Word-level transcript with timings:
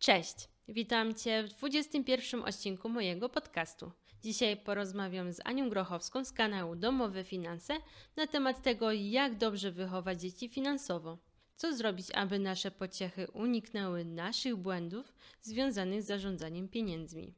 Cześć, 0.00 0.48
witam 0.68 1.14
Cię 1.14 1.42
w 1.42 1.48
21 1.48 2.44
odcinku 2.44 2.88
mojego 2.88 3.28
podcastu. 3.28 3.92
Dzisiaj 4.22 4.56
porozmawiam 4.56 5.32
z 5.32 5.40
Anią 5.44 5.70
Grochowską 5.70 6.24
z 6.24 6.32
kanału 6.32 6.76
Domowe 6.76 7.24
Finanse 7.24 7.74
na 8.16 8.26
temat 8.26 8.62
tego, 8.62 8.92
jak 8.92 9.38
dobrze 9.38 9.72
wychować 9.72 10.20
dzieci 10.20 10.48
finansowo. 10.48 11.18
Co 11.56 11.76
zrobić, 11.76 12.06
aby 12.14 12.38
nasze 12.38 12.70
pociechy 12.70 13.30
uniknęły 13.30 14.04
naszych 14.04 14.56
błędów 14.56 15.14
związanych 15.40 16.02
z 16.02 16.06
zarządzaniem 16.06 16.68
pieniędzmi. 16.68 17.34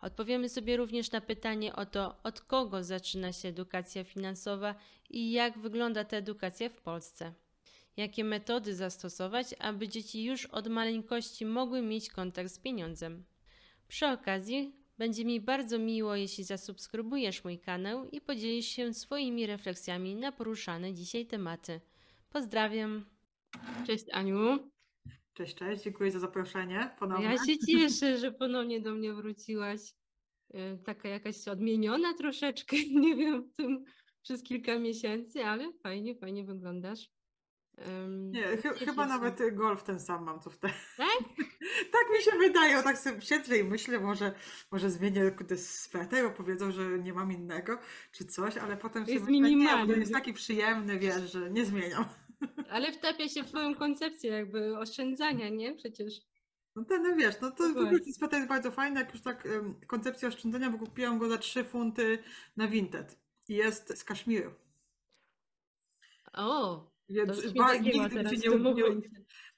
Odpowiemy 0.00 0.48
sobie 0.48 0.76
również 0.76 1.10
na 1.10 1.20
pytanie 1.20 1.76
o 1.76 1.86
to, 1.86 2.16
od 2.22 2.40
kogo 2.40 2.84
zaczyna 2.84 3.32
się 3.32 3.48
edukacja 3.48 4.04
finansowa 4.04 4.74
i 5.10 5.32
jak 5.32 5.58
wygląda 5.58 6.04
ta 6.04 6.16
edukacja 6.16 6.68
w 6.68 6.80
Polsce. 6.80 7.32
Jakie 7.96 8.24
metody 8.24 8.74
zastosować, 8.74 9.54
aby 9.58 9.88
dzieci 9.88 10.24
już 10.24 10.46
od 10.46 10.68
maleńkości 10.68 11.46
mogły 11.46 11.82
mieć 11.82 12.10
kontakt 12.10 12.50
z 12.50 12.58
pieniądzem. 12.58 13.24
Przy 13.88 14.06
okazji 14.06 14.72
będzie 14.98 15.24
mi 15.24 15.40
bardzo 15.40 15.78
miło, 15.78 16.16
jeśli 16.16 16.44
zasubskrybujesz 16.44 17.44
mój 17.44 17.58
kanał 17.58 18.08
i 18.10 18.20
podzielisz 18.20 18.66
się 18.66 18.94
swoimi 18.94 19.46
refleksjami 19.46 20.16
na 20.16 20.32
poruszane 20.32 20.94
dzisiaj 20.94 21.26
tematy. 21.26 21.80
Pozdrawiam. 22.30 23.04
Cześć 23.86 24.04
Aniu. 24.12 24.70
Cześć, 25.34 25.54
cześć, 25.54 25.82
dziękuję 25.82 26.10
za 26.10 26.18
zaproszenie 26.18 26.90
ponownie. 26.98 27.24
Ja 27.24 27.36
się 27.46 27.58
cieszę, 27.58 28.18
że 28.18 28.32
ponownie 28.32 28.80
do 28.80 28.94
mnie 28.94 29.12
wróciłaś. 29.12 29.80
Y, 30.54 30.78
taka 30.84 31.08
jakaś 31.08 31.48
odmieniona 31.48 32.14
troszeczkę, 32.14 32.76
nie 33.04 33.16
wiem, 33.16 33.42
w 33.42 33.54
tym 33.54 33.84
przez 34.22 34.42
kilka 34.42 34.78
miesięcy, 34.78 35.44
ale 35.44 35.72
fajnie, 35.72 36.14
fajnie 36.14 36.44
wyglądasz. 36.44 37.10
Nie, 38.08 38.56
ch 38.56 38.78
chyba 38.78 39.06
nawet 39.06 39.54
golf 39.54 39.82
ten 39.82 40.00
sam 40.00 40.24
mam, 40.24 40.40
co 40.40 40.50
wtedy. 40.50 40.74
Tak? 40.96 41.18
tak 41.92 42.18
mi 42.18 42.24
się 42.24 42.38
wydaje, 42.38 42.82
tak 42.82 42.98
sobie 42.98 43.20
siedzę 43.20 43.58
i 43.58 43.64
myślę, 43.64 44.00
może, 44.00 44.32
może 44.72 44.90
zmienię 44.90 45.32
swetę, 45.56 46.22
bo 46.22 46.30
powiedzą, 46.30 46.72
że 46.72 46.98
nie 46.98 47.12
mam 47.12 47.32
innego, 47.32 47.78
czy 48.12 48.24
coś, 48.24 48.56
ale 48.56 48.76
potem 48.76 49.06
się 49.06 49.12
jest 49.12 49.24
myślę, 49.24 49.50
nie, 49.50 49.86
bo 49.86 49.92
jest 49.92 50.12
taki 50.12 50.32
przyjemny, 50.32 50.98
wiesz, 50.98 51.32
że 51.32 51.50
nie 51.50 51.64
zmieniam. 51.64 52.04
Ale 52.70 52.92
wtapia 52.92 53.28
się 53.28 53.42
w 53.42 53.46
twoją 53.46 53.74
koncepcję 53.74 54.30
jakby 54.30 54.78
oszczędzania, 54.78 55.48
nie? 55.48 55.74
Przecież. 55.74 56.14
No 56.76 56.84
ten, 56.84 57.02
no 57.02 57.16
wiesz, 57.16 57.34
no 57.40 57.50
to 57.50 57.68
w 57.68 57.76
ogóle 57.76 57.98
sweta 58.12 58.36
jest 58.36 58.48
bardzo 58.48 58.70
fajna, 58.70 59.00
jak 59.00 59.12
już 59.12 59.22
tak 59.22 59.44
um, 59.44 59.80
koncepcja 59.86 60.28
oszczędzania, 60.28 60.70
bo 60.70 60.78
kupiłam 60.78 61.18
go 61.18 61.28
za 61.28 61.38
3 61.38 61.64
funty 61.64 62.18
na 62.56 62.68
Vinted. 62.68 63.18
I 63.48 63.54
jest 63.54 63.98
z 63.98 64.04
kaszmiru. 64.04 64.54
O, 66.32 66.91
więc 67.08 67.52
ba, 67.52 67.74
nigdy, 67.74 68.24
mi 68.24 68.42
się 68.42 68.48
nie, 68.48 68.74
nie, 68.74 68.84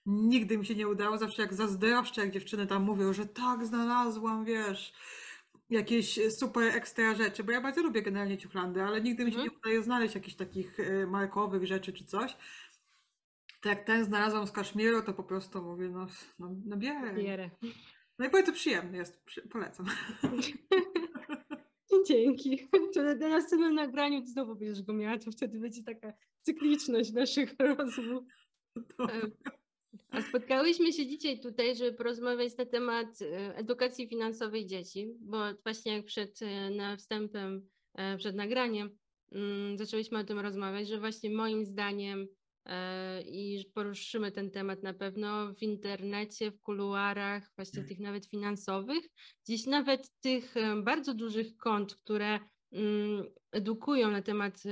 nigdy 0.07 0.59
mi 0.59 0.67
się 0.67 0.75
nie 0.75 0.89
udało, 0.89 1.19
zawsze 1.19 1.43
jak 1.43 1.55
zazdroszczę, 1.55 2.21
jak 2.21 2.31
dziewczyny 2.31 2.67
tam 2.67 2.83
mówią, 2.83 3.13
że 3.13 3.27
tak, 3.27 3.67
znalazłam, 3.67 4.45
wiesz, 4.45 4.93
jakieś 5.71 6.21
super 6.39 6.77
ekstra 6.77 7.15
rzeczy, 7.15 7.45
bo 7.45 7.53
ja 7.53 7.61
bardzo 7.61 7.83
lubię 7.83 8.03
generalnie 8.03 8.39
ciuchlandy, 8.39 8.83
ale 8.83 9.01
nigdy 9.01 9.25
mi 9.25 9.33
się 9.33 9.39
mhm. 9.39 9.53
nie 9.53 9.59
udaje 9.59 9.83
znaleźć 9.83 10.15
jakichś 10.15 10.37
takich 10.37 10.81
e, 10.81 11.07
markowych 11.07 11.67
rzeczy 11.67 11.93
czy 11.93 12.05
coś. 12.05 12.37
To 13.61 13.69
jak 13.69 13.85
ten 13.85 14.05
znalazłam 14.05 14.47
z 14.47 14.53
Kaszmiru, 14.53 15.03
to 15.03 15.15
po 15.15 15.25
prostu 15.25 15.63
mówię, 15.63 15.89
no, 15.89 16.07
no, 16.39 16.51
no 16.67 16.77
bierę. 16.77 17.15
Bierę. 17.15 17.51
No 18.19 18.27
i 18.27 18.31
bardzo 18.31 18.53
przyjemny 18.53 18.99
jest, 18.99 19.25
polecam. 19.51 19.87
Dzięki. 22.07 22.69
To 22.95 23.03
na 23.03 23.29
następnym 23.29 23.75
nagraniu 23.75 24.27
znowu 24.27 24.57
będziesz 24.57 24.83
go 24.83 24.93
miała, 24.93 25.19
to 25.19 25.31
wtedy 25.31 25.59
będzie 25.59 25.83
taka 25.83 26.13
cykliczność 26.43 27.13
naszych 27.13 27.55
rozmów. 27.79 28.25
A 30.11 30.23
spotkałyśmy 30.23 30.93
się 30.93 31.07
dzisiaj 31.07 31.41
tutaj, 31.41 31.77
żeby 31.77 31.93
porozmawiać 31.93 32.57
na 32.57 32.67
temat 32.67 33.23
e, 33.23 33.57
edukacji 33.57 34.09
finansowej 34.09 34.67
dzieci, 34.67 35.15
bo 35.21 35.39
właśnie 35.63 35.97
jak 35.97 36.05
przed 36.05 36.43
e, 36.43 36.71
na 36.71 36.97
wstępem, 36.97 37.69
e, 37.95 38.17
przed 38.17 38.37
nagraniem 38.37 38.99
mm, 39.33 39.79
zaczęłyśmy 39.79 40.19
o 40.19 40.25
tym 40.25 40.39
rozmawiać, 40.39 40.89
że 40.89 41.01
właśnie 41.01 41.31
moim 41.31 41.65
zdaniem 41.65 42.27
i 43.27 43.65
poruszymy 43.75 44.33
ten 44.33 44.51
temat 44.51 44.83
na 44.83 44.95
pewno 44.95 45.55
w 45.55 45.63
internecie, 45.63 46.51
w 46.51 46.61
kuluarach, 46.61 47.51
właśnie 47.57 47.79
mm. 47.79 47.89
tych 47.89 48.01
nawet 48.01 48.27
finansowych, 48.27 49.09
gdzieś 49.45 49.67
nawet 49.67 50.11
tych 50.21 50.55
bardzo 50.83 51.15
dużych 51.15 51.57
kont, 51.57 51.95
które 51.95 52.39
mm, 52.73 53.25
edukują 53.53 54.11
na 54.11 54.23
temat 54.23 54.63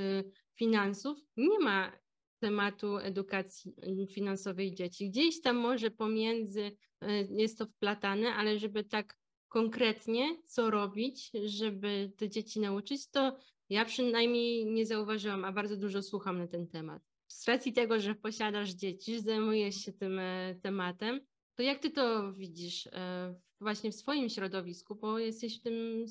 finansów, 0.58 1.18
nie 1.36 1.58
ma 1.58 2.02
tematu 2.42 2.96
edukacji 2.96 3.72
finansowej 4.14 4.74
dzieci. 4.74 5.10
Gdzieś 5.10 5.40
tam 5.40 5.56
może 5.56 5.90
pomiędzy 5.90 6.72
e, 7.00 7.22
jest 7.22 7.58
to 7.58 7.66
wplatane, 7.66 8.34
ale 8.34 8.58
żeby 8.58 8.84
tak 8.84 9.16
konkretnie 9.48 10.36
co 10.46 10.70
robić, 10.70 11.30
żeby 11.44 12.12
te 12.16 12.28
dzieci 12.28 12.60
nauczyć, 12.60 13.10
to 13.10 13.38
ja 13.68 13.84
przynajmniej 13.84 14.66
nie 14.66 14.86
zauważyłam, 14.86 15.44
a 15.44 15.52
bardzo 15.52 15.76
dużo 15.76 16.02
słucham 16.02 16.38
na 16.38 16.46
ten 16.46 16.68
temat. 16.68 17.11
Z 17.32 17.48
racji 17.48 17.72
tego, 17.72 18.00
że 18.00 18.14
posiadasz 18.14 18.70
dzieci, 18.70 19.20
zajmujesz 19.20 19.76
się 19.76 19.92
tym 19.92 20.18
e, 20.18 20.54
tematem, 20.62 21.20
to 21.54 21.62
jak 21.62 21.78
ty 21.78 21.90
to 21.90 22.32
widzisz 22.32 22.86
e, 22.86 23.34
właśnie 23.60 23.92
w 23.92 23.94
swoim 23.94 24.28
środowisku, 24.28 24.94
bo 24.94 25.18
jesteś 25.18 25.58
w 25.58 25.62
tym 25.62 26.06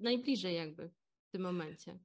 najbliżej 0.00 0.54
jakby 0.54 0.90
w 1.28 1.30
tym 1.30 1.42
momencie? 1.42 1.98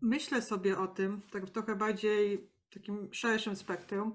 Myślę 0.00 0.42
sobie 0.42 0.78
o 0.78 0.86
tym, 0.86 1.20
tak 1.30 1.46
w 1.46 1.50
trochę 1.50 1.76
bardziej 1.76 2.48
takim 2.70 3.14
szerszym 3.14 3.56
spektrum. 3.56 4.14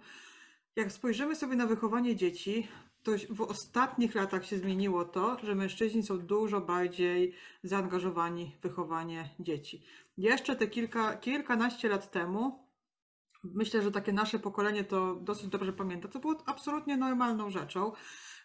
Jak 0.76 0.92
spojrzymy 0.92 1.36
sobie 1.36 1.56
na 1.56 1.68
wychowanie 1.68 2.16
dzieci, 2.16 2.68
to 3.04 3.12
w 3.30 3.42
ostatnich 3.42 4.16
latach 4.16 4.46
się 4.46 4.58
zmieniło 4.58 5.06
to, 5.06 5.38
że 5.44 5.56
mężczyźni 5.56 6.04
są 6.04 6.20
dużo 6.20 6.62
bardziej 6.62 7.34
zaangażowani 7.64 8.56
w 8.60 8.64
wychowanie 8.64 9.30
dzieci. 9.40 9.82
Jeszcze 10.18 10.56
te 10.56 10.68
kilka, 10.68 11.18
kilkanaście 11.18 11.90
lat 11.90 12.12
temu, 12.12 12.70
myślę, 13.44 13.82
że 13.82 13.92
takie 13.92 14.14
nasze 14.14 14.40
pokolenie 14.40 14.84
to 14.84 15.16
dosyć 15.16 15.48
dobrze 15.48 15.74
pamięta, 15.74 16.08
to 16.08 16.20
było 16.20 16.36
absolutnie 16.46 16.98
normalną 16.98 17.50
rzeczą. 17.50 17.92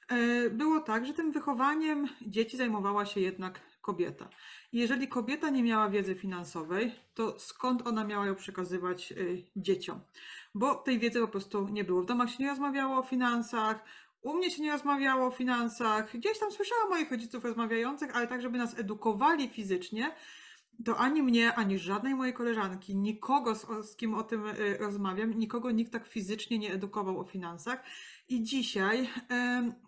E, 0.09 0.51
było 0.51 0.81
tak, 0.81 1.07
że 1.07 1.15
tym 1.15 1.33
wychowaniem 1.33 2.09
dzieci 2.27 2.57
zajmowała 2.57 3.07
się 3.07 3.21
jednak 3.21 3.61
kobieta. 3.81 4.29
I 4.73 4.79
jeżeli 4.79 5.09
kobieta 5.09 5.51
nie 5.51 5.63
miała 5.63 5.91
wiedzy 5.91 6.15
finansowej, 6.15 6.93
to 7.15 7.39
skąd 7.39 7.87
ona 7.87 8.05
miała 8.05 8.27
ją 8.27 8.35
przekazywać 8.35 9.13
y, 9.13 9.45
dzieciom? 9.57 10.01
Bo 10.55 10.75
tej 10.75 10.99
wiedzy 10.99 11.21
po 11.21 11.29
prostu 11.29 11.69
nie 11.69 11.85
było. 11.85 12.03
W 12.03 12.07
domach 12.07 12.31
się 12.31 12.43
nie 12.43 12.51
rozmawiało 12.51 12.99
o 12.99 13.03
finansach, 13.03 13.85
u 14.23 14.35
mnie 14.35 14.51
się 14.51 14.63
nie 14.63 14.73
rozmawiało 14.73 15.27
o 15.27 15.31
finansach, 15.31 16.17
gdzieś 16.17 16.39
tam 16.39 16.53
słyszałam 16.53 16.89
moich 16.89 17.11
rodziców 17.11 17.45
rozmawiających, 17.45 18.17
ale 18.17 18.27
tak, 18.27 18.43
żeby 18.43 18.59
nas 18.59 18.79
edukowali 18.79 19.49
fizycznie, 19.49 20.15
to 20.85 20.97
ani 20.97 21.23
mnie, 21.23 21.55
ani 21.55 21.79
żadnej 21.79 22.15
mojej 22.15 22.35
koleżanki, 22.35 22.97
nikogo, 22.97 23.55
z, 23.55 23.67
z 23.91 23.97
kim 23.97 24.15
o 24.15 24.23
tym 24.23 24.47
y, 24.47 24.79
rozmawiam, 24.79 25.35
nikogo 25.35 25.71
nikt 25.71 25.93
tak 25.93 26.07
fizycznie 26.07 26.59
nie 26.59 26.73
edukował 26.73 27.21
o 27.21 27.25
finansach. 27.25 27.85
I 28.29 28.43
dzisiaj 28.43 29.09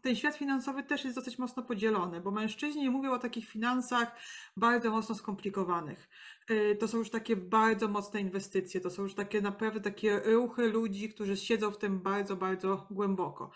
ten 0.02 0.16
świat 0.16 0.36
finansowy 0.36 0.82
też 0.82 1.04
jest 1.04 1.16
dosyć 1.16 1.38
mocno 1.38 1.62
podzielony, 1.62 2.20
bo 2.20 2.30
mężczyźni 2.30 2.90
mówią 2.90 3.12
o 3.12 3.18
takich 3.18 3.48
finansach 3.48 4.16
bardzo 4.56 4.90
mocno 4.90 5.14
skomplikowanych. 5.14 6.08
E, 6.48 6.74
to 6.74 6.88
są 6.88 6.98
już 6.98 7.10
takie 7.10 7.36
bardzo 7.36 7.88
mocne 7.88 8.20
inwestycje, 8.20 8.80
to 8.80 8.90
są 8.90 9.02
już 9.02 9.14
takie 9.14 9.40
naprawdę 9.40 9.80
takie 9.80 10.20
ruchy 10.24 10.68
ludzi, 10.68 11.08
którzy 11.08 11.36
siedzą 11.36 11.70
w 11.70 11.78
tym 11.78 12.00
bardzo, 12.00 12.36
bardzo 12.36 12.86
głęboko. 12.90 13.50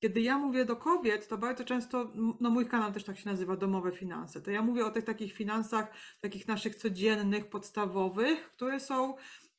Kiedy 0.00 0.20
ja 0.20 0.38
mówię 0.38 0.64
do 0.64 0.76
kobiet, 0.76 1.28
to 1.28 1.38
bardzo 1.38 1.64
często, 1.64 2.12
no 2.40 2.50
mój 2.50 2.66
kanał 2.66 2.92
też 2.92 3.04
tak 3.04 3.18
się 3.18 3.30
nazywa, 3.30 3.56
domowe 3.56 3.92
finanse, 3.92 4.40
to 4.40 4.50
ja 4.50 4.62
mówię 4.62 4.86
o 4.86 4.90
tych 4.90 5.04
takich 5.04 5.32
finansach, 5.32 5.92
takich 6.20 6.48
naszych 6.48 6.74
codziennych, 6.74 7.48
podstawowych, 7.50 8.50
które 8.50 8.80
są 8.80 9.14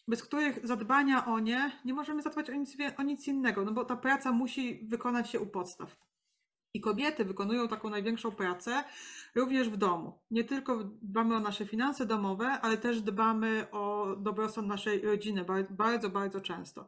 bez 0.10 0.24
których 0.24 0.68
zadbania 0.68 1.26
o 1.26 1.40
nie 1.40 1.72
nie 1.86 1.94
możemy 1.94 2.22
zadbać 2.22 2.50
o 2.50 2.54
nic, 2.54 2.78
o 2.98 3.04
nic 3.04 3.28
innego, 3.28 3.66
no 3.66 3.72
bo 3.72 3.86
ta 3.86 3.96
praca 3.96 4.32
musi 4.32 4.88
wykonać 4.88 5.30
się 5.30 5.40
u 5.40 5.46
podstaw. 5.46 5.96
I 6.74 6.82
kobiety 6.82 7.26
wykonują 7.26 7.68
taką 7.68 7.90
największą 7.90 8.32
pracę 8.32 8.84
również 9.36 9.70
w 9.70 9.78
domu. 9.78 10.20
Nie 10.32 10.44
tylko 10.44 10.84
dbamy 10.84 11.36
o 11.36 11.40
nasze 11.40 11.66
finanse 11.66 12.06
domowe, 12.06 12.48
ale 12.48 12.78
też 12.78 13.02
dbamy 13.02 13.72
o 13.72 14.16
dobrostan 14.18 14.68
naszej 14.68 15.02
rodziny 15.02 15.46
bardzo, 15.70 16.10
bardzo 16.10 16.42
często. 16.42 16.88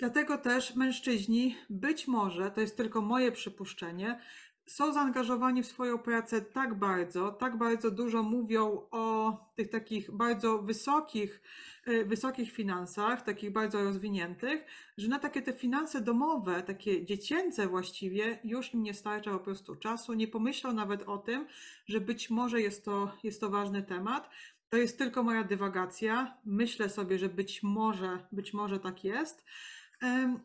Dlatego 0.00 0.38
też 0.38 0.74
mężczyźni, 0.76 1.56
być 1.70 2.08
może, 2.08 2.50
to 2.50 2.60
jest 2.60 2.76
tylko 2.76 3.00
moje 3.00 3.32
przypuszczenie, 3.32 4.20
są 4.66 4.92
zaangażowani 4.92 5.62
w 5.62 5.66
swoją 5.66 5.98
pracę 5.98 6.40
tak 6.40 6.74
bardzo, 6.74 7.32
tak 7.32 7.58
bardzo 7.58 7.90
dużo 7.90 8.22
mówią 8.22 8.86
o 8.90 9.36
tych 9.56 9.70
takich 9.70 10.10
bardzo 10.10 10.58
wysokich, 10.58 11.42
e, 11.86 12.04
wysokich 12.04 12.52
finansach, 12.52 13.22
takich 13.22 13.52
bardzo 13.52 13.84
rozwiniętych, 13.84 14.64
że 14.98 15.08
na 15.08 15.18
takie 15.18 15.42
te 15.42 15.52
finanse 15.52 16.00
domowe, 16.00 16.62
takie 16.62 17.04
dziecięce 17.04 17.66
właściwie, 17.66 18.38
już 18.44 18.74
im 18.74 18.82
nie 18.82 18.94
starcza 18.94 19.30
po 19.30 19.38
prostu 19.38 19.76
czasu. 19.76 20.14
Nie 20.14 20.28
pomyślą 20.28 20.72
nawet 20.72 21.02
o 21.02 21.18
tym, 21.18 21.46
że 21.86 22.00
być 22.00 22.30
może 22.30 22.60
jest 22.60 22.84
to, 22.84 23.12
jest 23.22 23.40
to 23.40 23.50
ważny 23.50 23.82
temat. 23.82 24.30
To 24.68 24.76
jest 24.76 24.98
tylko 24.98 25.22
moja 25.22 25.44
dywagacja. 25.44 26.38
Myślę 26.44 26.88
sobie, 26.88 27.18
że 27.18 27.28
być 27.28 27.62
może, 27.62 28.26
być 28.32 28.54
może 28.54 28.80
tak 28.80 29.04
jest. 29.04 29.44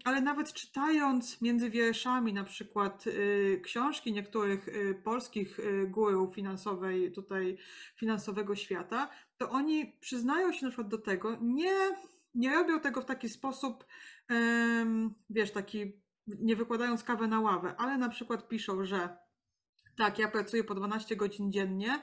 Ale 0.04 0.22
nawet 0.22 0.54
czytając 0.54 1.42
między 1.42 1.69
wierszami 1.69 2.34
na 2.34 2.44
przykład 2.44 3.07
y, 3.07 3.62
książki 3.63 4.13
niektórych 4.13 4.68
y, 4.68 5.02
polskich 5.04 5.60
y, 5.60 5.88
górów 5.88 6.36
finansowej, 6.36 7.12
tutaj 7.12 7.57
finansowego 7.96 8.56
świata, 8.56 9.10
to 9.38 9.50
oni 9.50 9.98
przyznają 10.00 10.52
się 10.52 10.66
na 10.66 10.69
przykład 10.69 10.88
do 10.88 10.98
tego, 10.98 11.38
nie, 11.42 11.75
nie 12.34 12.54
robią 12.54 12.80
tego 12.80 13.02
w 13.02 13.06
taki 13.06 13.30
sposób, 13.30 13.86
wiesz, 15.30 15.52
taki 15.52 16.02
nie 16.28 16.56
wykładając 16.56 17.04
kawę 17.04 17.28
na 17.28 17.40
ławę, 17.40 17.75
ale 17.78 17.98
na 17.98 18.10
przykład 18.10 18.48
piszą, 18.48 18.86
że 18.86 19.18
tak, 19.98 20.19
ja 20.19 20.28
pracuję 20.28 20.63
po 20.63 20.75
12 20.75 21.16
godzin 21.16 21.52
dziennie 21.52 22.00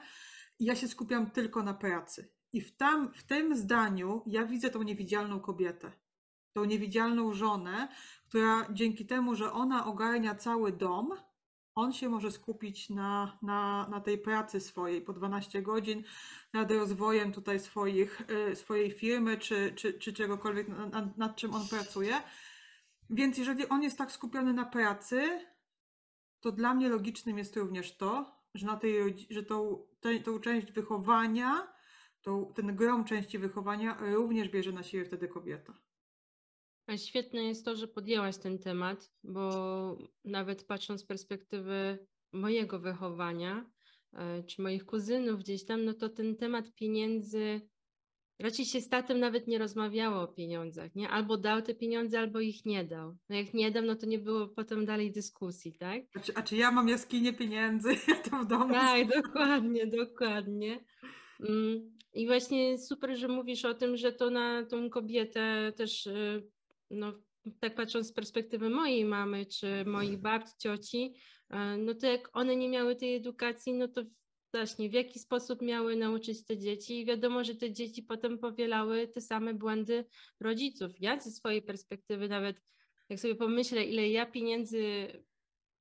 ja 0.59 0.75
się 0.75 0.87
skupiam 0.87 1.31
tylko 1.31 1.63
na 1.63 1.73
pracy. 1.73 2.33
I 2.53 2.61
w, 2.61 2.77
tam, 2.77 3.13
w 3.13 3.23
tym 3.23 3.55
zdaniu 3.55 4.23
ja 4.25 4.45
widzę 4.45 4.69
tą 4.69 4.83
niewidzialną 4.83 5.39
kobietę 5.39 5.91
tą 6.53 6.65
niewidzialną 6.65 7.33
żonę, 7.33 7.87
która 8.27 8.67
dzięki 8.71 9.05
temu, 9.05 9.35
że 9.35 9.51
ona 9.51 9.85
ogarnia 9.85 10.35
cały 10.35 10.71
dom, 10.71 11.09
on 11.75 11.93
się 11.93 12.09
może 12.09 12.31
skupić 12.31 12.89
na, 12.89 13.37
na, 13.41 13.87
na 13.91 14.01
tej 14.01 14.17
pracy 14.17 14.59
swojej 14.59 15.01
po 15.01 15.13
12 15.13 15.61
godzin, 15.61 16.03
nad 16.53 16.71
rozwojem 16.71 17.31
tutaj 17.31 17.59
swoich, 17.59 18.21
y, 18.51 18.55
swojej 18.55 18.91
firmy 18.91 19.37
czy, 19.37 19.73
czy, 19.75 19.93
czy 19.93 20.13
czegokolwiek, 20.13 20.67
nad, 20.67 21.17
nad 21.17 21.35
czym 21.35 21.53
on 21.53 21.67
pracuje. 21.67 22.21
Więc 23.09 23.37
jeżeli 23.37 23.69
on 23.69 23.83
jest 23.83 23.97
tak 23.97 24.11
skupiony 24.11 24.53
na 24.53 24.65
pracy, 24.65 25.45
to 26.39 26.51
dla 26.51 26.73
mnie 26.73 26.89
logicznym 26.89 27.37
jest 27.37 27.55
również 27.55 27.97
to, 27.97 28.39
że, 28.53 28.65
na 28.65 28.77
tej, 28.77 29.15
że 29.29 29.43
tą, 29.43 29.85
tą 30.23 30.39
część 30.39 30.71
wychowania, 30.71 31.73
tą, 32.21 32.53
ten 32.55 32.75
grom 32.75 33.05
części 33.05 33.39
wychowania 33.39 33.97
również 33.99 34.49
bierze 34.49 34.71
na 34.71 34.83
siebie 34.83 35.05
wtedy 35.05 35.27
kobieta. 35.27 35.73
A 36.87 36.97
świetne 36.97 37.43
jest 37.43 37.65
to, 37.65 37.75
że 37.75 37.87
podjęłaś 37.87 38.37
ten 38.37 38.59
temat, 38.59 39.11
bo 39.23 39.97
nawet 40.25 40.63
patrząc 40.63 41.01
z 41.01 41.05
perspektywy 41.05 42.07
mojego 42.33 42.79
wychowania, 42.79 43.65
e, 44.13 44.43
czy 44.43 44.61
moich 44.61 44.85
kuzynów 44.85 45.39
gdzieś 45.39 45.65
tam, 45.65 45.85
no 45.85 45.93
to 45.93 46.09
ten 46.09 46.35
temat 46.35 46.73
pieniędzy, 46.75 47.61
raczej 48.39 48.65
się 48.65 48.81
z 48.81 48.89
tatem 48.89 49.19
nawet 49.19 49.47
nie 49.47 49.57
rozmawiało 49.57 50.21
o 50.21 50.27
pieniądzach, 50.27 50.95
nie? 50.95 51.09
Albo 51.09 51.37
dał 51.37 51.61
te 51.61 51.75
pieniądze, 51.75 52.19
albo 52.19 52.39
ich 52.39 52.65
nie 52.65 52.83
dał. 52.83 53.17
No 53.29 53.35
jak 53.35 53.53
nie 53.53 53.71
dał, 53.71 53.83
no 53.83 53.95
to 53.95 54.05
nie 54.05 54.19
było 54.19 54.47
potem 54.47 54.85
dalej 54.85 55.11
dyskusji, 55.11 55.73
tak? 55.73 56.01
A 56.15 56.19
czy, 56.19 56.35
a 56.35 56.41
czy 56.41 56.55
ja 56.55 56.71
mam 56.71 56.89
jaskinię 56.89 57.33
pieniędzy, 57.33 57.89
ja 58.07 58.15
to 58.15 58.37
w 58.37 58.47
domu? 58.47 58.73
Tak, 58.73 59.07
dokładnie, 59.23 59.87
dokładnie. 59.87 60.83
Mm, 61.39 61.97
I 62.13 62.27
właśnie 62.27 62.77
super, 62.77 63.17
że 63.17 63.27
mówisz 63.27 63.65
o 63.65 63.73
tym, 63.73 63.97
że 63.97 64.11
to 64.11 64.29
na 64.29 64.65
tą 64.65 64.89
kobietę 64.89 65.73
też 65.75 66.07
y, 66.07 66.53
no, 66.93 67.13
tak 67.59 67.75
patrząc 67.75 68.07
z 68.07 68.13
perspektywy 68.13 68.69
mojej 68.69 69.05
mamy, 69.05 69.45
czy 69.45 69.85
moich 69.85 70.17
babci, 70.17 70.53
cioci, 70.59 71.13
e, 71.49 71.77
no 71.77 71.93
to 71.93 72.07
jak 72.07 72.29
one 72.33 72.55
nie 72.55 72.69
miały 72.69 72.95
tej 72.95 73.15
edukacji, 73.15 73.73
no 73.73 73.87
to 73.87 74.03
właśnie 74.53 74.89
w 74.89 74.93
jaki 74.93 75.19
sposób 75.19 75.61
miały 75.61 75.95
nauczyć 75.95 76.45
te 76.45 76.57
dzieci 76.57 76.99
i 76.99 77.05
wiadomo, 77.05 77.43
że 77.43 77.55
te 77.55 77.71
dzieci 77.71 78.03
potem 78.03 78.39
powielały 78.39 79.07
te 79.07 79.21
same 79.21 79.53
błędy 79.53 80.05
rodziców. 80.39 80.91
Ja 80.99 81.19
ze 81.19 81.31
swojej 81.31 81.61
perspektywy 81.61 82.27
nawet, 82.27 82.61
jak 83.09 83.19
sobie 83.19 83.35
pomyślę, 83.35 83.83
ile 83.83 84.09
ja 84.09 84.25
pieniędzy 84.25 85.07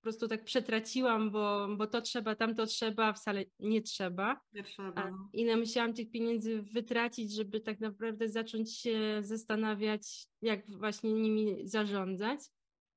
prostu 0.02 0.28
tak 0.28 0.44
przetraciłam, 0.44 1.30
bo, 1.30 1.68
bo 1.76 1.86
to 1.86 2.00
trzeba, 2.00 2.34
tamto 2.34 2.66
trzeba, 2.66 3.12
wcale 3.12 3.44
nie 3.58 3.82
trzeba. 3.82 4.40
Nie 4.52 4.62
trzeba. 4.62 5.10
No. 5.10 5.28
Ile 5.32 5.56
musiałam 5.56 5.94
tych 5.94 6.10
pieniędzy 6.10 6.62
wytracić, 6.62 7.34
żeby 7.34 7.60
tak 7.60 7.80
naprawdę 7.80 8.28
zacząć 8.28 8.78
się 8.78 9.18
zastanawiać, 9.20 10.26
jak 10.42 10.70
właśnie 10.70 11.12
nimi 11.12 11.68
zarządzać. 11.68 12.40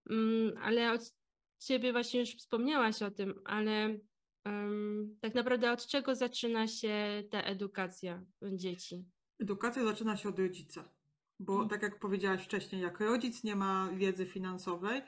Um, 0.09 0.53
ale 0.61 0.91
od 0.91 1.13
ciebie 1.59 1.91
właśnie 1.91 2.19
już 2.19 2.29
wspomniałaś 2.29 3.01
o 3.01 3.11
tym, 3.11 3.41
ale 3.45 3.99
um, 4.45 5.17
tak 5.21 5.35
naprawdę 5.35 5.71
od 5.71 5.87
czego 5.87 6.15
zaczyna 6.15 6.67
się 6.67 7.23
ta 7.31 7.41
edukacja 7.41 8.25
dzieci? 8.41 9.05
Edukacja 9.39 9.83
zaczyna 9.83 10.17
się 10.17 10.29
od 10.29 10.39
rodzica. 10.39 10.94
Bo 11.39 11.53
mhm. 11.53 11.69
tak 11.69 11.81
jak 11.81 11.99
powiedziałaś 11.99 12.43
wcześniej, 12.43 12.81
jak 12.81 12.99
rodzic 12.99 13.43
nie 13.43 13.55
ma 13.55 13.89
wiedzy 13.93 14.25
finansowej, 14.25 15.01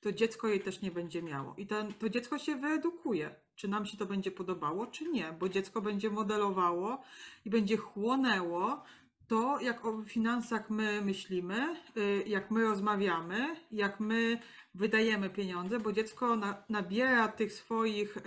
to 0.00 0.12
dziecko 0.12 0.48
jej 0.48 0.60
też 0.60 0.82
nie 0.82 0.90
będzie 0.90 1.22
miało. 1.22 1.54
I 1.56 1.66
to, 1.66 1.84
to 1.98 2.08
dziecko 2.08 2.38
się 2.38 2.56
wyedukuje, 2.56 3.34
czy 3.54 3.68
nam 3.68 3.86
się 3.86 3.96
to 3.96 4.06
będzie 4.06 4.30
podobało, 4.30 4.86
czy 4.86 5.08
nie, 5.08 5.36
bo 5.40 5.48
dziecko 5.48 5.80
będzie 5.80 6.10
modelowało 6.10 7.02
i 7.44 7.50
będzie 7.50 7.76
chłonęło 7.76 8.84
to, 9.28 9.60
jak 9.60 9.84
o 9.84 10.02
finansach 10.02 10.70
my 10.70 11.02
myślimy, 11.02 11.76
y, 11.96 12.24
jak 12.26 12.50
my 12.50 12.64
rozmawiamy, 12.64 13.56
jak 13.72 14.00
my 14.00 14.38
wydajemy 14.74 15.30
pieniądze, 15.30 15.80
bo 15.80 15.92
dziecko 15.92 16.38
nabiera 16.68 17.28
tych 17.28 17.52
swoich 17.52 18.18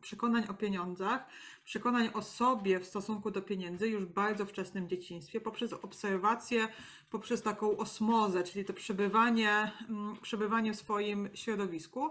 przekonań 0.00 0.44
o 0.48 0.54
pieniądzach, 0.54 1.26
przekonań 1.64 2.10
o 2.14 2.22
sobie 2.22 2.80
w 2.80 2.86
stosunku 2.86 3.30
do 3.30 3.42
pieniędzy 3.42 3.88
już 3.88 4.04
w 4.04 4.12
bardzo 4.12 4.46
wczesnym 4.46 4.88
dzieciństwie, 4.88 5.40
poprzez 5.40 5.72
obserwację, 5.72 6.68
poprzez 7.10 7.42
taką 7.42 7.76
osmozę, 7.76 8.42
czyli 8.42 8.64
to 8.64 8.72
przebywanie, 8.72 9.72
mm, 9.88 10.16
przebywanie 10.22 10.72
w 10.72 10.76
swoim 10.76 11.28
środowisku. 11.34 12.10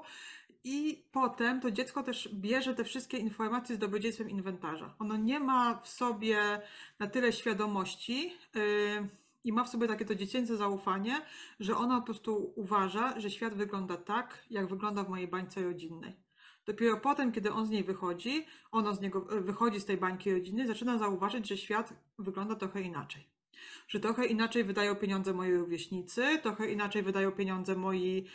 I 0.63 1.03
potem 1.11 1.61
to 1.61 1.71
dziecko 1.71 2.03
też 2.03 2.29
bierze 2.33 2.75
te 2.75 2.83
wszystkie 2.83 3.17
informacje 3.17 3.75
z 3.75 3.79
dobrodziejstwem 3.79 4.29
inwentarza. 4.29 4.95
Ono 4.99 5.17
nie 5.17 5.39
ma 5.39 5.79
w 5.83 5.87
sobie 5.87 6.61
na 6.99 7.07
tyle 7.07 7.33
świadomości 7.33 8.33
yy, 8.55 9.09
i 9.43 9.53
ma 9.53 9.63
w 9.63 9.69
sobie 9.69 9.87
takie 9.87 10.05
to 10.05 10.15
dziecięce 10.15 10.57
zaufanie, 10.57 11.21
że 11.59 11.77
ono 11.77 11.99
po 11.99 12.05
prostu 12.05 12.53
uważa, 12.55 13.19
że 13.19 13.29
świat 13.31 13.53
wygląda 13.53 13.97
tak, 13.97 14.45
jak 14.49 14.67
wygląda 14.67 15.03
w 15.03 15.09
mojej 15.09 15.27
bańce 15.27 15.63
rodzinnej. 15.63 16.15
Dopiero 16.65 16.97
potem, 16.97 17.31
kiedy 17.31 17.51
on 17.51 17.65
z 17.65 17.69
niej 17.69 17.83
wychodzi, 17.83 18.45
ono 18.71 18.93
z 18.95 19.01
niego 19.01 19.21
wychodzi 19.21 19.79
z 19.79 19.85
tej 19.85 19.97
bańki 19.97 20.33
rodzinnej, 20.33 20.67
zaczyna 20.67 20.97
zauważyć, 20.97 21.47
że 21.47 21.57
świat 21.57 21.93
wygląda 22.17 22.55
trochę 22.55 22.81
inaczej 22.81 23.38
że 23.87 23.99
trochę 23.99 24.25
inaczej 24.25 24.63
wydają 24.63 24.95
pieniądze 24.95 25.33
moi 25.33 25.53
rówieśnicy, 25.53 26.39
trochę 26.41 26.71
inaczej 26.71 27.03
wydają 27.03 27.31
pieniądze 27.31 27.75
moi, 27.75 28.25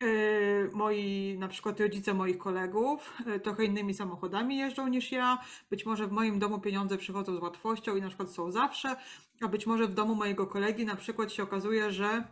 yy, 0.00 0.70
moi 0.72 1.36
na 1.38 1.48
przykład 1.48 1.80
rodzice 1.80 2.14
moich 2.14 2.38
kolegów, 2.38 3.16
yy, 3.26 3.40
trochę 3.40 3.64
innymi 3.64 3.94
samochodami 3.94 4.56
jeżdżą 4.56 4.88
niż 4.88 5.12
ja. 5.12 5.38
Być 5.70 5.86
może 5.86 6.06
w 6.06 6.12
moim 6.12 6.38
domu 6.38 6.60
pieniądze 6.60 6.98
przychodzą 6.98 7.36
z 7.36 7.42
łatwością 7.42 7.96
i 7.96 8.00
na 8.00 8.08
przykład 8.08 8.32
są 8.32 8.52
zawsze, 8.52 8.96
a 9.40 9.48
być 9.48 9.66
może 9.66 9.86
w 9.86 9.94
domu 9.94 10.14
mojego 10.14 10.46
kolegi 10.46 10.84
na 10.84 10.96
przykład 10.96 11.32
się 11.32 11.42
okazuje, 11.42 11.92
że 11.92 12.24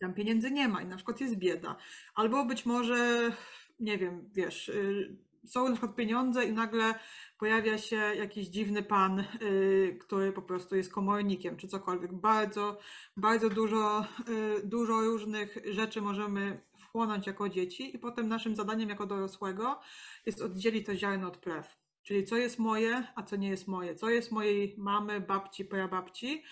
tam 0.00 0.14
pieniędzy 0.14 0.50
nie 0.50 0.68
ma 0.68 0.82
i 0.82 0.86
na 0.86 0.96
przykład 0.96 1.20
jest 1.20 1.36
bieda. 1.36 1.76
Albo 2.14 2.44
być 2.44 2.66
może, 2.66 3.30
nie 3.80 3.98
wiem, 3.98 4.30
wiesz, 4.34 4.68
yy, 4.68 5.31
są 5.46 5.64
na 5.64 5.72
przykład 5.72 5.96
pieniądze 5.96 6.44
i 6.44 6.52
nagle 6.52 6.94
pojawia 7.38 7.78
się 7.78 7.96
jakiś 7.96 8.48
dziwny 8.48 8.82
pan, 8.82 9.24
yy, 9.40 9.98
który 10.00 10.32
po 10.32 10.42
prostu 10.42 10.76
jest 10.76 10.92
komornikiem 10.92 11.56
czy 11.56 11.68
cokolwiek. 11.68 12.12
Bardzo, 12.12 12.78
bardzo 13.16 13.50
dużo, 13.50 14.04
yy, 14.28 14.62
dużo 14.64 15.00
różnych 15.00 15.58
rzeczy 15.70 16.02
możemy 16.02 16.60
wchłonąć 16.78 17.26
jako 17.26 17.48
dzieci 17.48 17.96
i 17.96 17.98
potem 17.98 18.28
naszym 18.28 18.56
zadaniem 18.56 18.88
jako 18.88 19.06
dorosłego 19.06 19.80
jest 20.26 20.42
oddzielić 20.42 20.86
to 20.86 20.94
ziarno 20.94 21.28
od 21.28 21.36
plew. 21.36 21.82
Czyli 22.02 22.24
co 22.24 22.36
jest 22.36 22.58
moje, 22.58 23.06
a 23.14 23.22
co 23.22 23.36
nie 23.36 23.48
jest 23.48 23.68
moje. 23.68 23.94
Co 23.94 24.10
jest 24.10 24.32
mojej 24.32 24.74
mamy, 24.78 25.20
babci, 25.20 25.64
prababci, 25.64 26.42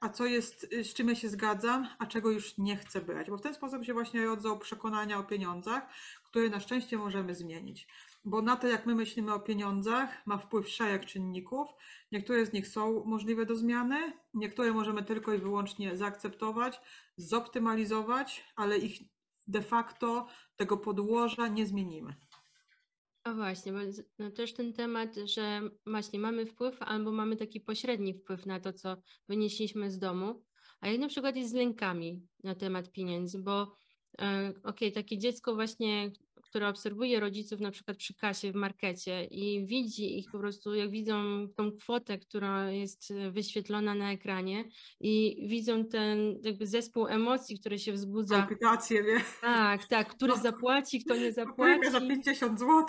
a 0.00 0.08
co 0.08 0.26
jest, 0.26 0.66
z 0.82 0.94
czym 0.94 1.08
ja 1.08 1.14
się 1.14 1.28
zgadzam, 1.28 1.88
a 1.98 2.06
czego 2.06 2.30
już 2.30 2.58
nie 2.58 2.76
chcę 2.76 3.00
brać. 3.00 3.30
Bo 3.30 3.36
w 3.36 3.42
ten 3.42 3.54
sposób 3.54 3.84
się 3.84 3.92
właśnie 3.92 4.24
rodzą 4.24 4.58
przekonania 4.58 5.18
o 5.18 5.24
pieniądzach, 5.24 5.88
które 6.24 6.48
na 6.48 6.60
szczęście 6.60 6.98
możemy 6.98 7.34
zmienić 7.34 7.88
bo 8.24 8.42
na 8.42 8.56
to, 8.56 8.66
jak 8.66 8.86
my 8.86 8.94
myślimy 8.94 9.34
o 9.34 9.40
pieniądzach, 9.40 10.26
ma 10.26 10.38
wpływ 10.38 10.68
szereg 10.68 11.06
czynników. 11.06 11.68
Niektóre 12.12 12.46
z 12.46 12.52
nich 12.52 12.68
są 12.68 13.04
możliwe 13.04 13.46
do 13.46 13.56
zmiany, 13.56 14.12
niektóre 14.34 14.72
możemy 14.72 15.02
tylko 15.02 15.34
i 15.34 15.38
wyłącznie 15.38 15.96
zaakceptować, 15.96 16.80
zoptymalizować, 17.16 18.44
ale 18.56 18.78
ich 18.78 19.00
de 19.48 19.62
facto 19.62 20.26
tego 20.56 20.76
podłoża 20.76 21.48
nie 21.48 21.66
zmienimy. 21.66 22.14
A 23.24 23.34
właśnie, 23.34 23.72
bo 23.72 23.78
no 24.18 24.30
też 24.30 24.54
ten 24.54 24.72
temat, 24.72 25.16
że 25.24 25.60
właśnie 25.86 26.18
mamy 26.18 26.46
wpływ 26.46 26.82
albo 26.82 27.12
mamy 27.12 27.36
taki 27.36 27.60
pośredni 27.60 28.14
wpływ 28.14 28.46
na 28.46 28.60
to, 28.60 28.72
co 28.72 28.96
wynieśliśmy 29.28 29.90
z 29.90 29.98
domu, 29.98 30.44
a 30.80 30.88
jak 30.88 31.00
na 31.00 31.08
przykład 31.08 31.36
jest 31.36 31.50
z 31.50 31.54
lękami 31.54 32.22
na 32.44 32.54
temat 32.54 32.92
pieniędzy, 32.92 33.38
bo 33.38 33.62
e, 34.20 34.48
okej, 34.48 34.62
okay, 34.62 34.92
takie 34.92 35.18
dziecko 35.18 35.54
właśnie, 35.54 36.10
która 36.42 36.68
obserwuje 36.68 37.20
rodziców 37.20 37.60
na 37.60 37.70
przykład 37.70 37.96
przy 37.96 38.14
kasie 38.14 38.52
w 38.52 38.54
markecie 38.54 39.24
i 39.24 39.66
widzi 39.66 40.18
ich 40.18 40.30
po 40.32 40.38
prostu, 40.38 40.74
jak 40.74 40.90
widzą 40.90 41.48
tą 41.56 41.72
kwotę, 41.72 42.18
która 42.18 42.70
jest 42.70 43.10
e, 43.10 43.30
wyświetlona 43.30 43.94
na 43.94 44.12
ekranie 44.12 44.64
i 45.00 45.46
widzą 45.48 45.84
ten 45.84 46.40
jakby 46.42 46.66
zespół 46.66 47.06
emocji, 47.06 47.60
który 47.60 47.78
się 47.78 47.92
wzbudza. 47.92 48.36
Aplikacje, 48.36 49.02
wie? 49.02 49.20
Tak, 49.40 49.86
tak, 49.86 50.08
który 50.08 50.36
zapłaci, 50.36 51.04
kto 51.04 51.16
nie 51.16 51.32
zapłaci. 51.32 51.90
za 51.90 52.00
50 52.00 52.58
zł. 52.58 52.86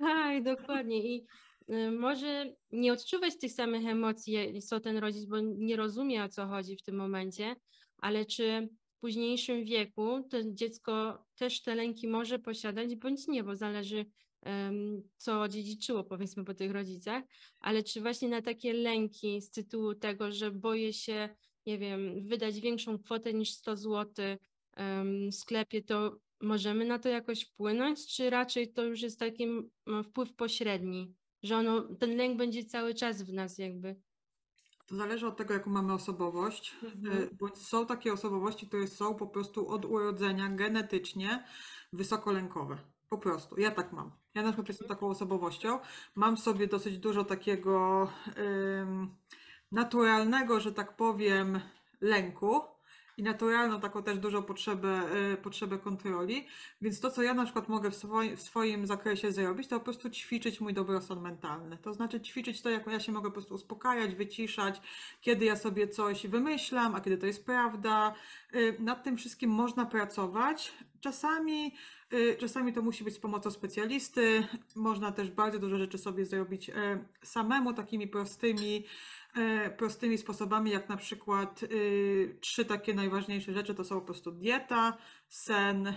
Tak, 0.00 0.42
dokładnie. 0.42 1.14
I 1.14 1.26
y, 1.70 1.90
może 1.90 2.54
nie 2.72 2.92
odczuwać 2.92 3.38
tych 3.38 3.52
samych 3.52 3.86
emocji, 3.86 4.62
co 4.62 4.80
ten 4.80 4.96
rodzic, 4.98 5.24
bo 5.24 5.40
nie 5.40 5.76
rozumie 5.76 6.24
o 6.24 6.28
co 6.28 6.46
chodzi 6.46 6.76
w 6.76 6.82
tym 6.82 6.96
momencie, 6.96 7.56
ale 7.96 8.26
czy 8.26 8.68
późniejszym 9.00 9.64
wieku 9.64 10.22
to 10.30 10.36
dziecko 10.44 11.24
też 11.36 11.62
te 11.62 11.74
lęki 11.74 12.08
może 12.08 12.38
posiadać, 12.38 12.96
bądź 12.96 13.28
nie, 13.28 13.44
bo 13.44 13.56
zależy, 13.56 14.06
co 15.16 15.40
odziedziczyło, 15.42 16.04
powiedzmy, 16.04 16.44
po 16.44 16.54
tych 16.54 16.70
rodzicach, 16.70 17.24
ale 17.60 17.82
czy 17.82 18.00
właśnie 18.00 18.28
na 18.28 18.42
takie 18.42 18.72
lęki 18.72 19.40
z 19.42 19.50
tytułu 19.50 19.94
tego, 19.94 20.32
że 20.32 20.50
boję 20.50 20.92
się, 20.92 21.28
nie 21.66 21.78
wiem, 21.78 22.26
wydać 22.28 22.60
większą 22.60 22.98
kwotę 22.98 23.34
niż 23.34 23.50
100 23.50 23.76
zł 23.76 24.14
w 25.30 25.34
sklepie, 25.34 25.82
to 25.82 26.16
możemy 26.40 26.84
na 26.84 26.98
to 26.98 27.08
jakoś 27.08 27.44
wpłynąć, 27.44 28.06
czy 28.06 28.30
raczej 28.30 28.72
to 28.72 28.84
już 28.84 29.02
jest 29.02 29.18
taki 29.18 29.46
wpływ 30.04 30.34
pośredni, 30.34 31.14
że 31.42 31.56
ono, 31.56 31.82
ten 31.82 32.16
lęk 32.16 32.38
będzie 32.38 32.64
cały 32.64 32.94
czas 32.94 33.22
w 33.22 33.32
nas 33.32 33.58
jakby? 33.58 33.96
To 34.86 34.96
zależy 34.96 35.26
od 35.26 35.36
tego, 35.36 35.54
jaką 35.54 35.70
mamy 35.70 35.92
osobowość, 35.92 36.74
mhm. 36.82 37.22
E, 37.22 37.28
bądź 37.40 37.56
są 37.56 37.86
takie 37.86 38.12
osobowości, 38.12 38.66
które 38.66 38.86
są 38.86 39.14
po 39.14 39.26
prostu 39.26 39.68
od 39.68 39.84
urodzenia 39.84 40.48
genetycznie 40.48 41.44
wysokolękowe. 41.92 42.78
Po 43.08 43.18
prostu. 43.18 43.60
Ja 43.60 43.70
tak 43.70 43.92
mam. 43.92 44.10
Ja 44.34 44.42
na 44.42 44.48
przykład 44.48 44.68
jestem 44.68 44.88
taką 44.88 45.08
osobowością. 45.08 45.78
Mam 46.14 46.36
w 46.36 46.40
sobie 46.40 46.66
dosyć 46.66 46.98
dużo 46.98 47.24
takiego 47.24 48.08
ym, 48.82 49.16
naturalnego, 49.72 50.60
że 50.60 50.72
tak 50.72 50.96
powiem, 50.96 51.60
lęku 52.00 52.60
i 53.18 53.22
naturalną 53.22 53.80
taką 53.80 54.02
też 54.02 54.18
dużą 54.18 54.42
potrzebę, 54.42 55.02
y, 55.32 55.36
potrzebę 55.36 55.78
kontroli. 55.78 56.46
Więc 56.80 57.00
to, 57.00 57.10
co 57.10 57.22
ja 57.22 57.34
na 57.34 57.44
przykład 57.44 57.68
mogę 57.68 57.90
w, 57.90 57.96
swoi, 57.96 58.36
w 58.36 58.42
swoim 58.42 58.86
zakresie 58.86 59.32
zrobić, 59.32 59.68
to 59.68 59.78
po 59.78 59.84
prostu 59.84 60.10
ćwiczyć 60.10 60.60
mój 60.60 60.74
dobrostan 60.74 61.20
mentalny. 61.20 61.78
To 61.78 61.94
znaczy 61.94 62.20
ćwiczyć 62.20 62.62
to, 62.62 62.70
jak 62.70 62.86
ja 62.86 63.00
się 63.00 63.12
mogę 63.12 63.28
po 63.28 63.32
prostu 63.32 63.54
uspokajać, 63.54 64.14
wyciszać, 64.14 64.80
kiedy 65.20 65.44
ja 65.44 65.56
sobie 65.56 65.88
coś 65.88 66.26
wymyślam, 66.26 66.94
a 66.94 67.00
kiedy 67.00 67.18
to 67.18 67.26
jest 67.26 67.46
prawda. 67.46 68.14
Y, 68.54 68.76
nad 68.78 69.04
tym 69.04 69.16
wszystkim 69.16 69.50
można 69.50 69.86
pracować. 69.86 70.72
Czasami 71.00 71.74
y, 72.12 72.36
Czasami 72.40 72.72
to 72.72 72.82
musi 72.82 73.04
być 73.04 73.14
z 73.14 73.18
pomocą 73.18 73.50
specjalisty. 73.50 74.46
Można 74.76 75.12
też 75.12 75.30
bardzo 75.30 75.58
dużo 75.58 75.78
rzeczy 75.78 75.98
sobie 75.98 76.24
zrobić 76.24 76.70
samemu, 77.22 77.72
takimi 77.72 78.08
prostymi, 78.08 78.84
prostymi 79.76 80.18
sposobami, 80.18 80.70
jak 80.70 80.88
na 80.88 80.96
przykład 80.96 81.62
y, 81.62 82.36
trzy 82.40 82.64
takie 82.64 82.94
najważniejsze 82.94 83.52
rzeczy 83.52 83.74
to 83.74 83.84
są 83.84 84.00
po 84.00 84.06
prostu 84.06 84.32
dieta, 84.32 84.98
sen 85.28 85.86
y, 85.86 85.94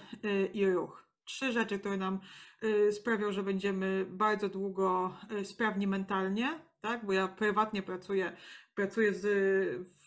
i 0.54 0.66
ruch. 0.66 1.08
Trzy 1.24 1.52
rzeczy, 1.52 1.80
które 1.80 1.98
nam 1.98 2.20
y, 2.64 2.92
sprawią, 2.92 3.32
że 3.32 3.44
będziemy 3.44 4.06
bardzo 4.10 4.50
długo 4.50 5.16
sprawni 5.44 5.88
mentalnie, 5.88 6.60
tak? 6.82 7.06
Bo 7.06 7.14
ja 7.14 7.28
prywatnie 7.28 7.84
pracuję, 7.84 8.36
pracuję 8.76 9.14
z, 9.14 9.22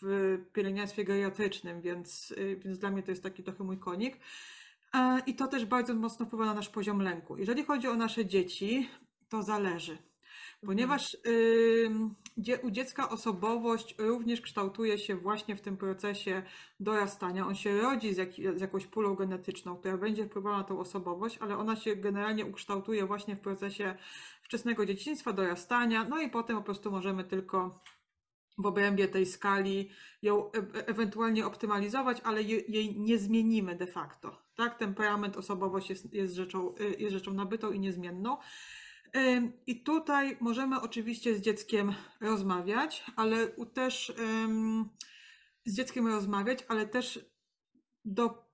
w 0.01 0.37
pielęgniarstwie 0.53 1.03
geriatrycznym, 1.03 1.81
więc, 1.81 2.35
więc 2.57 2.79
dla 2.79 2.91
mnie 2.91 3.03
to 3.03 3.11
jest 3.11 3.23
taki 3.23 3.43
trochę 3.43 3.63
mój 3.63 3.77
konik. 3.77 4.17
E, 4.93 5.19
I 5.25 5.35
to 5.35 5.47
też 5.47 5.65
bardzo 5.65 5.93
mocno 5.93 6.25
wpływa 6.25 6.45
na 6.45 6.53
nasz 6.53 6.69
poziom 6.69 7.01
lęku. 7.01 7.37
Jeżeli 7.37 7.63
chodzi 7.63 7.87
o 7.87 7.95
nasze 7.95 8.25
dzieci, 8.25 8.89
to 9.29 9.43
zależy 9.43 9.97
ponieważ 10.65 11.17
y, 11.27 12.59
u 12.63 12.71
dziecka 12.71 13.09
osobowość 13.09 13.95
również 13.97 14.41
kształtuje 14.41 14.97
się 14.97 15.15
właśnie 15.15 15.55
w 15.55 15.61
tym 15.61 15.77
procesie 15.77 16.43
dorastania. 16.79 17.47
On 17.47 17.55
się 17.55 17.81
rodzi 17.81 18.13
z, 18.13 18.17
jak, 18.17 18.33
z 18.33 18.61
jakąś 18.61 18.87
pulą 18.87 19.15
genetyczną, 19.15 19.77
która 19.77 19.97
będzie 19.97 20.25
wpływała 20.25 20.57
na 20.57 20.63
tą 20.63 20.79
osobowość, 20.79 21.37
ale 21.37 21.57
ona 21.57 21.75
się 21.75 21.95
generalnie 21.95 22.45
ukształtuje 22.45 23.05
właśnie 23.05 23.35
w 23.35 23.39
procesie 23.39 23.95
wczesnego 24.43 24.85
dzieciństwa, 24.85 25.33
dorastania, 25.33 26.03
no 26.03 26.21
i 26.21 26.29
potem 26.29 26.57
po 26.57 26.63
prostu 26.63 26.91
możemy 26.91 27.23
tylko 27.23 27.79
w 28.57 28.65
obrębie 28.65 29.07
tej 29.07 29.25
skali 29.25 29.89
ją 30.21 30.51
e 30.51 30.87
ewentualnie 30.87 31.45
optymalizować, 31.45 32.21
ale 32.23 32.43
je, 32.43 32.59
jej 32.59 32.99
nie 32.99 33.17
zmienimy 33.17 33.75
de 33.75 33.87
facto. 33.87 34.41
Tak? 34.55 34.77
Temperament, 34.77 35.37
osobowość 35.37 35.89
jest, 35.89 36.13
jest, 36.13 36.33
rzeczą, 36.33 36.75
y, 36.79 36.95
jest 36.99 37.13
rzeczą 37.13 37.33
nabytą 37.33 37.71
i 37.71 37.79
niezmienną. 37.79 38.37
I 39.67 39.83
tutaj 39.83 40.37
możemy 40.39 40.81
oczywiście 40.81 41.35
z 41.35 41.41
dzieckiem 41.41 41.93
rozmawiać, 42.21 43.03
ale 43.15 43.47
też 43.73 44.13
z 45.65 45.75
dzieckiem 45.75 46.07
rozmawiać, 46.07 46.65
ale 46.67 46.87
też 46.87 47.25
do, 48.05 48.47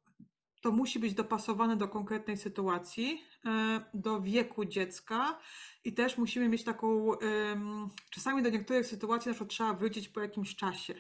to 0.62 0.72
musi 0.72 1.00
być 1.00 1.14
dopasowane 1.14 1.78
do 1.78 1.88
konkretnej 1.88 2.38
sytuacji, 2.38 3.24
e, 3.46 3.82
do 3.94 4.22
wieku 4.22 4.66
dziecka 4.66 5.40
i 5.84 5.94
też 5.94 6.18
musimy 6.18 6.50
mieć 6.50 6.64
taką, 6.64 7.12
czasami 8.10 8.44
do 8.44 8.50
niektórych 8.50 8.88
sytuacji 8.88 9.30
na 9.30 9.34
przykład 9.34 9.50
trzeba 9.50 9.74
wrócić 9.74 10.10
po 10.10 10.22
jakimś 10.22 10.56
czasie, 10.56 10.94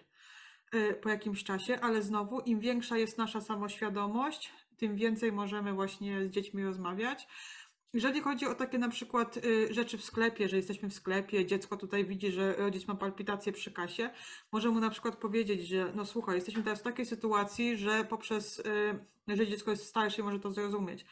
e, 0.71 0.93
po 0.93 1.09
jakimś 1.09 1.43
czasie, 1.43 1.79
ale 1.81 2.01
znowu 2.01 2.39
im 2.39 2.59
większa 2.59 2.97
jest 2.97 3.17
nasza 3.17 3.41
samoświadomość, 3.41 4.53
tym 4.77 4.95
więcej 4.95 5.31
możemy 5.31 5.73
właśnie 5.73 6.25
z 6.25 6.29
dziećmi 6.29 6.63
rozmawiać. 6.63 7.27
Jeżeli 7.93 8.21
chodzi 8.21 8.45
o 8.45 8.55
takie 8.55 8.77
na 8.77 8.89
przykład 8.89 9.37
y, 9.37 9.73
rzeczy 9.73 9.97
w 9.97 10.03
sklepie, 10.03 10.49
że 10.49 10.57
jesteśmy 10.57 10.89
w 10.89 10.93
sklepie, 10.93 11.45
dziecko 11.45 11.77
tutaj 11.77 12.05
widzi, 12.05 12.31
że 12.31 12.55
rodzic 12.55 12.87
ma 12.87 12.95
palpitację 12.95 13.51
przy 13.51 13.71
kasie, 13.71 14.09
może 14.51 14.69
mu 14.69 14.79
na 14.79 14.89
przykład 14.89 15.15
powiedzieć, 15.15 15.67
że 15.67 15.91
no 15.95 16.05
słuchaj, 16.05 16.35
jesteśmy 16.35 16.63
teraz 16.63 16.79
w 16.79 16.83
takiej 16.83 17.05
sytuacji, 17.05 17.77
że 17.77 18.03
poprzez, 18.03 18.59
y, 18.59 18.63
jeżeli 19.27 19.51
dziecko 19.51 19.71
jest 19.71 19.85
starsze, 19.85 20.23
może 20.23 20.39
to 20.39 20.51
zrozumieć. 20.51 21.05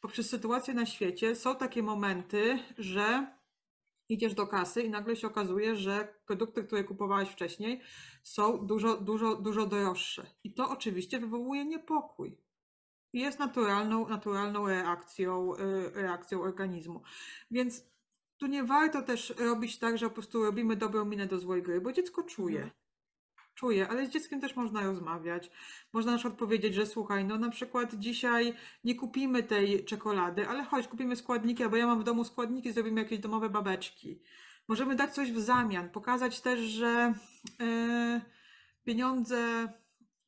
Poprzez 0.00 0.30
sytuację 0.30 0.74
na 0.74 0.86
świecie 0.86 1.36
są 1.36 1.56
takie 1.56 1.82
momenty, 1.82 2.58
że 2.78 3.36
idziesz 4.08 4.34
do 4.34 4.46
kasy 4.46 4.82
i 4.82 4.90
nagle 4.90 5.16
się 5.16 5.26
okazuje, 5.26 5.76
że 5.76 6.14
produkty, 6.26 6.64
które 6.64 6.84
kupowałeś 6.84 7.28
wcześniej, 7.28 7.80
są 8.22 8.66
dużo, 8.66 8.96
dużo, 8.96 9.36
dużo 9.36 9.66
droższe. 9.66 10.26
I 10.44 10.54
to 10.54 10.70
oczywiście 10.70 11.20
wywołuje 11.20 11.64
niepokój 11.64 12.45
jest 13.12 13.38
naturalną, 13.38 14.08
naturalną 14.08 14.66
reakcją, 14.66 15.54
y, 15.54 15.90
reakcją 15.94 16.42
organizmu. 16.42 17.02
Więc 17.50 17.84
tu 18.38 18.46
nie 18.46 18.64
warto 18.64 19.02
też 19.02 19.34
robić 19.38 19.78
tak, 19.78 19.98
że 19.98 20.08
po 20.08 20.14
prostu 20.14 20.44
robimy 20.44 20.76
dobrą 20.76 21.04
minę 21.04 21.26
do 21.26 21.38
złej 21.38 21.62
gry, 21.62 21.80
bo 21.80 21.92
dziecko 21.92 22.22
czuje. 22.22 22.56
Mhm. 22.56 22.70
Czuje, 23.54 23.88
ale 23.88 24.06
z 24.06 24.10
dzieckiem 24.10 24.40
też 24.40 24.56
można 24.56 24.82
rozmawiać. 24.82 25.50
Można 25.92 26.12
na 26.12 26.18
przykład 26.18 26.38
powiedzieć, 26.38 26.74
że 26.74 26.86
słuchaj, 26.86 27.24
no 27.24 27.38
na 27.38 27.50
przykład 27.50 27.94
dzisiaj 27.94 28.54
nie 28.84 28.94
kupimy 28.94 29.42
tej 29.42 29.84
czekolady, 29.84 30.48
ale 30.48 30.64
chodź, 30.64 30.88
kupimy 30.88 31.16
składniki, 31.16 31.68
bo 31.68 31.76
ja 31.76 31.86
mam 31.86 32.00
w 32.00 32.04
domu 32.04 32.24
składniki, 32.24 32.72
zrobimy 32.72 33.00
jakieś 33.00 33.18
domowe 33.18 33.50
babeczki. 33.50 34.20
Możemy 34.68 34.96
dać 34.96 35.14
coś 35.14 35.32
w 35.32 35.40
zamian, 35.40 35.90
pokazać 35.90 36.40
też, 36.40 36.60
że 36.60 37.14
yy, 37.60 38.20
pieniądze 38.84 39.68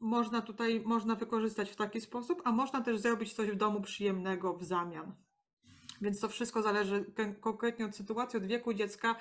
można 0.01 0.43
tutaj 0.43 0.81
można 0.81 1.15
wykorzystać 1.15 1.71
w 1.71 1.77
taki 1.77 2.01
sposób, 2.01 2.43
a 2.45 2.53
można 2.53 2.81
też 2.81 2.99
zrobić 2.99 3.33
coś 3.33 3.51
w 3.51 3.57
domu 3.57 3.81
przyjemnego 3.81 4.55
w 4.55 4.65
zamian. 4.65 5.13
Więc 6.01 6.21
to 6.21 6.29
wszystko 6.29 6.63
zależy 6.63 7.05
konkretnie 7.41 7.87
od 7.87 7.97
sytuacji, 7.97 8.37
od 8.37 8.47
wieku 8.47 8.75
dziecka 8.75 9.17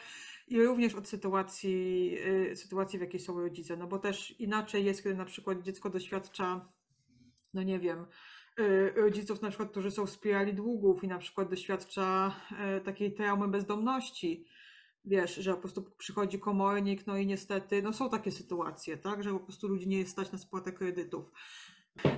i 0.47 0.63
również 0.63 0.95
od 0.95 1.07
sytuacji, 1.07 2.15
y, 2.51 2.55
sytuacji 2.55 2.99
w 2.99 3.01
jakiej 3.01 3.19
są 3.19 3.39
rodzice. 3.39 3.77
No 3.77 3.87
bo 3.87 3.99
też 3.99 4.39
inaczej 4.39 4.85
jest, 4.85 5.03
kiedy 5.03 5.15
na 5.15 5.25
przykład 5.25 5.61
dziecko 5.61 5.89
doświadcza, 5.89 6.69
no 7.53 7.63
nie 7.63 7.79
wiem, 7.79 8.05
y, 8.59 8.93
rodziców 8.95 9.41
na 9.41 9.49
przykład, 9.49 9.71
którzy 9.71 9.91
są 9.91 10.05
w 10.05 10.09
spirali 10.09 10.53
długów 10.53 11.03
i 11.03 11.07
na 11.07 11.17
przykład 11.17 11.49
doświadcza 11.49 12.35
y, 12.77 12.81
takiej 12.81 13.13
traumy 13.13 13.47
bezdomności 13.47 14.45
wiesz, 15.07 15.35
że 15.35 15.53
po 15.53 15.59
prostu 15.59 15.83
przychodzi 15.97 16.39
komornik, 16.39 17.07
no 17.07 17.17
i 17.17 17.25
niestety, 17.25 17.81
no 17.81 17.93
są 17.93 18.09
takie 18.09 18.31
sytuacje, 18.31 18.97
tak, 18.97 19.23
że 19.23 19.31
po 19.31 19.39
prostu 19.39 19.67
ludzi 19.67 19.87
nie 19.87 19.97
jest 19.97 20.11
stać 20.11 20.31
na 20.31 20.37
spłatę 20.37 20.71
kredytów, 20.71 21.31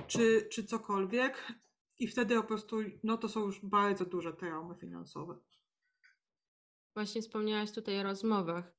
czy, 0.06 0.48
czy 0.52 0.64
cokolwiek? 0.64 1.52
I 1.98 2.06
wtedy 2.06 2.34
po 2.34 2.42
prostu, 2.42 2.76
no 3.04 3.16
to 3.16 3.28
są 3.28 3.40
już 3.40 3.60
bardzo 3.64 4.04
duże 4.04 4.32
traumy 4.32 4.74
finansowe. 4.74 5.38
Właśnie 6.94 7.22
wspomniałaś 7.22 7.72
tutaj 7.72 8.00
o 8.00 8.02
rozmowach 8.02 8.72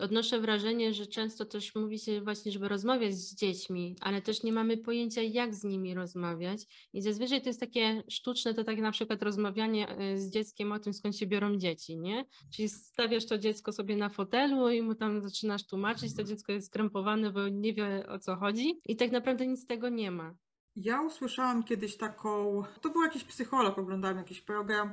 odnoszę 0.00 0.40
wrażenie, 0.40 0.94
że 0.94 1.06
często 1.06 1.44
też 1.44 1.74
mówi 1.74 1.98
się 1.98 2.20
właśnie, 2.20 2.52
żeby 2.52 2.68
rozmawiać 2.68 3.14
z 3.14 3.34
dziećmi, 3.34 3.96
ale 4.00 4.22
też 4.22 4.42
nie 4.42 4.52
mamy 4.52 4.76
pojęcia, 4.76 5.22
jak 5.22 5.54
z 5.54 5.64
nimi 5.64 5.94
rozmawiać. 5.94 6.60
I 6.92 7.02
zazwyczaj 7.02 7.42
to 7.42 7.48
jest 7.48 7.60
takie 7.60 8.02
sztuczne, 8.08 8.54
to 8.54 8.64
tak 8.64 8.78
na 8.78 8.92
przykład 8.92 9.22
rozmawianie 9.22 9.88
e, 9.88 10.18
z 10.18 10.30
dzieckiem 10.30 10.72
o 10.72 10.78
tym, 10.78 10.94
skąd 10.94 11.16
się 11.16 11.26
biorą 11.26 11.56
dzieci, 11.56 11.98
nie? 11.98 12.24
Czyli 12.54 12.68
stawiasz 12.68 13.26
to 13.26 13.38
dziecko 13.38 13.72
sobie 13.72 13.96
na 13.96 14.08
fotelu 14.08 14.70
i 14.70 14.82
mu 14.82 14.94
tam 14.94 15.22
zaczynasz 15.22 15.66
tłumaczyć, 15.66 16.16
to 16.16 16.24
dziecko 16.24 16.52
jest 16.52 16.66
skrępowane, 16.66 17.30
bo 17.30 17.48
nie 17.48 17.74
wie 17.74 18.06
o 18.08 18.18
co 18.18 18.36
chodzi 18.36 18.80
i 18.86 18.96
tak 18.96 19.10
naprawdę 19.10 19.46
nic 19.46 19.60
z 19.60 19.66
tego 19.66 19.88
nie 19.88 20.10
ma. 20.10 20.34
Ja 20.76 21.02
usłyszałam 21.02 21.64
kiedyś 21.64 21.96
taką, 21.96 22.62
to 22.80 22.88
był 22.90 23.02
jakiś 23.02 23.24
psycholog, 23.24 23.78
oglądałem 23.78 24.16
jakiś 24.16 24.40
program, 24.40 24.92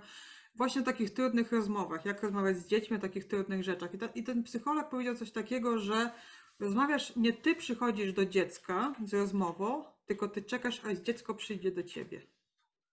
właśnie 0.57 0.81
o 0.81 0.85
takich 0.85 1.13
trudnych 1.13 1.51
rozmowach, 1.51 2.05
jak 2.05 2.23
rozmawiać 2.23 2.57
z 2.57 2.67
dziećmi 2.67 2.97
o 2.97 2.99
takich 2.99 3.27
trudnych 3.27 3.63
rzeczach. 3.63 3.93
I, 3.93 3.97
ta, 3.97 4.05
I, 4.05 4.23
ten 4.23 4.43
psycholog 4.43 4.89
powiedział 4.89 5.15
coś 5.15 5.31
takiego, 5.31 5.77
że 5.77 6.11
rozmawiasz, 6.59 7.15
nie 7.15 7.33
ty 7.33 7.55
przychodzisz 7.55 8.13
do 8.13 8.25
dziecka 8.25 8.95
z 9.05 9.13
rozmową, 9.13 9.83
tylko 10.05 10.27
ty 10.27 10.41
czekasz, 10.41 10.85
aż 10.85 10.97
dziecko 10.97 11.35
przyjdzie 11.35 11.71
do 11.71 11.83
ciebie. 11.83 12.21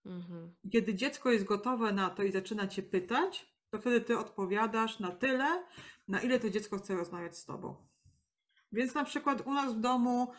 Mhm. 0.05 0.53
Kiedy 0.71 0.95
dziecko 0.95 1.31
jest 1.31 1.45
gotowe 1.45 1.91
na 1.91 2.09
to 2.09 2.23
i 2.23 2.31
zaczyna 2.31 2.67
cię 2.67 2.83
pytać, 2.83 3.55
to 3.69 3.79
wtedy 3.79 4.01
ty 4.01 4.17
odpowiadasz 4.17 4.99
na 4.99 5.11
tyle, 5.11 5.63
na 6.07 6.21
ile 6.21 6.39
to 6.39 6.49
dziecko 6.49 6.77
chce 6.77 6.95
rozmawiać 6.95 7.37
z 7.37 7.45
tobą. 7.45 7.75
Więc 8.71 8.95
na 8.95 9.03
przykład 9.03 9.47
u 9.47 9.53
nas 9.53 9.73
w 9.73 9.79
domu 9.79 10.31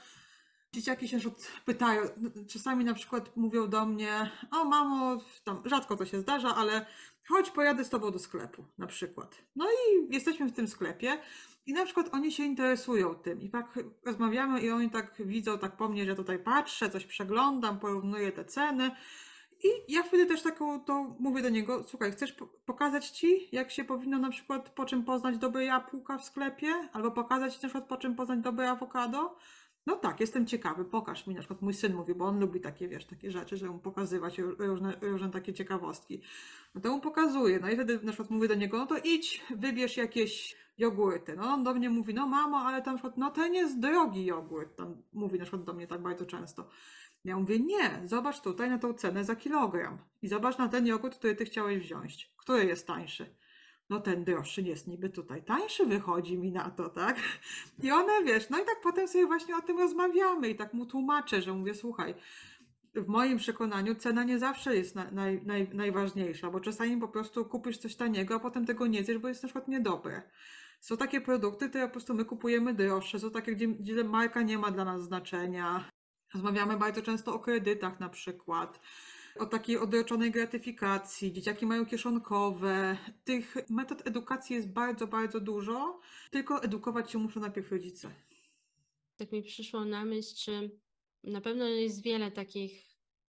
dzieciaki 0.76 1.08
się 1.08 1.18
pytają, 1.64 2.02
czasami 2.48 2.84
na 2.84 2.94
przykład 2.94 3.36
mówią 3.36 3.68
do 3.68 3.86
mnie, 3.86 4.30
o 4.50 4.64
mamo, 4.64 5.20
tam 5.44 5.62
rzadko 5.64 5.96
to 5.96 6.06
się 6.06 6.20
zdarza, 6.20 6.54
ale 6.54 6.86
chodź 7.28 7.50
pojadę 7.50 7.84
z 7.84 7.90
tobą 7.90 8.10
do 8.10 8.18
sklepu 8.18 8.64
na 8.78 8.86
przykład. 8.86 9.42
No 9.56 9.66
i 9.66 10.14
jesteśmy 10.14 10.48
w 10.48 10.52
tym 10.52 10.68
sklepie 10.68 11.18
i 11.66 11.72
na 11.72 11.84
przykład 11.84 12.14
oni 12.14 12.32
się 12.32 12.44
interesują 12.44 13.14
tym 13.14 13.42
i 13.42 13.50
tak 13.50 13.78
rozmawiamy 14.04 14.60
i 14.60 14.70
oni 14.70 14.90
tak 14.90 15.14
widzą 15.18 15.58
tak 15.58 15.76
po 15.76 15.88
mnie, 15.88 16.04
że 16.04 16.14
tutaj 16.14 16.38
patrzę, 16.38 16.90
coś 16.90 17.06
przeglądam, 17.06 17.78
porównuję 17.78 18.32
te 18.32 18.44
ceny 18.44 18.90
i 19.64 19.92
ja 19.92 20.02
wtedy 20.02 20.26
też 20.26 20.42
taką 20.42 20.80
to 20.80 21.16
mówię 21.18 21.42
do 21.42 21.48
niego, 21.48 21.84
słuchaj, 21.84 22.12
chcesz 22.12 22.36
pokazać 22.66 23.10
ci, 23.10 23.48
jak 23.52 23.70
się 23.70 23.84
powinno 23.84 24.18
na 24.18 24.30
przykład 24.30 24.70
po 24.70 24.84
czym 24.84 25.04
poznać 25.04 25.38
dobre 25.38 25.64
jabłka 25.64 26.18
w 26.18 26.24
sklepie, 26.24 26.68
albo 26.92 27.10
pokazać 27.10 27.54
ci 27.56 27.62
na 27.62 27.68
przykład 27.68 27.88
po 27.88 27.96
czym 27.96 28.14
poznać 28.14 28.40
dobre 28.40 28.70
awokado? 28.70 29.36
No 29.86 29.96
tak, 29.96 30.20
jestem 30.20 30.46
ciekawy, 30.46 30.84
pokaż 30.84 31.26
mi, 31.26 31.34
na 31.34 31.40
przykład 31.40 31.62
mój 31.62 31.74
syn 31.74 31.94
mówi, 31.94 32.14
bo 32.14 32.24
on 32.24 32.40
lubi 32.40 32.60
takie, 32.60 32.88
wiesz, 32.88 33.04
takie 33.04 33.30
rzeczy, 33.30 33.56
że 33.56 33.66
mu 33.68 33.78
pokazywać 33.78 34.38
różne, 34.38 34.96
różne 35.00 35.30
takie 35.30 35.52
ciekawostki. 35.52 36.22
No 36.74 36.80
to 36.80 36.90
mu 36.90 37.00
pokazuje, 37.00 37.60
no 37.60 37.70
i 37.70 37.74
wtedy 37.74 38.00
na 38.02 38.12
przykład 38.12 38.30
mówię 38.30 38.48
do 38.48 38.54
niego, 38.54 38.78
no 38.78 38.86
to 38.86 38.94
idź, 39.04 39.44
wybierz 39.50 39.96
jakieś 39.96 40.56
jogurty. 40.78 41.36
No 41.36 41.42
on 41.42 41.64
do 41.64 41.74
mnie 41.74 41.90
mówi, 41.90 42.14
no 42.14 42.26
mamo, 42.26 42.58
ale 42.58 42.82
tam 42.82 42.94
na 42.94 42.98
przykład, 42.98 43.16
no 43.16 43.30
ten 43.30 43.54
jest 43.54 43.80
drogi 43.80 44.24
jogurt, 44.24 44.76
tam 44.76 45.02
mówi 45.12 45.38
na 45.38 45.44
przykład 45.44 45.64
do 45.64 45.72
mnie 45.72 45.86
tak 45.86 46.02
bardzo 46.02 46.26
często. 46.26 46.68
Ja 47.24 47.36
mówię, 47.36 47.58
nie, 47.58 48.02
zobacz 48.04 48.40
tutaj 48.40 48.70
na 48.70 48.78
tą 48.78 48.94
cenę 48.94 49.24
za 49.24 49.36
kilogram 49.36 49.98
i 50.22 50.28
zobacz 50.28 50.58
na 50.58 50.68
ten 50.68 50.86
jogurt, 50.86 51.18
który 51.18 51.34
ty 51.34 51.44
chciałeś 51.44 51.78
wziąć. 51.78 52.32
Który 52.36 52.64
jest 52.64 52.86
tańszy? 52.86 53.26
No 53.90 54.00
ten 54.00 54.24
droższy 54.24 54.62
jest 54.62 54.86
niby 54.86 55.10
tutaj 55.10 55.42
tańszy, 55.42 55.86
wychodzi 55.86 56.38
mi 56.38 56.52
na 56.52 56.70
to, 56.70 56.88
tak? 56.88 57.16
I 57.82 57.90
one, 57.90 58.24
wiesz, 58.24 58.50
no 58.50 58.62
i 58.62 58.64
tak 58.64 58.80
potem 58.82 59.08
sobie 59.08 59.26
właśnie 59.26 59.56
o 59.56 59.62
tym 59.62 59.78
rozmawiamy 59.78 60.48
i 60.48 60.54
tak 60.54 60.74
mu 60.74 60.86
tłumaczę, 60.86 61.42
że 61.42 61.52
mówię, 61.52 61.74
słuchaj, 61.74 62.14
w 62.94 63.06
moim 63.06 63.38
przekonaniu 63.38 63.94
cena 63.94 64.24
nie 64.24 64.38
zawsze 64.38 64.76
jest 64.76 64.94
naj, 64.94 65.42
naj, 65.42 65.68
najważniejsza, 65.74 66.50
bo 66.50 66.60
czasami 66.60 66.96
po 66.96 67.08
prostu 67.08 67.44
kupisz 67.44 67.78
coś 67.78 67.96
taniego, 67.96 68.34
a 68.34 68.40
potem 68.40 68.66
tego 68.66 68.86
nie 68.86 69.04
zjesz, 69.04 69.18
bo 69.18 69.28
jest 69.28 69.42
na 69.42 69.46
przykład 69.46 69.68
niedobre. 69.68 70.22
Są 70.80 70.96
takie 70.96 71.20
produkty, 71.20 71.68
które 71.68 71.86
po 71.86 71.92
prostu 71.92 72.14
my 72.14 72.24
kupujemy 72.24 72.74
droższe, 72.74 73.20
są 73.20 73.30
takie, 73.30 73.52
gdzie, 73.52 73.68
gdzie 73.68 74.04
marka 74.04 74.42
nie 74.42 74.58
ma 74.58 74.70
dla 74.70 74.84
nas 74.84 75.02
znaczenia. 75.02 75.90
Rozmawiamy 76.34 76.76
bardzo 76.76 77.02
często 77.02 77.34
o 77.34 77.38
kredytach 77.38 78.00
na 78.00 78.08
przykład, 78.08 78.80
o 79.38 79.46
takiej 79.46 79.78
odroczonej 79.78 80.30
gratyfikacji. 80.30 81.32
Dzieciaki 81.32 81.66
mają 81.66 81.86
kieszonkowe. 81.86 82.96
Tych 83.24 83.56
metod 83.70 84.06
edukacji 84.06 84.56
jest 84.56 84.68
bardzo, 84.68 85.06
bardzo 85.06 85.40
dużo, 85.40 86.00
tylko 86.30 86.62
edukować 86.62 87.10
się 87.10 87.18
muszą 87.18 87.40
najpierw 87.40 87.72
rodzice. 87.72 88.10
Tak 89.16 89.32
mi 89.32 89.42
przyszło 89.42 89.84
na 89.84 90.04
myśl, 90.04 90.34
czy 90.36 90.70
na 91.24 91.40
pewno 91.40 91.64
jest 91.64 92.02
wiele 92.02 92.30
takich 92.30 92.86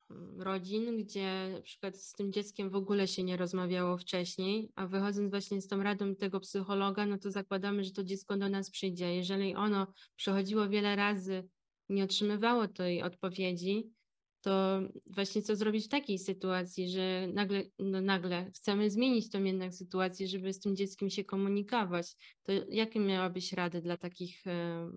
mm, 0.09 0.41
rodzin, 0.41 0.97
gdzie 0.97 1.49
na 1.53 1.61
przykład 1.61 1.97
z 1.97 2.13
tym 2.13 2.31
dzieckiem 2.33 2.69
w 2.69 2.75
ogóle 2.75 3.07
się 3.07 3.23
nie 3.23 3.37
rozmawiało 3.37 3.97
wcześniej, 3.97 4.71
a 4.75 4.87
wychodząc 4.87 5.29
właśnie 5.29 5.61
z 5.61 5.67
tą 5.67 5.83
radą 5.83 6.15
tego 6.15 6.39
psychologa, 6.39 7.05
no 7.05 7.17
to 7.17 7.31
zakładamy, 7.31 7.83
że 7.83 7.91
to 7.91 8.03
dziecko 8.03 8.37
do 8.37 8.49
nas 8.49 8.71
przyjdzie. 8.71 9.15
Jeżeli 9.15 9.55
ono 9.55 9.87
przechodziło 10.15 10.69
wiele 10.69 10.95
razy 10.95 11.49
nie 11.89 12.03
otrzymywało 12.03 12.67
tej 12.67 13.03
odpowiedzi, 13.03 13.96
to 14.41 14.79
właśnie 15.05 15.41
co 15.41 15.55
zrobić 15.55 15.85
w 15.85 15.89
takiej 15.89 16.19
sytuacji, 16.19 16.89
że 16.89 17.27
nagle, 17.33 17.63
no 17.79 18.01
nagle 18.01 18.51
chcemy 18.51 18.89
zmienić 18.89 19.29
tą 19.29 19.43
jednak 19.43 19.73
sytuację, 19.73 20.27
żeby 20.27 20.53
z 20.53 20.59
tym 20.59 20.75
dzieckiem 20.75 21.09
się 21.09 21.23
komunikować. 21.23 22.15
To 22.43 22.51
jakie 22.69 22.99
miałabyś 22.99 23.53
rady 23.53 23.81
dla 23.81 23.97
takich 23.97 24.47
e, 24.47 24.89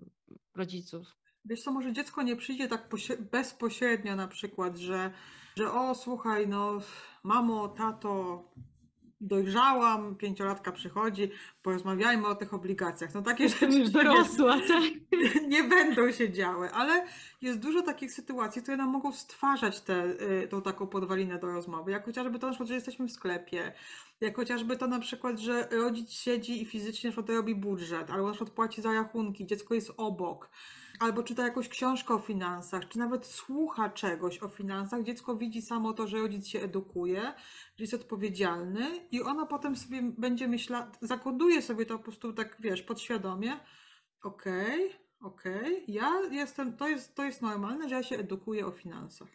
rodziców? 0.55 1.17
Wiesz 1.45 1.61
co, 1.61 1.71
może 1.71 1.93
dziecko 1.93 2.21
nie 2.21 2.35
przyjdzie 2.35 2.67
tak 2.67 2.89
bezpośrednio 3.31 4.15
na 4.15 4.27
przykład, 4.27 4.77
że, 4.77 5.11
że 5.57 5.71
o 5.71 5.95
słuchaj, 5.95 6.47
no 6.47 6.79
mamo, 7.23 7.67
tato, 7.67 8.43
dojrzałam, 9.21 10.15
pięciolatka 10.15 10.71
przychodzi, 10.71 11.31
porozmawiajmy 11.63 12.27
o 12.27 12.35
tych 12.35 12.53
obligacjach. 12.53 13.13
No 13.13 13.21
takie 13.21 13.49
rzeczy 13.49 13.89
dorosła, 13.89 14.57
tak? 14.67 14.83
nie 15.47 15.63
będą 15.63 16.11
się 16.11 16.31
działy, 16.31 16.69
ale 16.71 17.05
jest 17.41 17.59
dużo 17.59 17.81
takich 17.81 18.11
sytuacji, 18.11 18.61
które 18.61 18.77
nam 18.77 18.89
mogą 18.89 19.13
stwarzać 19.13 19.81
tę 19.81 20.05
y, 20.57 20.61
taką 20.63 20.87
podwalinę 20.87 21.39
do 21.39 21.47
rozmowy, 21.47 21.91
jak 21.91 22.05
chociażby 22.05 22.39
to, 22.39 22.53
że 22.53 22.73
jesteśmy 22.73 23.07
w 23.07 23.11
sklepie, 23.11 23.73
jak 24.21 24.35
chociażby 24.35 24.77
to 24.77 24.87
na 24.87 24.99
przykład, 24.99 25.39
że 25.39 25.67
rodzic 25.71 26.11
siedzi 26.11 26.61
i 26.61 26.65
fizycznie 26.65 27.09
na 27.09 27.11
przykład 27.11 27.37
robi 27.37 27.55
budżet, 27.55 28.11
albo 28.11 28.27
na 28.27 28.33
przykład 28.33 28.49
płaci 28.49 28.81
za 28.81 28.93
rachunki, 28.93 29.45
dziecko 29.45 29.73
jest 29.73 29.91
obok 29.97 30.49
albo 31.01 31.23
czyta 31.23 31.43
jakąś 31.43 31.69
książkę 31.69 32.13
o 32.13 32.19
finansach, 32.19 32.87
czy 32.87 32.99
nawet 32.99 33.25
słucha 33.25 33.89
czegoś 33.89 34.43
o 34.43 34.47
finansach, 34.49 35.03
dziecko 35.03 35.35
widzi 35.35 35.61
samo 35.61 35.93
to, 35.93 36.07
że 36.07 36.17
rodzic 36.17 36.47
się 36.47 36.61
edukuje, 36.61 37.21
że 37.77 37.83
jest 37.83 37.93
odpowiedzialny 37.93 39.07
i 39.11 39.21
ona 39.21 39.45
potem 39.45 39.75
sobie 39.75 40.01
będzie 40.01 40.47
myślała, 40.47 40.91
zakoduje 41.01 41.61
sobie 41.61 41.85
to 41.85 41.97
po 41.97 42.03
prostu 42.03 42.33
tak, 42.33 42.57
wiesz, 42.59 42.81
podświadomie, 42.81 43.59
okej, 44.23 44.85
okay, 44.85 44.99
okej, 45.21 45.73
okay, 45.73 45.83
ja 45.87 46.21
jestem, 46.31 46.77
to 46.77 46.87
jest, 46.87 47.15
to 47.15 47.23
jest 47.23 47.41
normalne, 47.41 47.89
że 47.89 47.95
ja 47.95 48.03
się 48.03 48.17
edukuję 48.17 48.65
o 48.65 48.71
finansach. 48.71 49.29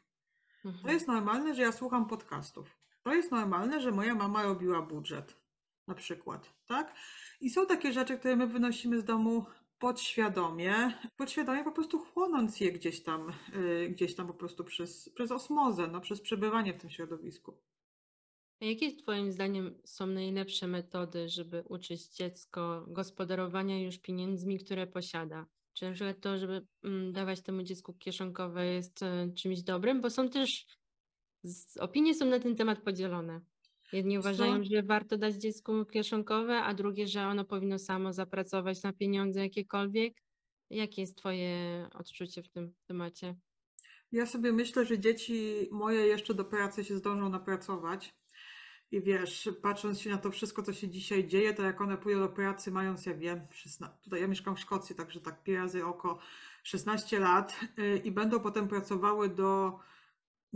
Mhm. 0.65 0.85
To 0.85 0.91
jest 0.91 1.09
normalne, 1.09 1.55
że 1.55 1.63
ja 1.63 1.73
słucham 1.73 2.07
podcastów. 2.07 2.79
To 3.03 3.15
jest 3.15 3.31
normalne, 3.31 3.81
że 3.81 3.93
moja 3.93 4.15
mama 4.15 4.43
robiła 4.43 4.83
budżet, 4.83 5.37
na 5.87 5.95
przykład, 5.95 6.55
tak? 6.67 6.95
I 7.41 7.51
są 7.51 7.67
takie 7.67 7.93
rzeczy, 7.93 8.19
które 8.19 8.37
my 8.37 8.47
wynosimy 8.47 8.99
z 8.99 9.05
domu 9.05 9.47
podświadomie, 9.79 10.99
podświadomie 11.17 11.65
po 11.65 11.73
prostu 11.73 11.99
chłonąc 11.99 12.61
je 12.61 12.73
gdzieś 12.73 13.03
tam, 13.03 13.33
yy, 13.53 13.89
gdzieś 13.89 14.15
tam 14.15 14.27
po 14.27 14.35
prostu 14.35 14.65
przez, 14.65 15.09
przez 15.15 15.33
osmozę, 15.33 15.89
no, 15.89 16.01
przez 16.01 16.21
przebywanie 16.21 16.73
w 16.73 16.81
tym 16.81 16.91
środowisku. 16.91 17.59
A 18.61 18.65
jakie 18.65 18.97
Twoim 18.97 19.33
zdaniem 19.33 19.79
są 19.85 20.07
najlepsze 20.07 20.67
metody, 20.67 21.29
żeby 21.29 21.65
uczyć 21.69 22.09
dziecko 22.09 22.85
gospodarowania 22.89 23.83
już 23.83 23.99
pieniędzmi, 23.99 24.59
które 24.59 24.87
posiada? 24.87 25.47
Czy 25.73 25.85
na 25.85 25.93
przykład 25.93 26.21
to, 26.21 26.39
żeby 26.39 26.67
mm, 26.85 27.13
dawać 27.13 27.41
temu 27.41 27.63
dziecku 27.63 27.95
kieszonkowe 27.95 28.67
jest 28.67 29.03
y, 29.03 29.33
czymś 29.35 29.63
dobrym? 29.63 30.01
Bo 30.01 30.11
są 30.11 30.29
też, 30.29 30.67
opinie 31.81 32.15
są 32.15 32.27
na 32.27 32.41
ten 32.41 32.57
temat 32.57 32.83
podzielone. 32.83 33.41
Jedni 33.93 34.19
uważają, 34.19 34.65
że 34.65 34.83
warto 34.83 35.19
dać 35.19 35.35
dziecku 35.35 35.85
kieszonkowe, 35.85 36.63
a 36.63 36.75
drugie, 36.75 37.07
że 37.07 37.27
ono 37.27 37.45
powinno 37.45 37.79
samo 37.79 38.13
zapracować 38.13 38.83
na 38.83 38.93
pieniądze 38.93 39.41
jakiekolwiek. 39.41 40.23
Jakie 40.71 41.01
jest 41.03 41.17
Twoje 41.17 41.89
odczucie 41.95 42.43
w 42.43 42.49
tym 42.49 42.75
temacie? 42.87 43.37
Ja 44.13 44.27
sobie 44.27 44.53
myślę, 44.53 44.87
że 44.87 44.99
dzieci 44.99 45.69
moje 45.71 46.07
jeszcze 46.07 46.35
do 46.35 46.45
pracy 46.45 46.85
się 46.85 46.97
zdążą 46.97 47.29
napracować. 47.29 48.15
I 48.91 49.01
wiesz, 49.01 49.49
patrząc 49.63 50.01
się 50.01 50.11
na 50.11 50.19
to 50.19 50.31
wszystko, 50.31 50.63
co 50.63 50.73
się 50.73 50.89
dzisiaj 50.89 51.27
dzieje, 51.27 51.55
to 51.55 51.63
jak 51.63 51.81
one 51.81 51.97
pójdą 51.97 52.21
do 52.21 52.29
pracy, 52.29 52.71
mając, 52.71 53.07
ja 53.07 53.15
wiem, 53.15 53.41
16, 53.51 53.97
tutaj 54.03 54.21
ja 54.21 54.29
mieszkam 54.29 54.57
w 54.57 54.61
Szkocji, 54.61 54.97
także 54.97 55.21
tak 55.21 55.43
pi 55.43 55.57
razy 55.57 55.85
oko 55.85 56.19
16 56.63 57.19
lat 57.19 57.61
yy, 57.77 57.99
i 57.99 58.11
będą 58.11 58.41
potem 58.41 58.69
pracowały 58.69 59.29
do 59.29 59.79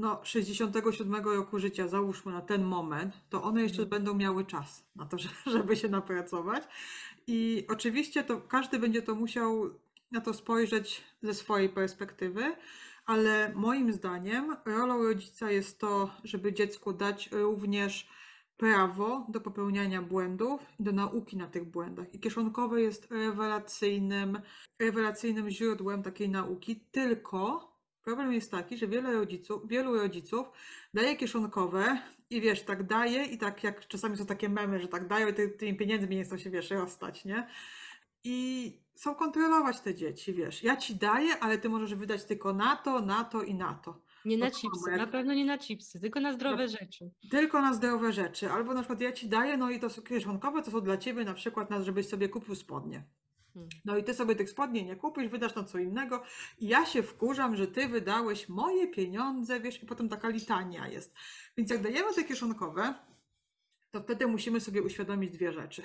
no, 0.01 0.21
67 0.25 1.25
roku 1.25 1.59
życia, 1.59 1.89
załóżmy 1.89 2.33
na 2.33 2.41
ten 2.41 2.65
moment, 2.65 3.15
to 3.31 3.43
one 3.43 3.63
jeszcze 3.63 3.83
mhm. 3.83 3.91
będą 3.91 4.19
miały 4.19 4.45
czas 4.45 4.85
na 4.97 5.07
to, 5.07 5.17
żeby 5.53 5.77
się 5.77 5.89
napracować. 5.89 6.65
I 7.27 7.67
oczywiście 7.69 8.25
to 8.25 8.41
każdy 8.41 8.79
będzie 8.79 9.03
to 9.03 9.15
musiał 9.15 9.71
na 10.13 10.21
to 10.21 10.35
spojrzeć 10.35 11.05
ze 11.23 11.35
swojej 11.35 11.69
perspektywy, 11.69 12.57
ale 13.07 13.53
moim 13.55 13.93
zdaniem 13.93 14.57
rolą 14.65 15.03
rodzica 15.03 15.51
jest 15.51 15.79
to, 15.79 16.11
żeby 16.25 16.53
dziecku 16.53 16.93
dać 16.93 17.29
również 17.33 18.09
prawo 18.57 19.27
do 19.29 19.41
popełniania 19.41 20.03
błędów 20.03 20.61
i 20.79 20.83
do 20.83 20.93
nauki 20.93 21.37
na 21.37 21.47
tych 21.47 21.65
błędach. 21.65 22.15
I 22.15 22.21
kieszonkowe 22.21 22.83
jest 22.83 23.11
rewelacyjnym, 23.11 24.41
rewelacyjnym 24.79 25.51
źródłem 25.51 26.03
takiej 26.03 26.29
nauki, 26.29 26.81
tylko 26.93 27.70
Problem 28.11 28.33
jest 28.33 28.51
taki, 28.51 28.77
że 28.77 28.87
wiele 28.87 29.13
rodziców, 29.13 29.69
wielu 29.69 29.95
rodziców 29.95 30.47
daje 30.95 31.17
kieszonkowe 31.17 31.99
i 32.31 32.41
wiesz, 32.41 32.63
tak 32.63 32.87
daje 32.87 33.25
i 33.25 33.39
tak 33.39 33.65
jak 33.65 33.89
czasami 33.89 34.17
są 34.17 34.27
takie 34.27 34.49
memy, 34.49 34.81
że 34.81 34.89
tak 34.89 35.09
dają 35.09 35.29
i 35.29 35.35
ty, 35.35 35.49
tymi 35.49 35.77
pieniędzmi 35.77 36.17
nie 36.17 36.25
chcą 36.25 36.39
się, 36.39 36.51
wiesz, 36.51 36.71
rozstać, 36.71 37.25
nie? 37.25 37.47
I 38.25 38.73
są 38.95 39.15
kontrolować 39.15 39.81
te 39.81 39.95
dzieci, 39.95 40.33
wiesz. 40.33 40.63
Ja 40.63 40.77
ci 40.77 40.97
daję, 40.97 41.39
ale 41.41 41.59
ty 41.59 41.69
możesz 41.69 41.95
wydać 41.95 42.25
tylko 42.25 42.53
na 42.53 42.77
to, 42.77 43.01
na 43.01 43.25
to 43.25 43.43
i 43.43 43.55
na 43.55 43.75
to. 43.75 44.03
Nie 44.25 44.39
na 44.39 44.51
chipsy, 44.51 44.91
jak... 44.91 45.01
na 45.01 45.07
pewno 45.07 45.35
nie 45.35 45.45
na 45.45 45.59
chipsy, 45.59 46.01
tylko 46.01 46.21
na 46.21 46.33
zdrowe 46.33 46.63
no, 46.63 46.69
rzeczy. 46.81 47.11
Tylko 47.31 47.63
na 47.63 47.75
zdrowe 47.75 48.13
rzeczy. 48.13 48.51
Albo 48.51 48.75
na 48.75 48.81
przykład 48.81 49.01
ja 49.01 49.13
ci 49.13 49.29
daję, 49.29 49.57
no 49.57 49.71
i 49.71 49.81
to 49.81 49.91
są 49.91 50.03
kieszonkowe, 50.03 50.63
to 50.63 50.71
są 50.71 50.81
dla 50.81 50.97
ciebie 50.97 51.25
na 51.25 51.35
przykład, 51.35 51.69
żebyś 51.83 52.09
sobie 52.09 52.29
kupił 52.29 52.55
spodnie. 52.55 53.05
Hmm. 53.55 53.69
No 53.85 53.97
i 53.97 54.05
ty 54.05 54.15
sobie 54.15 54.37
tych 54.37 54.51
spodni 54.51 54.85
nie 54.85 54.97
kupisz, 54.97 55.29
wydasz 55.29 55.55
na 55.55 55.65
co 55.65 55.79
innego 55.79 56.23
i 56.59 56.69
ja 56.69 56.87
się 56.87 57.03
wkurzam, 57.03 57.57
że 57.57 57.67
ty 57.67 57.89
wydałeś 57.89 58.49
moje 58.49 58.89
pieniądze, 58.89 59.61
wiesz, 59.61 59.83
i 59.83 59.87
potem 59.87 60.09
taka 60.09 60.29
litania 60.29 60.89
jest. 60.89 61.15
Więc 61.57 61.71
jak 61.71 61.83
dajemy 61.83 62.15
te 62.15 62.25
kieszonkowe, 62.25 62.95
to 63.91 64.01
wtedy 64.01 64.27
musimy 64.27 64.61
sobie 64.61 64.83
uświadomić 64.83 65.31
dwie 65.31 65.53
rzeczy. 65.53 65.83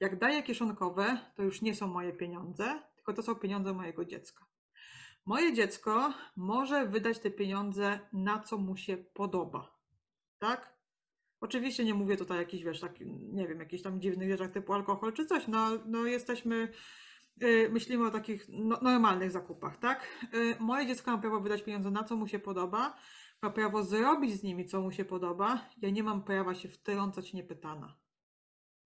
Jak 0.00 0.18
daję 0.18 0.42
kieszonkowe, 0.42 1.18
to 1.34 1.42
już 1.42 1.62
nie 1.62 1.74
są 1.74 1.86
moje 1.86 2.12
pieniądze, 2.12 2.82
tylko 2.96 3.12
to 3.12 3.22
są 3.22 3.34
pieniądze 3.34 3.72
mojego 3.72 4.04
dziecka. 4.04 4.46
moje 5.24 5.52
dziecko 5.52 6.14
może 6.36 6.86
wydać 6.86 7.18
te 7.18 7.30
pieniądze 7.30 8.00
na 8.12 8.38
co 8.38 8.58
mu 8.58 8.76
się 8.76 8.96
podoba. 8.96 9.78
Tak? 10.38 10.73
Oczywiście 11.44 11.84
nie 11.84 11.94
mówię 11.94 12.16
tutaj 12.16 12.38
jakichś, 12.38 12.64
wiesz, 12.64 12.80
tak, 12.80 12.92
nie 13.32 13.48
wiem, 13.48 13.58
jakichś 13.60 13.82
tam 13.82 14.00
dziwnych 14.00 14.30
rzeczach 14.30 14.50
typu 14.50 14.72
alkohol 14.72 15.12
czy 15.12 15.26
coś. 15.26 15.48
No, 15.48 15.68
no 15.86 16.06
jesteśmy, 16.06 16.68
yy, 17.40 17.68
myślimy 17.72 18.06
o 18.06 18.10
takich 18.10 18.46
no, 18.48 18.78
normalnych 18.82 19.30
zakupach, 19.30 19.78
tak? 19.78 20.06
Yy, 20.32 20.56
moje 20.60 20.86
dziecko 20.86 21.10
ma 21.10 21.18
prawo 21.18 21.40
wydać 21.40 21.62
pieniądze 21.62 21.90
na 21.90 22.04
co 22.04 22.16
mu 22.16 22.28
się 22.28 22.38
podoba, 22.38 22.96
ma 23.42 23.50
prawo 23.50 23.82
zrobić 23.82 24.34
z 24.34 24.42
nimi 24.42 24.66
co 24.66 24.80
mu 24.80 24.92
się 24.92 25.04
podoba. 25.04 25.68
Ja 25.82 25.90
nie 25.90 26.02
mam 26.02 26.22
prawa 26.22 26.54
się 26.54 26.68
wtrącać 26.68 27.32
niepytana. 27.32 27.96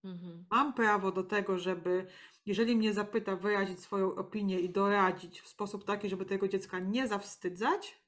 Mhm. 0.05 0.45
Mam 0.51 0.75
prawo 0.75 1.13
do 1.13 1.23
tego, 1.23 1.59
żeby, 1.59 2.07
jeżeli 2.47 2.77
mnie 2.77 2.93
zapyta, 2.93 3.37
wyrazić 3.37 3.81
swoją 3.81 4.15
opinię 4.15 4.61
i 4.61 4.71
doradzić 4.71 5.41
w 5.41 5.49
sposób 5.49 5.85
taki, 5.85 6.09
żeby 6.09 6.25
tego 6.25 6.49
dziecka 6.49 6.79
nie 6.79 7.09
zawstydzać. 7.09 8.03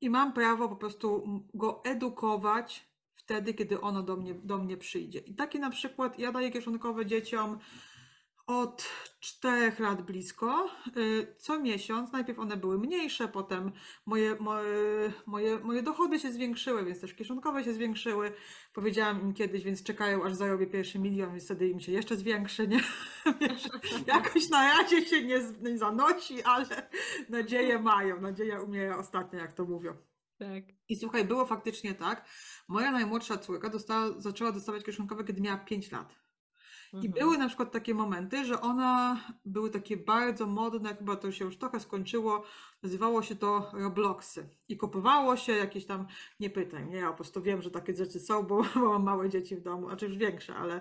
I 0.00 0.10
mam 0.10 0.32
prawo 0.32 0.68
po 0.68 0.76
prostu 0.76 1.24
go 1.54 1.84
edukować 1.84 2.95
wtedy, 3.26 3.54
kiedy 3.54 3.80
ono 3.80 4.02
do 4.02 4.16
mnie, 4.16 4.34
do 4.34 4.58
mnie 4.58 4.76
przyjdzie. 4.76 5.18
I 5.18 5.34
taki 5.34 5.60
na 5.60 5.70
przykład, 5.70 6.18
ja 6.18 6.32
daję 6.32 6.50
kieszonkowe 6.50 7.06
dzieciom 7.06 7.58
od 8.46 8.88
czterech 9.20 9.78
lat 9.78 10.02
blisko. 10.02 10.68
Y, 10.96 11.34
Co 11.38 11.60
miesiąc, 11.60 12.12
najpierw 12.12 12.38
one 12.38 12.56
były 12.56 12.78
mniejsze, 12.78 13.28
potem 13.28 13.72
moje, 14.06 14.36
moje, 14.40 15.12
moje, 15.26 15.58
moje 15.58 15.82
dochody 15.82 16.18
się 16.18 16.32
zwiększyły, 16.32 16.84
więc 16.84 17.00
też 17.00 17.14
kieszonkowe 17.14 17.64
się 17.64 17.74
zwiększyły. 17.74 18.32
Powiedziałam 18.72 19.20
im 19.20 19.34
kiedyś, 19.34 19.64
więc 19.64 19.82
czekają, 19.82 20.24
aż 20.24 20.34
zarobię 20.34 20.66
pierwszy 20.66 20.98
milion, 20.98 21.30
więc 21.30 21.44
wtedy 21.44 21.68
im 21.68 21.80
się 21.80 21.92
jeszcze 21.92 22.16
zwiększy, 22.16 22.68
nie? 22.68 22.80
Jakoś 24.14 24.48
na 24.48 24.76
razie 24.76 25.06
się 25.06 25.22
nie 25.24 25.78
zanosi, 25.78 26.42
ale 26.42 26.88
nadzieję 27.28 27.78
mają. 27.78 28.20
Nadzieja 28.20 28.60
umiera 28.60 28.98
ostatnio, 28.98 29.38
jak 29.38 29.52
to 29.52 29.64
mówią. 29.64 29.96
Tak. 30.38 30.64
I 30.88 30.96
słuchaj, 30.96 31.24
było 31.24 31.46
faktycznie 31.46 31.94
tak. 31.94 32.28
Moja 32.68 32.92
najmłodsza 32.92 33.38
córka 33.38 33.68
dostała, 33.68 34.20
zaczęła 34.20 34.52
dostawać 34.52 34.84
kieszonkowe, 34.84 35.24
kiedy 35.24 35.40
miała 35.40 35.58
5 35.58 35.92
lat. 35.92 36.14
I 36.92 36.96
Mhm. 36.96 37.12
były 37.12 37.38
na 37.38 37.48
przykład 37.48 37.72
takie 37.72 37.94
momenty, 37.94 38.44
że 38.44 38.60
ona 38.60 39.20
były 39.44 39.70
takie 39.70 39.96
bardzo 39.96 40.46
modne, 40.46 40.96
chyba 40.96 41.16
to 41.16 41.32
się 41.32 41.44
już 41.44 41.58
trochę 41.58 41.80
skończyło, 41.80 42.44
nazywało 42.82 43.22
się 43.22 43.36
to 43.36 43.70
Robloxy. 43.72 44.48
I 44.68 44.76
kupowało 44.76 45.36
się 45.36 45.52
jakieś 45.52 45.86
tam, 45.86 46.06
nie 46.40 46.50
pytaj 46.50 46.84
mnie, 46.84 46.96
ja 46.96 47.10
po 47.10 47.14
prostu 47.14 47.42
wiem, 47.42 47.62
że 47.62 47.70
takie 47.70 47.96
rzeczy 47.96 48.20
są, 48.20 48.42
bo, 48.42 48.62
bo 48.74 48.88
mam 48.92 49.02
małe 49.02 49.28
dzieci 49.28 49.56
w 49.56 49.62
domu, 49.62 49.86
znaczy 49.88 50.06
już 50.06 50.16
większe, 50.16 50.54
ale, 50.54 50.80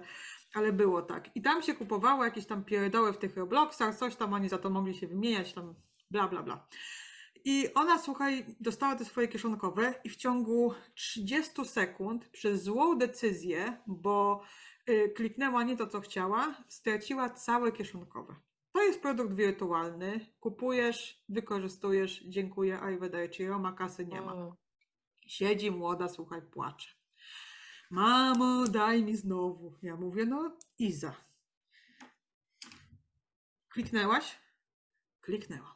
ale 0.53 0.73
było 0.73 1.01
tak. 1.01 1.35
I 1.35 1.41
tam 1.41 1.61
się 1.63 1.73
kupowało 1.73 2.25
jakieś 2.25 2.45
tam 2.45 2.63
pierdoły 2.63 3.13
w 3.13 3.17
tych 3.17 3.37
Robloxach, 3.37 3.95
coś 3.95 4.15
tam 4.15 4.33
oni 4.33 4.49
za 4.49 4.57
to 4.57 4.69
mogli 4.69 4.95
się 4.95 5.07
wymieniać, 5.07 5.53
tam 5.53 5.75
bla 6.11 6.27
bla 6.27 6.43
bla. 6.43 6.67
I 7.45 7.73
ona, 7.73 7.99
słuchaj, 7.99 8.45
dostała 8.59 8.95
te 8.95 9.05
swoje 9.05 9.27
kieszonkowe 9.27 9.93
i 10.03 10.09
w 10.09 10.15
ciągu 10.15 10.73
30 10.95 11.65
sekund 11.65 12.27
przez 12.29 12.63
złą 12.63 12.97
decyzję, 12.97 13.77
bo 13.87 14.41
y, 14.89 15.13
kliknęła 15.15 15.63
nie 15.63 15.77
to, 15.77 15.87
co 15.87 16.01
chciała, 16.01 16.63
straciła 16.67 17.29
całe 17.29 17.71
kieszonkowe. 17.71 18.35
To 18.71 18.83
jest 18.83 19.01
produkt 19.01 19.35
wirtualny. 19.35 20.19
Kupujesz, 20.39 21.23
wykorzystujesz, 21.29 22.23
dziękuję, 22.27 22.79
arrivederci, 22.79 23.47
Roma 23.47 23.73
kasy 23.73 24.05
nie 24.05 24.21
ma. 24.21 24.55
Siedzi 25.27 25.71
młoda, 25.71 26.09
słuchaj, 26.09 26.41
płacze. 26.41 26.89
Mamo, 27.91 28.67
daj 28.67 29.03
mi 29.03 29.15
znowu. 29.15 29.73
Ja 29.81 29.95
mówię, 29.95 30.25
no 30.25 30.57
Iza. 30.79 31.15
Kliknęłaś? 33.69 34.39
Kliknęłam. 35.21 35.74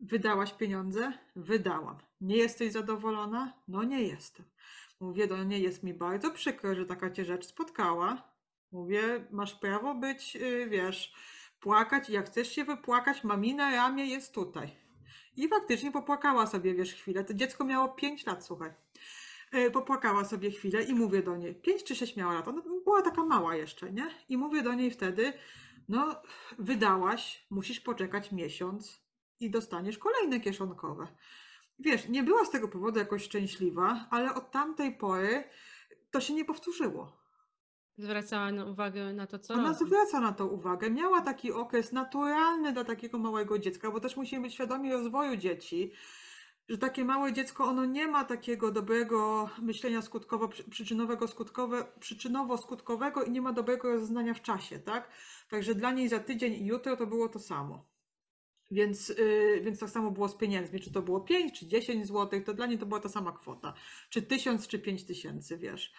Wydałaś 0.00 0.52
pieniądze? 0.52 1.12
Wydałam. 1.36 1.98
Nie 2.20 2.36
jesteś 2.36 2.72
zadowolona? 2.72 3.52
No 3.68 3.84
nie 3.84 4.02
jestem. 4.02 4.46
Mówię 5.00 5.26
do 5.26 5.44
niej, 5.44 5.62
jest 5.62 5.82
mi 5.82 5.94
bardzo 5.94 6.30
przykro, 6.30 6.74
że 6.74 6.86
taka 6.86 7.10
cię 7.10 7.24
rzecz 7.24 7.46
spotkała. 7.46 8.22
Mówię, 8.72 9.26
masz 9.30 9.54
prawo 9.54 9.94
być, 9.94 10.34
yy, 10.34 10.68
wiesz, 10.68 11.14
płakać 11.60 12.10
jak 12.10 12.26
chcesz 12.26 12.52
się 12.52 12.64
wypłakać, 12.64 13.24
mami 13.24 13.54
na 13.54 13.70
ramię 13.70 14.06
jest 14.06 14.34
tutaj. 14.34 14.76
I 15.36 15.48
faktycznie 15.48 15.92
popłakała 15.92 16.46
sobie, 16.46 16.74
wiesz, 16.74 16.94
chwilę. 16.94 17.24
To 17.24 17.34
dziecko 17.34 17.64
miało 17.64 17.88
5 17.88 18.26
lat, 18.26 18.44
słuchaj. 18.44 18.70
Yy, 19.52 19.70
Popłakała 19.70 20.24
sobie 20.24 20.50
chwilę 20.50 20.82
i 20.82 20.94
mówię 20.94 21.22
do 21.22 21.36
niej, 21.36 21.54
5 21.54 21.84
czy 21.84 21.94
6 21.94 22.16
miała 22.16 22.34
lat, 22.34 22.48
ona 22.48 22.62
była 22.84 23.02
taka 23.02 23.24
mała 23.24 23.56
jeszcze, 23.56 23.92
nie? 23.92 24.10
I 24.28 24.36
mówię 24.36 24.62
do 24.62 24.74
niej 24.74 24.90
wtedy, 24.90 25.32
no 25.88 26.22
wydałaś, 26.58 27.46
musisz 27.50 27.80
poczekać 27.80 28.32
miesiąc 28.32 29.05
i 29.40 29.50
dostaniesz 29.50 29.98
kolejne 29.98 30.40
kieszonkowe. 30.40 31.06
Wiesz, 31.78 32.08
nie 32.08 32.22
była 32.22 32.44
z 32.44 32.50
tego 32.50 32.68
powodu 32.68 32.98
jakoś 32.98 33.22
szczęśliwa, 33.24 34.06
ale 34.10 34.34
od 34.34 34.50
tamtej 34.50 34.96
pory 34.96 35.44
to 36.10 36.20
się 36.20 36.34
nie 36.34 36.44
powtórzyło. 36.44 37.12
Zwracała 37.98 38.52
na 38.52 38.64
uwagę 38.64 39.12
na 39.12 39.26
to, 39.26 39.38
co 39.38 39.54
Ona 39.54 39.62
robi. 39.72 39.86
zwraca 39.86 40.20
na 40.20 40.32
to 40.32 40.46
uwagę. 40.46 40.90
Miała 40.90 41.20
taki 41.20 41.52
okres 41.52 41.92
naturalny 41.92 42.72
dla 42.72 42.84
takiego 42.84 43.18
małego 43.18 43.58
dziecka, 43.58 43.90
bo 43.90 44.00
też 44.00 44.16
musimy 44.16 44.42
być 44.42 44.54
świadomi 44.54 44.92
rozwoju 44.92 45.36
dzieci, 45.36 45.92
że 46.68 46.78
takie 46.78 47.04
małe 47.04 47.32
dziecko, 47.32 47.64
ono 47.64 47.84
nie 47.84 48.08
ma 48.08 48.24
takiego 48.24 48.70
dobrego 48.72 49.50
myślenia 49.62 50.02
skutkowo, 50.02 50.48
przy- 50.48 50.70
przyczynowego, 50.70 51.28
skutkowe, 51.28 51.84
przyczynowo-skutkowego 52.00 53.22
i 53.26 53.30
nie 53.30 53.40
ma 53.42 53.52
dobrego 53.52 53.88
rozeznania 53.92 54.34
w 54.34 54.42
czasie, 54.42 54.78
tak? 54.78 55.08
Także 55.50 55.74
dla 55.74 55.90
niej 55.92 56.08
za 56.08 56.18
tydzień 56.20 56.52
i 56.52 56.66
jutro 56.66 56.96
to 56.96 57.06
było 57.06 57.28
to 57.28 57.38
samo. 57.38 57.84
Więc, 58.70 59.08
yy, 59.08 59.60
więc 59.60 59.78
tak 59.78 59.90
samo 59.90 60.10
było 60.10 60.28
z 60.28 60.36
pieniędzmi. 60.36 60.80
Czy 60.80 60.92
to 60.92 61.02
było 61.02 61.20
5 61.20 61.58
czy 61.58 61.66
10 61.66 62.06
zł, 62.06 62.40
to 62.44 62.54
dla 62.54 62.66
niej 62.66 62.78
to 62.78 62.86
była 62.86 63.00
ta 63.00 63.08
sama 63.08 63.32
kwota. 63.32 63.74
Czy 64.10 64.22
1000 64.22 64.68
czy 64.68 64.78
5000, 64.78 65.58
wiesz. 65.58 65.92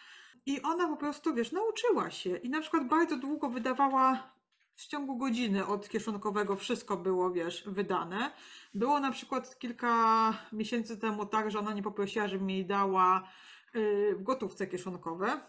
I 0.46 0.62
ona 0.62 0.88
po 0.88 0.98
prostu, 0.98 1.34
wiesz, 1.34 1.52
nauczyła 1.52 2.12
się. 2.12 2.38
I 2.38 2.50
na 2.50 2.62
przykład 2.62 2.88
bardzo 2.88 3.18
długo 3.18 3.50
wydawała 3.50 4.38
w 4.76 4.88
ciągu 4.88 5.18
godziny 5.18 5.66
od 5.66 5.90
kieszonkowego 5.90 6.56
wszystko 6.56 6.98
było, 6.98 7.32
wiesz, 7.32 7.64
wydane. 7.68 8.32
Było 8.74 9.00
na 9.00 9.12
przykład 9.12 9.60
kilka 9.60 10.34
miesięcy 10.52 10.98
temu 10.98 11.26
tak, 11.26 11.52
że 11.52 11.60
ona 11.60 11.74
nie 11.74 11.84
poprosiła, 11.84 12.28
żebym 12.28 12.50
jej 12.50 12.66
dała 12.66 13.30
yy, 13.74 14.16
w 14.16 14.24
gotówce 14.24 14.68
kieszonkowe. 14.68 15.42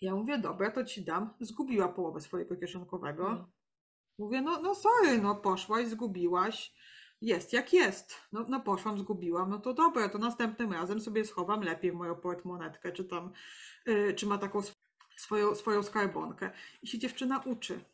Ja 0.00 0.14
mówię, 0.14 0.38
dobra, 0.38 0.70
to 0.70 0.84
ci 0.84 1.04
dam. 1.04 1.34
Zgubiła 1.40 1.88
połowę 1.88 2.20
swojego 2.20 2.56
kieszonkowego. 2.56 3.48
Mówię, 4.18 4.42
no, 4.42 4.62
no 4.62 4.74
sorry, 4.74 5.18
no 5.22 5.34
poszłaś, 5.34 5.88
zgubiłaś. 5.88 6.72
Jest 7.20 7.52
jak 7.52 7.72
jest. 7.72 8.20
No, 8.32 8.46
no 8.48 8.60
poszłam, 8.60 8.98
zgubiłam. 8.98 9.50
No 9.50 9.58
to 9.58 9.74
dobra, 9.74 10.08
to 10.08 10.18
następnym 10.18 10.72
razem 10.72 11.00
sobie 11.00 11.24
schowam 11.24 11.62
lepiej 11.62 11.92
moją 11.92 12.14
portmonetkę, 12.14 12.92
czy 12.92 13.04
tam, 13.04 13.32
y, 13.88 14.14
czy 14.14 14.26
ma 14.26 14.38
taką 14.38 14.58
sw- 14.58 14.76
swoją, 15.16 15.54
swoją 15.54 15.82
skarbonkę. 15.82 16.50
I 16.82 16.86
się 16.86 16.98
dziewczyna 16.98 17.42
uczy. 17.46 17.84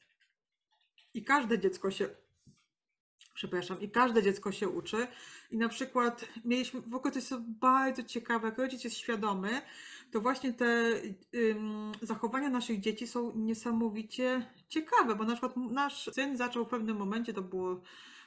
I 1.14 1.24
każde 1.24 1.58
dziecko 1.58 1.90
się, 1.90 2.08
przepraszam, 3.34 3.80
i 3.80 3.90
każde 3.90 4.22
dziecko 4.22 4.52
się 4.52 4.68
uczy. 4.68 5.06
I 5.50 5.58
na 5.58 5.68
przykład 5.68 6.24
mieliśmy, 6.44 6.80
w 6.80 6.94
ogóle 6.94 7.12
to 7.12 7.18
jest 7.18 7.34
bardzo 7.38 8.02
ciekawe, 8.02 8.48
jak 8.48 8.58
rodzic 8.58 8.84
jest 8.84 8.96
świadomy, 8.96 9.62
to 10.12 10.20
właśnie 10.20 10.52
te 10.52 10.92
ym, 11.34 11.92
zachowania 12.02 12.50
naszych 12.50 12.80
dzieci 12.80 13.06
są 13.06 13.32
niesamowicie 13.36 14.46
ciekawe, 14.68 15.14
bo 15.14 15.24
na 15.24 15.32
przykład 15.32 15.56
nasz 15.56 16.10
syn 16.12 16.36
zaczął 16.36 16.64
w 16.64 16.68
pewnym 16.68 16.96
momencie, 16.96 17.32
to 17.32 17.42
było 17.42 17.80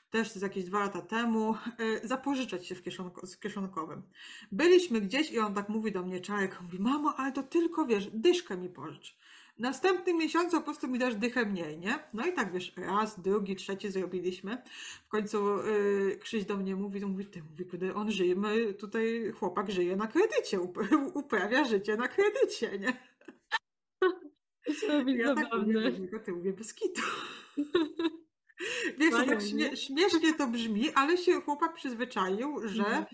też 0.09 0.35
jakieś 0.41 0.65
dwa 0.65 0.79
lata 0.79 1.01
temu, 1.01 1.55
y, 2.03 2.07
zapożyczać 2.07 2.67
się 2.67 2.75
w 2.75 2.83
kieszonko, 2.83 3.27
z 3.27 3.37
kieszonkowym. 3.37 4.01
Byliśmy 4.51 5.01
gdzieś 5.01 5.31
i 5.31 5.39
on 5.39 5.53
tak 5.53 5.69
mówi 5.69 5.91
do 5.91 6.03
mnie, 6.03 6.19
Czarek, 6.19 6.61
mówi, 6.61 6.79
mamo, 6.79 7.15
ale 7.17 7.31
to 7.31 7.43
tylko, 7.43 7.85
wiesz, 7.85 8.09
dyszkę 8.13 8.57
mi 8.57 8.69
pożycz. 8.69 9.17
Następnym 9.59 10.17
miesiącu 10.17 10.57
po 10.57 10.63
prostu 10.63 10.87
mi 10.87 10.99
dasz 10.99 11.15
dychę 11.15 11.45
mniej, 11.45 11.77
nie? 11.77 11.99
No 12.13 12.25
i 12.27 12.33
tak, 12.33 12.51
wiesz, 12.53 12.73
raz, 12.77 13.19
drugi, 13.19 13.55
trzeci 13.55 13.91
zrobiliśmy. 13.91 14.57
W 15.05 15.07
końcu 15.07 15.57
yy, 15.57 16.17
Krzyś 16.21 16.45
do 16.45 16.57
mnie 16.57 16.75
mówi, 16.75 17.01
to 17.01 17.07
mówi, 17.07 17.25
ty, 17.25 17.43
mówi, 17.43 17.65
kiedy 17.71 17.93
on 17.93 18.11
żyje, 18.11 18.35
my 18.35 18.73
tutaj 18.73 19.31
chłopak 19.39 19.71
żyje 19.71 19.95
na 19.95 20.07
kredycie, 20.07 20.59
up, 20.61 20.81
uprawia 21.13 21.63
życie 21.65 21.97
na 21.97 22.07
kredycie, 22.07 22.79
nie? 22.79 22.93
Ja 25.17 25.35
tak 25.35 25.47
mówię 25.57 26.19
ty 26.25 26.31
mówię, 26.33 26.53
bez 26.53 26.73
kitu. 26.73 27.01
Wiesz, 28.97 29.11
to 29.11 29.17
tak 29.17 29.27
Fajnie, 29.27 29.45
śmie- 29.47 29.69
nie? 29.71 29.77
śmiesznie 29.77 30.33
to 30.33 30.47
brzmi, 30.47 30.91
ale 30.91 31.17
się 31.17 31.41
chłopak 31.41 31.73
przyzwyczaił, 31.73 32.67
że 32.67 32.85
Mhm. 32.85 33.05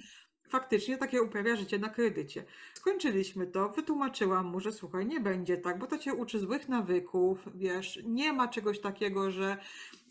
Faktycznie 0.52 0.98
takie 0.98 1.22
uprawia 1.22 1.56
życie 1.56 1.80
na 1.80 1.90
kredycie. 1.90 2.44
Skończyliśmy 2.74 3.48
to, 3.48 3.70
wytłumaczyłam 3.70 4.46
mu, 4.46 4.60
że 4.60 4.72
słuchaj, 4.72 5.06
nie 5.06 5.20
będzie 5.20 5.58
tak, 5.58 5.80
bo 5.80 5.88
to 5.88 5.98
cię 5.98 6.14
uczy 6.14 6.40
złych 6.40 6.70
nawyków, 6.70 7.50
wiesz, 7.56 8.00
nie 8.04 8.34
ma 8.34 8.48
czegoś 8.48 8.80
takiego, 8.80 9.32
że 9.32 9.58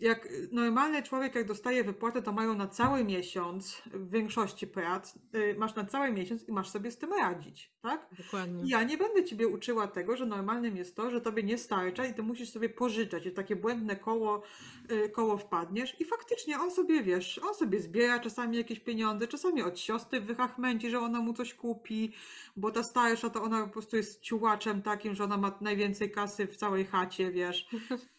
jak 0.00 0.28
normalny 0.52 1.02
człowiek, 1.02 1.34
jak 1.34 1.46
dostaje 1.46 1.84
wypłatę, 1.84 2.22
to 2.22 2.32
mają 2.32 2.54
na 2.54 2.66
cały 2.66 3.04
miesiąc 3.04 3.82
w 3.86 4.10
większości 4.10 4.66
prac, 4.66 5.14
y, 5.34 5.54
masz 5.58 5.74
na 5.74 5.84
cały 5.84 6.12
miesiąc 6.12 6.48
i 6.48 6.52
masz 6.52 6.68
sobie 6.68 6.90
z 6.90 6.98
tym 6.98 7.12
radzić, 7.12 7.72
tak? 7.82 8.06
Dokładnie. 8.18 8.62
Ja 8.66 8.82
nie 8.82 8.98
będę 8.98 9.24
ciebie 9.24 9.48
uczyła 9.48 9.88
tego, 9.88 10.16
że 10.16 10.26
normalnym 10.26 10.76
jest 10.76 10.96
to, 10.96 11.10
że 11.10 11.20
tobie 11.20 11.42
nie 11.42 11.58
starcza 11.58 12.06
i 12.06 12.14
ty 12.14 12.22
musisz 12.22 12.50
sobie 12.50 12.68
pożyczać 12.68 13.26
i 13.26 13.30
takie 13.30 13.56
błędne 13.56 13.96
koło, 13.96 14.42
y, 14.90 15.08
koło 15.08 15.38
wpadniesz 15.38 16.00
i 16.00 16.04
faktycznie 16.04 16.58
on 16.58 16.70
sobie, 16.70 17.02
wiesz, 17.02 17.40
on 17.48 17.54
sobie 17.54 17.80
zbiera 17.80 18.20
czasami 18.20 18.56
jakieś 18.56 18.80
pieniądze, 18.80 19.28
czasami 19.28 19.62
od 19.62 19.78
siostry 19.78 20.20
wychachmęci, 20.20 20.90
że 20.90 21.00
ona 21.00 21.20
mu 21.20 21.34
coś 21.34 21.54
kupi, 21.54 22.12
bo 22.56 22.70
ta 22.70 22.82
starsza 22.82 23.30
to 23.30 23.42
ona 23.42 23.66
po 23.66 23.72
prostu 23.72 23.96
jest 23.96 24.20
ciułaczem 24.20 24.82
takim, 24.82 25.14
że 25.14 25.24
ona 25.24 25.36
ma 25.36 25.58
najwięcej 25.60 26.10
kasy 26.10 26.46
w 26.46 26.56
całej 26.56 26.86
chacie, 26.86 27.30
wiesz, 27.30 27.68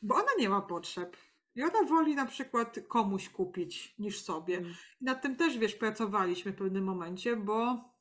bo 0.01 0.15
ona 0.15 0.31
nie 0.39 0.49
ma 0.49 0.61
potrzeb. 0.61 1.17
I 1.55 1.63
ona 1.63 1.83
woli 1.83 2.15
na 2.15 2.25
przykład 2.25 2.79
komuś 2.87 3.29
kupić 3.29 3.95
niż 3.99 4.21
sobie. 4.21 4.57
Mm. 4.57 4.71
I 5.01 5.05
nad 5.05 5.21
tym 5.21 5.35
też, 5.35 5.57
wiesz, 5.57 5.75
pracowaliśmy 5.75 6.51
w 6.51 6.55
pewnym 6.55 6.83
momencie, 6.83 7.35
bo 7.35 7.91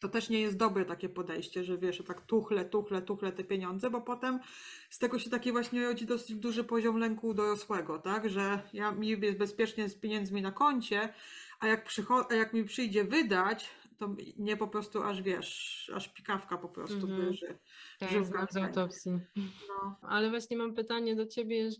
to 0.00 0.08
też 0.08 0.28
nie 0.28 0.40
jest 0.40 0.56
dobre 0.56 0.84
takie 0.84 1.08
podejście, 1.08 1.64
że 1.64 1.78
wiesz, 1.78 1.96
że 1.96 2.04
tak 2.04 2.20
tuchle, 2.20 2.64
tuchle, 2.64 3.02
tuchle 3.02 3.32
te 3.32 3.44
pieniądze, 3.44 3.90
bo 3.90 4.00
potem 4.00 4.40
z 4.90 4.98
tego 4.98 5.18
się 5.18 5.30
taki 5.30 5.52
właśnie 5.52 5.86
rodzi 5.86 6.06
dosyć 6.06 6.36
duży 6.36 6.64
poziom 6.64 6.96
lęku 6.96 7.34
dorosłego, 7.34 7.98
tak? 7.98 8.30
Że 8.30 8.62
ja 8.72 8.92
mi 8.92 9.08
jest 9.08 9.38
bezpiecznie 9.38 9.88
z 9.88 9.96
pieniędzmi 9.96 10.42
na 10.42 10.52
koncie, 10.52 11.14
a 11.60 11.66
jak, 11.66 11.88
przycho- 11.88 12.24
a 12.30 12.34
jak 12.34 12.52
mi 12.52 12.64
przyjdzie 12.64 13.04
wydać, 13.04 13.70
to 13.98 14.14
nie 14.36 14.56
po 14.56 14.68
prostu 14.68 15.02
aż 15.02 15.22
wiesz, 15.22 15.90
aż 15.94 16.08
pikawka 16.08 16.58
po 16.58 16.68
prostu 16.68 17.06
Mhm. 17.06 17.24
wyży. 17.28 17.58
Tak, 17.98 18.10
Żyłka 18.10 18.26
znam 18.26 18.46
z 18.50 18.56
autopsji. 18.56 19.12
No. 19.68 19.96
Ale 20.02 20.30
właśnie 20.30 20.56
mam 20.56 20.74
pytanie 20.74 21.16
do 21.16 21.26
ciebie 21.26 21.70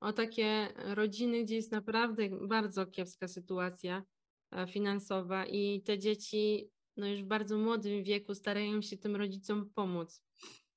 o 0.00 0.12
takie 0.12 0.68
rodziny, 0.76 1.44
gdzie 1.44 1.54
jest 1.54 1.72
naprawdę 1.72 2.28
bardzo 2.48 2.86
kiepska 2.86 3.28
sytuacja 3.28 4.02
e, 4.50 4.66
finansowa 4.66 5.46
i 5.46 5.82
te 5.82 5.98
dzieci 5.98 6.70
no 6.96 7.06
już 7.06 7.22
w 7.22 7.26
bardzo 7.26 7.58
młodym 7.58 8.04
wieku 8.04 8.34
starają 8.34 8.82
się 8.82 8.96
tym 8.96 9.16
rodzicom 9.16 9.70
pomóc. 9.74 10.22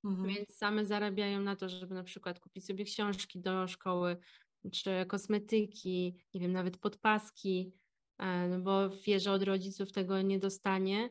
Mhm. 0.03 0.27
Więc 0.27 0.55
same 0.55 0.85
zarabiają 0.85 1.41
na 1.41 1.55
to, 1.55 1.69
żeby 1.69 1.95
na 1.95 2.03
przykład 2.03 2.39
kupić 2.39 2.65
sobie 2.65 2.85
książki 2.85 3.39
do 3.39 3.67
szkoły, 3.67 4.17
czy 4.71 5.05
kosmetyki, 5.07 6.15
nie 6.33 6.41
wiem, 6.41 6.51
nawet 6.51 6.77
podpaski, 6.77 7.73
e, 8.17 8.47
no 8.47 8.59
bo 8.59 8.89
wie, 8.89 9.19
że 9.19 9.31
od 9.31 9.43
rodziców 9.43 9.91
tego 9.91 10.21
nie 10.21 10.39
dostanie. 10.39 11.09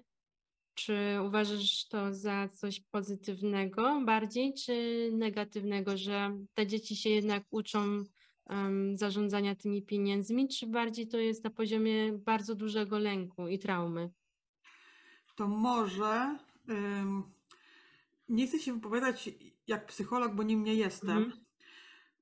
Czy 0.74 0.96
uważasz 1.26 1.88
to 1.88 2.14
za 2.14 2.48
coś 2.48 2.80
pozytywnego 2.80 4.02
bardziej, 4.04 4.54
czy 4.54 5.08
negatywnego, 5.12 5.96
że 5.96 6.38
te 6.54 6.66
dzieci 6.66 6.96
się 6.96 7.10
jednak 7.10 7.42
uczą 7.50 8.04
em, 8.46 8.98
zarządzania 8.98 9.54
tymi 9.54 9.82
pieniędzmi, 9.82 10.48
czy 10.48 10.66
bardziej 10.66 11.08
to 11.08 11.18
jest 11.18 11.44
na 11.44 11.50
poziomie 11.50 12.12
bardzo 12.12 12.54
dużego 12.54 12.98
lęku 12.98 13.48
i 13.48 13.58
traumy? 13.58 14.10
to 15.36 15.48
może. 15.48 16.38
ym, 16.68 17.22
nie 18.28 18.46
chcę 18.46 18.58
się 18.58 18.72
wypowiadać 18.74 19.30
jak 19.66 19.86
psycholog, 19.86 20.34
bo 20.34 20.42
nim 20.42 20.64
nie 20.64 20.74
jestem. 20.74 21.18
Mhm. 21.18 21.44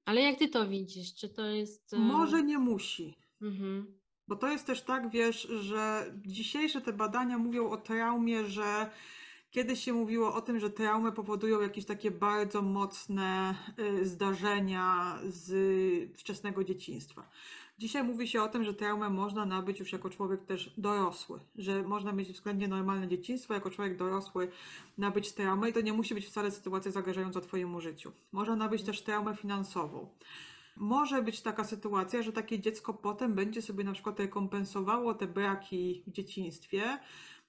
Ale 0.04 0.20
jak 0.20 0.38
ty 0.38 0.48
to 0.48 0.68
widzisz? 0.68 1.14
Czy 1.14 1.28
to 1.28 1.46
jest. 1.46 1.94
em, 1.94 2.00
Może 2.00 2.42
nie 2.42 2.58
musi. 2.58 3.16
Mhm. 3.42 3.99
Bo 4.30 4.36
to 4.36 4.48
jest 4.48 4.66
też 4.66 4.82
tak, 4.82 5.10
wiesz, 5.10 5.42
że 5.42 6.12
dzisiejsze 6.26 6.80
te 6.80 6.92
badania 6.92 7.38
mówią 7.38 7.70
o 7.70 7.76
traumie, 7.76 8.44
że 8.44 8.90
kiedyś 9.50 9.84
się 9.84 9.92
mówiło 9.92 10.34
o 10.34 10.40
tym, 10.40 10.60
że 10.60 10.70
traumy 10.70 11.12
powodują 11.12 11.60
jakieś 11.60 11.84
takie 11.84 12.10
bardzo 12.10 12.62
mocne 12.62 13.54
y, 13.78 14.06
zdarzenia 14.08 15.18
z 15.28 16.18
wczesnego 16.18 16.64
dzieciństwa. 16.64 17.30
Dzisiaj 17.78 18.04
mówi 18.04 18.28
się 18.28 18.42
o 18.42 18.48
tym, 18.48 18.64
że 18.64 18.74
traumę 18.74 19.10
można 19.10 19.44
nabyć 19.46 19.80
już 19.80 19.92
jako 19.92 20.10
człowiek 20.10 20.44
też 20.44 20.74
dorosły, 20.78 21.40
że 21.56 21.82
można 21.82 22.12
mieć 22.12 22.32
względnie 22.32 22.68
normalne 22.68 23.08
dzieciństwo, 23.08 23.54
jako 23.54 23.70
człowiek 23.70 23.96
dorosły 23.96 24.50
nabyć 24.98 25.32
traumę 25.32 25.70
i 25.70 25.72
to 25.72 25.80
nie 25.80 25.92
musi 25.92 26.14
być 26.14 26.26
wcale 26.26 26.50
sytuacja 26.50 26.90
zagrażająca 26.90 27.40
Twojemu 27.40 27.80
życiu. 27.80 28.12
Można 28.32 28.56
nabyć 28.56 28.82
też 28.82 29.02
traumę 29.02 29.36
finansową. 29.36 30.08
Może 30.80 31.22
być 31.22 31.40
taka 31.40 31.64
sytuacja, 31.64 32.22
że 32.22 32.32
takie 32.32 32.58
dziecko 32.58 32.94
potem 32.94 33.34
będzie 33.34 33.62
sobie 33.62 33.84
na 33.84 33.92
przykład 33.92 34.20
rekompensowało 34.20 35.14
te 35.14 35.26
braki 35.26 36.02
w 36.06 36.10
dzieciństwie 36.10 36.98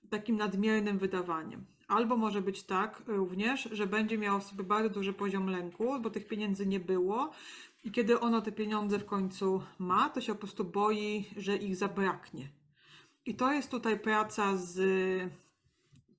takim 0.09 0.35
nadmiernym 0.35 0.97
wydawaniem. 0.97 1.65
Albo 1.87 2.17
może 2.17 2.41
być 2.41 2.63
tak 2.63 3.01
również, 3.07 3.69
że 3.71 3.87
będzie 3.87 4.17
miało 4.17 4.39
w 4.39 4.43
sobie 4.43 4.63
bardzo 4.63 4.89
duży 4.89 5.13
poziom 5.13 5.47
lęku, 5.47 5.99
bo 5.99 6.09
tych 6.09 6.27
pieniędzy 6.27 6.65
nie 6.65 6.79
było 6.79 7.31
i 7.83 7.91
kiedy 7.91 8.19
ono 8.19 8.41
te 8.41 8.51
pieniądze 8.51 8.99
w 8.99 9.05
końcu 9.05 9.63
ma, 9.79 10.09
to 10.09 10.21
się 10.21 10.33
po 10.33 10.39
prostu 10.39 10.63
boi, 10.63 11.25
że 11.37 11.57
ich 11.57 11.75
zabraknie. 11.75 12.49
I 13.25 13.35
to 13.35 13.53
jest 13.53 13.71
tutaj 13.71 13.99
praca 13.99 14.57
z 14.57 14.79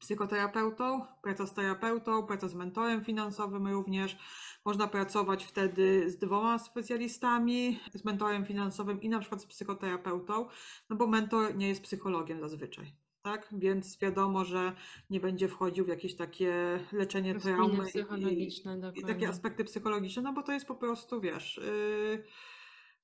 psychoterapeutą, 0.03 1.07
praca 1.23 1.47
z 1.47 1.55
terapeutą, 1.55 2.27
praca 2.27 2.49
z 2.49 2.55
mentorem 2.55 3.05
finansowym 3.05 3.67
również. 3.69 4.19
Można 4.65 4.87
pracować 4.87 5.45
wtedy 5.45 6.11
z 6.11 6.19
dwoma 6.19 6.59
specjalistami, 6.59 7.81
z 7.95 8.05
mentorem 8.05 8.47
finansowym 8.47 9.03
i 9.03 9.09
na 9.09 9.21
przykład 9.21 9.43
z 9.43 9.47
psychoterapeutą, 9.47 10.47
no 10.91 10.97
bo 10.97 11.07
mentor 11.07 11.57
nie 11.57 11.69
jest 11.69 11.83
psychologiem 11.83 12.41
zazwyczaj. 12.41 12.93
Tak? 13.23 13.49
Więc 13.53 13.99
wiadomo, 13.99 14.45
że 14.45 14.73
nie 15.11 15.21
będzie 15.21 15.49
wchodził 15.49 15.85
w 15.85 15.89
jakieś 15.89 16.17
takie 16.17 16.81
leczenie 16.93 17.35
traumy 17.35 17.85
i, 18.31 18.49
i 18.95 19.03
takie 19.03 19.29
aspekty 19.29 19.65
psychologiczne, 19.65 20.23
no 20.23 20.33
bo 20.33 20.43
to 20.43 20.53
jest 20.53 20.67
po 20.67 20.75
prostu, 20.75 21.21
wiesz, 21.21 21.61
yy, 21.65 22.25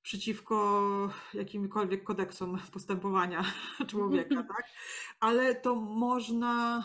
przeciwko 0.03 0.89
jakimkolwiek 1.35 2.05
kodeksom 2.05 2.59
postępowania 2.73 3.45
człowieka, 3.91 4.43
tak? 4.43 4.65
Ale 5.21 5.55
to 5.55 5.75
można, 5.75 6.83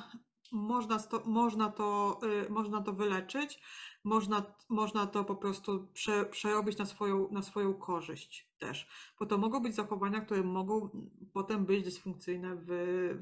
można, 0.52 1.00
sto, 1.00 1.24
można, 1.26 1.72
to, 1.72 2.20
y, 2.48 2.50
można 2.50 2.82
to 2.82 2.94
wyleczyć, 2.94 3.62
można, 4.04 4.56
można 4.70 5.08
to 5.08 5.24
po 5.24 5.36
prostu 5.36 5.88
prze, 5.94 6.26
przerobić 6.26 6.78
na 6.78 6.86
swoją, 6.86 7.32
na 7.32 7.42
swoją 7.42 7.74
korzyść 7.74 8.50
też, 8.58 8.88
bo 9.20 9.26
to 9.26 9.38
mogą 9.38 9.60
być 9.60 9.76
zachowania, 9.76 10.22
które 10.22 10.44
mogą 10.44 10.90
potem 11.34 11.66
być 11.66 11.84
dysfunkcyjne 11.84 12.56
w, 12.56 12.68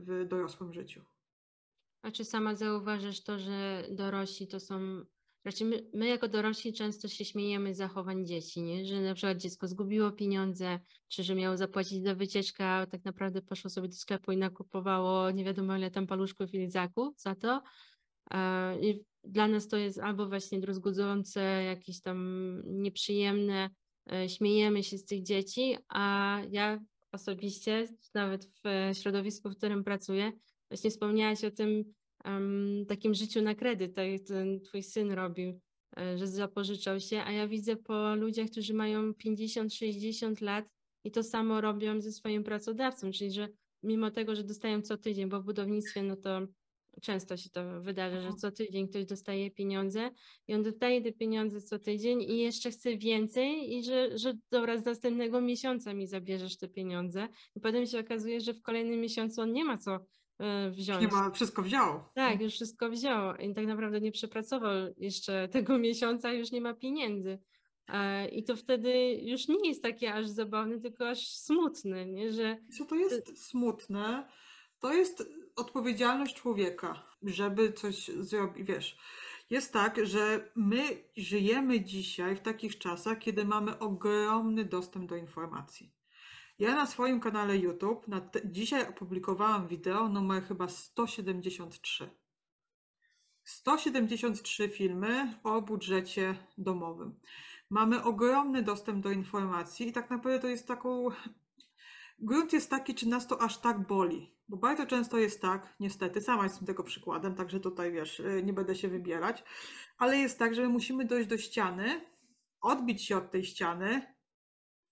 w 0.07 0.27
dorosłym 0.27 0.73
życiu. 0.73 1.01
A 2.01 2.11
czy 2.11 2.25
sama 2.25 2.55
zauważysz 2.55 3.23
to, 3.23 3.39
że 3.39 3.83
dorośli 3.91 4.47
to 4.47 4.59
są. 4.59 5.05
Raczej 5.45 5.67
my, 5.67 5.89
my 5.93 6.07
jako 6.07 6.27
dorośli 6.27 6.73
często 6.73 7.07
się 7.07 7.25
śmiejemy 7.25 7.73
z 7.73 7.77
zachowań 7.77 8.25
dzieci, 8.25 8.61
nie? 8.61 8.85
że 8.85 9.01
na 9.01 9.13
przykład 9.13 9.37
dziecko 9.37 9.67
zgubiło 9.67 10.11
pieniądze, 10.11 10.79
czy 11.07 11.23
że 11.23 11.35
miało 11.35 11.57
zapłacić 11.57 12.03
za 12.03 12.15
wycieczkę, 12.15 12.65
a 12.65 12.85
tak 12.85 13.05
naprawdę 13.05 13.41
poszło 13.41 13.69
sobie 13.69 13.87
do 13.87 13.95
sklepu 13.95 14.31
i 14.31 14.37
nakupowało 14.37 15.31
nie 15.31 15.43
wiadomo 15.43 15.77
ile 15.77 15.91
tam 15.91 16.07
paluszków 16.07 16.53
i 16.53 16.57
lidzaków 16.57 17.19
za 17.19 17.35
to. 17.35 17.61
E, 18.31 18.79
I 18.81 19.03
dla 19.23 19.47
nas 19.47 19.67
to 19.67 19.77
jest 19.77 19.99
albo 19.99 20.27
właśnie 20.27 20.59
druzgocące, 20.59 21.63
jakieś 21.63 22.01
tam 22.01 22.61
nieprzyjemne, 22.65 23.69
e, 24.11 24.29
śmiejemy 24.29 24.83
się 24.83 24.97
z 24.97 25.05
tych 25.05 25.23
dzieci, 25.23 25.77
a 25.89 26.37
ja 26.51 26.79
osobiście, 27.11 27.87
nawet 28.13 28.45
w 28.45 28.97
środowisku, 28.97 29.49
w 29.49 29.57
którym 29.57 29.83
pracuję, 29.83 30.31
właśnie 30.69 30.89
wspomniałaś 30.89 31.43
o 31.43 31.51
tym 31.51 31.93
em, 32.23 32.85
takim 32.87 33.13
życiu 33.13 33.41
na 33.41 33.55
kredyt, 33.55 33.95
tak 33.95 34.07
jak 34.07 34.21
ten 34.21 34.61
twój 34.61 34.83
syn 34.83 35.11
robił, 35.11 35.59
e, 35.97 36.17
że 36.17 36.27
zapożyczał 36.27 36.99
się, 36.99 37.21
a 37.23 37.31
ja 37.31 37.47
widzę 37.47 37.75
po 37.75 38.15
ludziach, 38.15 38.49
którzy 38.49 38.73
mają 38.73 39.13
50-60 39.13 40.41
lat 40.41 40.65
i 41.03 41.11
to 41.11 41.23
samo 41.23 41.61
robią 41.61 42.01
ze 42.01 42.11
swoim 42.11 42.43
pracodawcą, 42.43 43.11
czyli 43.11 43.31
że 43.31 43.49
mimo 43.83 44.11
tego, 44.11 44.35
że 44.35 44.43
dostają 44.43 44.81
co 44.81 44.97
tydzień, 44.97 45.29
bo 45.29 45.41
w 45.41 45.45
budownictwie 45.45 46.03
no 46.03 46.15
to 46.15 46.47
często 47.01 47.37
się 47.37 47.49
to 47.49 47.81
wydarza, 47.81 48.21
że 48.21 48.33
co 48.33 48.51
tydzień 48.51 48.87
ktoś 48.87 49.05
dostaje 49.05 49.51
pieniądze 49.51 50.09
i 50.47 50.53
on 50.53 50.63
dostaje 50.63 51.01
te 51.01 51.11
pieniądze 51.11 51.61
co 51.61 51.79
tydzień 51.79 52.21
i 52.21 52.37
jeszcze 52.37 52.71
chce 52.71 52.97
więcej 52.97 53.73
i 53.73 53.83
że, 53.83 54.17
że 54.17 54.33
dobra, 54.51 54.77
z 54.77 54.85
następnego 54.85 55.41
miesiąca 55.41 55.93
mi 55.93 56.07
zabierzesz 56.07 56.57
te 56.57 56.67
pieniądze. 56.67 57.27
I 57.55 57.59
potem 57.59 57.85
się 57.85 57.99
okazuje, 57.99 58.41
że 58.41 58.53
w 58.53 58.61
kolejnym 58.61 58.99
miesiącu 58.99 59.41
on 59.41 59.53
nie 59.53 59.65
ma 59.65 59.77
co 59.77 59.99
wziąć. 60.71 61.01
Nie 61.01 61.07
ma, 61.07 61.31
wszystko 61.31 61.61
wziął. 61.61 62.03
Tak, 62.13 62.41
już 62.41 62.53
wszystko 62.53 62.89
wziął 62.89 63.35
i 63.35 63.53
tak 63.53 63.65
naprawdę 63.65 64.01
nie 64.01 64.11
przepracował 64.11 64.93
jeszcze 64.97 65.47
tego 65.53 65.77
miesiąca, 65.77 66.33
już 66.33 66.51
nie 66.51 66.61
ma 66.61 66.73
pieniędzy. 66.73 67.39
E, 67.87 68.27
I 68.27 68.43
to 68.43 68.55
wtedy 68.55 69.19
już 69.23 69.47
nie 69.47 69.69
jest 69.69 69.83
takie 69.83 70.13
aż 70.13 70.27
zabawne, 70.27 70.79
tylko 70.79 71.09
aż 71.09 71.27
smutne, 71.27 72.05
nie? 72.05 72.31
że 72.31 72.57
Co 72.77 72.85
to 72.85 72.95
jest 72.95 73.47
smutne? 73.47 74.27
To 74.79 74.93
jest 74.93 75.29
odpowiedzialność 75.55 76.35
człowieka, 76.35 77.03
żeby 77.23 77.73
coś 77.73 78.07
zrobić. 78.07 78.67
Wiesz, 78.67 78.97
jest 79.49 79.73
tak, 79.73 80.05
że 80.05 80.51
my 80.55 81.03
żyjemy 81.17 81.81
dzisiaj 81.81 82.35
w 82.35 82.41
takich 82.41 82.77
czasach, 82.77 83.19
kiedy 83.19 83.45
mamy 83.45 83.79
ogromny 83.79 84.65
dostęp 84.65 85.09
do 85.09 85.15
informacji. 85.15 85.91
Ja 86.61 86.75
na 86.75 86.85
swoim 86.85 87.19
kanale 87.19 87.57
YouTube 87.57 88.05
dzisiaj 88.45 88.89
opublikowałam 88.89 89.67
wideo 89.67 90.09
numer 90.09 90.43
chyba 90.43 90.67
173. 90.67 92.09
173 93.43 94.69
filmy 94.69 95.39
o 95.43 95.61
budżecie 95.61 96.35
domowym. 96.57 97.19
mamy 97.69 98.03
ogromny 98.03 98.63
dostęp 98.63 99.03
do 99.03 99.11
informacji 99.11 99.87
i 99.87 99.91
tak 99.91 100.09
naprawdę 100.09 100.39
to 100.39 100.47
jest 100.47 100.67
taką. 100.67 101.09
Grunt 102.19 102.53
jest 102.53 102.69
taki, 102.69 102.95
czy 102.95 103.07
nas 103.07 103.27
to 103.27 103.41
aż 103.41 103.57
tak 103.57 103.87
boli. 103.87 104.35
Bo 104.47 104.57
bardzo 104.57 104.85
często 104.85 105.17
jest 105.17 105.41
tak, 105.41 105.75
niestety, 105.79 106.21
sama 106.21 106.43
jestem 106.43 106.67
tego 106.67 106.83
przykładem, 106.83 107.35
także 107.35 107.59
tutaj 107.59 107.91
wiesz, 107.91 108.19
y, 108.19 108.43
nie 108.43 108.53
będę 108.53 108.75
się 108.75 108.87
wybierać, 108.87 109.43
ale 109.97 110.17
jest 110.17 110.39
tak, 110.39 110.55
że 110.55 110.61
my 110.61 110.69
musimy 110.69 111.05
dojść 111.05 111.29
do 111.29 111.37
ściany, 111.37 112.05
odbić 112.61 113.05
się 113.05 113.17
od 113.17 113.31
tej 113.31 113.43
ściany, 113.43 114.10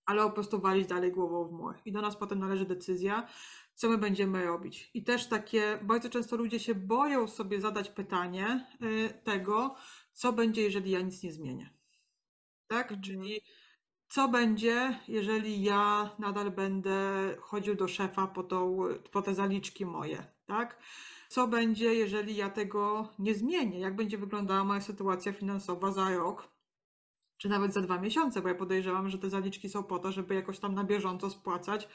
ale 0.09 0.23
po 0.23 0.29
prostu 0.29 0.59
walić 0.59 0.87
dalej 0.87 1.11
głową 1.11 1.47
w 1.47 1.51
mur. 1.51 1.75
I 1.85 1.91
do 1.91 2.01
nas 2.01 2.17
potem 2.17 2.39
należy 2.39 2.65
decyzja, 2.65 3.27
co 3.73 3.89
my 3.89 3.97
będziemy 3.97 4.45
robić. 4.45 4.91
I 4.93 5.03
też 5.03 5.27
takie, 5.27 5.79
bardzo 5.83 6.09
często 6.09 6.35
ludzie 6.35 6.59
się 6.59 6.75
boją 6.75 7.27
sobie 7.27 7.61
zadać 7.61 7.89
pytanie 7.89 8.67
y, 8.81 9.09
tego, 9.23 9.75
co 10.13 10.33
będzie, 10.33 10.61
jeżeli 10.61 10.91
ja 10.91 11.01
nic 11.01 11.23
nie 11.23 11.33
zmienię. 11.33 11.69
Tak? 12.67 12.91
Mhm. 12.91 13.01
Czyli 13.01 13.41
co 14.07 14.27
będzie, 14.27 14.99
jeżeli 15.07 15.63
ja 15.63 16.09
nadal 16.19 16.51
będę 16.51 16.99
chodził 17.39 17.75
do 17.75 17.87
szefa 17.87 18.27
po, 18.27 18.43
tą, 18.43 18.79
po 19.11 19.21
te 19.21 19.35
zaliczki 19.35 19.85
moje, 19.85 20.25
tak? 20.45 20.79
Co 21.29 21.47
będzie, 21.47 21.93
jeżeli 21.93 22.35
ja 22.35 22.49
tego 22.49 23.09
nie 23.19 23.35
zmienię? 23.35 23.79
Jak 23.79 23.95
będzie 23.95 24.17
wyglądała 24.17 24.63
moja 24.63 24.81
sytuacja 24.81 25.33
finansowa 25.33 25.91
za 25.91 26.09
rok, 26.09 26.58
czy 27.39 27.49
nawet 27.49 27.73
za 27.73 27.81
dwa 27.81 27.99
miesiące? 27.99 28.41
Bo 28.41 28.47
ja 28.47 28.55
podejrzewam, 28.55 29.09
że 29.09 29.17
te 29.17 29.29
zaliczki 29.29 29.69
są 29.69 29.83
po 29.83 29.99
to, 29.99 30.11
żeby 30.11 30.35
jakoś 30.35 30.59
tam 30.59 30.75
na 30.75 30.83
bieżąco 30.83 31.29
spłacać 31.29 31.87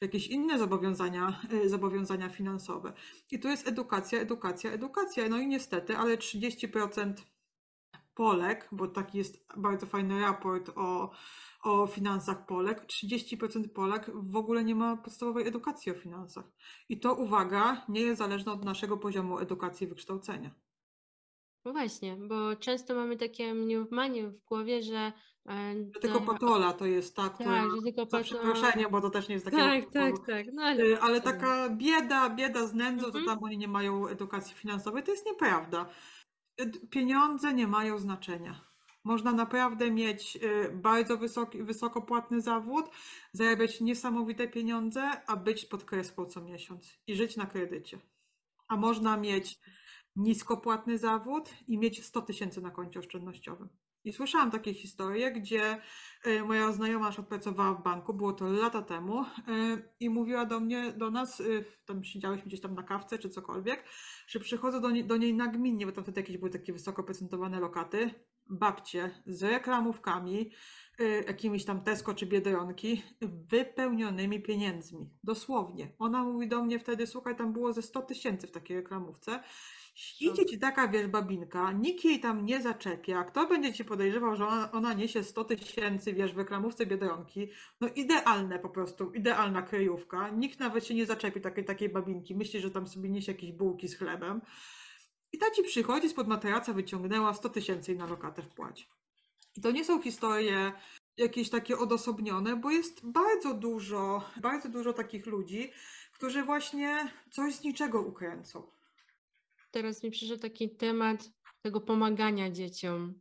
jakieś 0.00 0.26
inne 0.26 0.58
zobowiązania, 0.58 1.40
y, 1.52 1.68
zobowiązania 1.68 2.28
finansowe. 2.28 2.92
I 3.30 3.40
tu 3.40 3.48
jest 3.48 3.68
edukacja, 3.68 4.20
edukacja, 4.20 4.70
edukacja. 4.70 5.28
No 5.28 5.38
i 5.38 5.46
niestety, 5.46 5.96
ale 5.96 6.16
30% 6.16 7.12
Polek, 8.14 8.68
bo 8.72 8.88
taki 8.88 9.18
jest 9.18 9.46
bardzo 9.56 9.86
fajny 9.86 10.20
raport 10.20 10.70
o, 10.76 11.10
o 11.62 11.86
finansach 11.86 12.46
Polek, 12.46 12.86
30% 12.86 13.68
Polek 13.68 14.10
w 14.14 14.36
ogóle 14.36 14.64
nie 14.64 14.74
ma 14.74 14.96
podstawowej 14.96 15.48
edukacji 15.48 15.92
o 15.92 15.94
finansach. 15.94 16.44
I 16.88 17.00
to, 17.00 17.14
uwaga, 17.14 17.84
nie 17.88 18.00
jest 18.00 18.18
zależne 18.18 18.52
od 18.52 18.64
naszego 18.64 18.96
poziomu 18.96 19.38
edukacji 19.38 19.86
i 19.86 19.88
wykształcenia. 19.88 20.67
No 21.64 21.72
właśnie, 21.72 22.16
bo 22.16 22.56
często 22.56 22.94
mamy 22.94 23.16
takie 23.16 23.54
mniemanie 23.54 24.28
w 24.28 24.44
głowie, 24.44 24.82
że 24.82 25.12
e, 25.48 25.74
Że 25.94 26.00
tylko 26.00 26.20
patola 26.20 26.72
to 26.72 26.86
jest 26.86 27.16
tak, 27.16 27.38
Tak, 27.38 27.70
że 27.70 27.82
tylko 27.84 28.00
za 28.04 28.06
pato- 28.18 28.24
przeproszeniem, 28.24 28.90
bo 28.90 29.00
to 29.00 29.10
też 29.10 29.28
nie 29.28 29.34
jest 29.34 29.44
takie... 29.44 29.56
Tak, 29.56 29.92
tak, 29.92 30.14
tak. 30.26 30.46
No 30.52 30.62
ale, 30.62 30.84
Y, 30.84 31.00
Ale 31.00 31.20
taka 31.20 31.68
bieda, 31.70 32.30
bieda 32.30 32.66
z 32.66 32.74
nędzą, 32.74 33.06
Mhm. 33.06 33.24
to 33.24 33.30
tam 33.30 33.44
oni 33.44 33.58
nie 33.58 33.68
mają 33.68 34.06
edukacji 34.08 34.54
finansowej, 34.56 35.02
to 35.02 35.10
jest 35.10 35.26
nieprawda. 35.26 35.86
Ed- 36.60 36.88
Pieniądze 36.90 37.54
nie 37.54 37.66
mają 37.66 37.98
znaczenia. 37.98 38.60
Można 39.04 39.32
naprawdę 39.32 39.90
mieć 39.90 40.36
y, 40.36 40.70
bardzo 40.74 41.16
wysoki, 41.18 41.62
wysoko 41.62 42.02
płatny 42.02 42.40
zawód, 42.40 42.86
zarabiać 43.32 43.80
niesamowite 43.80 44.48
pieniądze, 44.48 45.10
a 45.26 45.36
być 45.36 45.64
pod 45.64 45.84
kreską 45.84 46.26
co 46.26 46.40
miesiąc 46.40 46.98
i 47.06 47.14
żyć 47.16 47.36
na 47.36 47.46
kredycie. 47.46 47.98
A 48.68 48.76
można 48.76 49.16
mieć 49.16 49.58
niskopłatny 50.16 50.98
zawód 50.98 51.50
i 51.68 51.78
mieć 51.78 52.04
100 52.04 52.22
tysięcy 52.22 52.60
na 52.60 52.70
koncie 52.70 53.00
oszczędnościowym. 53.00 53.68
I 54.04 54.12
słyszałam 54.12 54.50
takie 54.50 54.74
historie, 54.74 55.32
gdzie 55.32 55.82
y, 56.26 56.44
moja 56.44 56.72
znajoma 56.72 57.06
już 57.06 57.16
pracowała 57.16 57.74
w 57.74 57.82
banku, 57.82 58.14
było 58.14 58.32
to 58.32 58.48
lata 58.48 58.82
temu, 58.82 59.22
y, 59.22 59.24
i 60.00 60.10
mówiła 60.10 60.46
do 60.46 60.60
mnie, 60.60 60.92
do 60.92 61.10
nas, 61.10 61.40
y, 61.40 61.64
tam 61.84 62.04
siedziałyśmy 62.04 62.46
gdzieś 62.46 62.60
tam 62.60 62.74
na 62.74 62.82
kawce 62.82 63.18
czy 63.18 63.30
cokolwiek, 63.30 63.84
że 64.26 64.40
przychodzą 64.40 64.80
do, 64.80 64.88
do 65.04 65.16
niej 65.16 65.34
nagminnie, 65.34 65.86
bo 65.86 65.92
tam 65.92 66.04
wtedy 66.04 66.20
jakieś 66.20 66.38
były 66.38 66.50
takie 66.50 66.72
wysoko 66.72 67.04
procentowane 67.04 67.60
lokaty, 67.60 68.10
babcie 68.50 69.22
z 69.26 69.42
reklamówkami, 69.42 70.50
jakimiś 71.26 71.64
tam 71.64 71.82
Tesco 71.82 72.14
czy 72.14 72.26
Biedronki, 72.26 73.02
wypełnionymi 73.22 74.42
pieniędzmi. 74.42 75.10
Dosłownie. 75.24 75.94
Ona 75.98 76.24
mówi 76.24 76.48
do 76.48 76.64
mnie 76.64 76.78
wtedy, 76.78 77.06
słuchaj, 77.06 77.36
tam 77.36 77.52
było 77.52 77.72
ze 77.72 77.82
100 77.82 78.02
tysięcy 78.02 78.46
w 78.46 78.50
takiej 78.50 78.76
reklamówce. 78.76 79.42
Idzie 80.20 80.46
ci 80.46 80.58
taka, 80.58 80.88
wiesz, 80.88 81.06
babinka, 81.06 81.72
nikt 81.72 82.04
jej 82.04 82.20
tam 82.20 82.44
nie 82.44 82.62
zaczepia. 82.62 83.24
Kto 83.24 83.46
będzie 83.46 83.72
ci 83.72 83.84
podejrzewał, 83.84 84.36
że 84.36 84.46
ona, 84.46 84.72
ona 84.72 84.94
niesie 84.94 85.24
100 85.24 85.44
tysięcy, 85.44 86.12
wiesz, 86.12 86.32
w 86.32 86.38
reklamówce 86.38 86.86
Biedronki? 86.86 87.48
No 87.80 87.88
idealne 87.88 88.58
po 88.58 88.68
prostu, 88.68 89.12
idealna 89.12 89.62
kryjówka. 89.62 90.28
Nikt 90.28 90.60
nawet 90.60 90.86
się 90.86 90.94
nie 90.94 91.06
zaczepi 91.06 91.40
takiej, 91.40 91.64
takiej 91.64 91.88
babinki. 91.88 92.34
Myśli, 92.34 92.60
że 92.60 92.70
tam 92.70 92.86
sobie 92.86 93.08
niesie 93.08 93.32
jakieś 93.32 93.52
bułki 93.52 93.88
z 93.88 93.96
chlebem. 93.96 94.40
I 95.32 95.38
ta 95.38 95.50
ci 95.50 95.62
przychodzi, 95.62 96.08
spod 96.08 96.28
materaca 96.28 96.72
wyciągnęła 96.72 97.34
100 97.34 97.48
tysięcy 97.48 97.92
i 97.92 97.96
na 97.96 98.06
lokatę 98.06 98.42
wpłać. 98.42 98.88
I 99.56 99.60
to 99.60 99.70
nie 99.70 99.84
są 99.84 100.02
historie 100.02 100.72
jakieś 101.16 101.50
takie 101.50 101.78
odosobnione, 101.78 102.56
bo 102.56 102.70
jest 102.70 103.06
bardzo 103.06 103.54
dużo, 103.54 104.22
bardzo 104.40 104.68
dużo 104.68 104.92
takich 104.92 105.26
ludzi, 105.26 105.72
którzy 106.12 106.42
właśnie 106.42 107.12
coś 107.30 107.54
z 107.54 107.64
niczego 107.64 108.02
ukręcą. 108.02 108.77
Teraz 109.70 110.02
mi 110.02 110.10
przyszedł 110.10 110.42
taki 110.42 110.76
temat 110.76 111.30
tego 111.62 111.80
pomagania 111.80 112.50
dzieciom. 112.50 113.20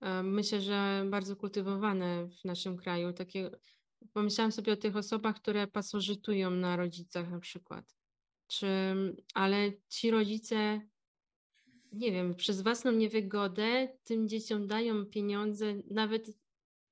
E, 0.00 0.22
Myślę, 0.22 0.60
że 0.60 1.04
bardzo 1.10 1.36
kultywowane 1.36 2.28
w 2.28 2.44
naszym 2.44 2.76
kraju. 2.76 3.12
Takie, 3.12 3.50
pomyślałam 4.12 4.52
sobie 4.52 4.72
o 4.72 4.76
tych 4.76 4.96
osobach, 4.96 5.36
które 5.36 5.66
pasożytują 5.66 6.50
na 6.50 6.76
rodzicach 6.76 7.30
na 7.30 7.40
przykład. 7.40 7.96
Czy, 8.46 8.66
ale 9.34 9.72
ci 9.88 10.10
rodzice, 10.10 10.80
nie 11.92 12.12
wiem, 12.12 12.34
przez 12.34 12.62
własną 12.62 12.92
niewygodę 12.92 13.88
tym 14.04 14.28
dzieciom 14.28 14.66
dają 14.66 15.06
pieniądze, 15.06 15.74
nawet 15.90 16.30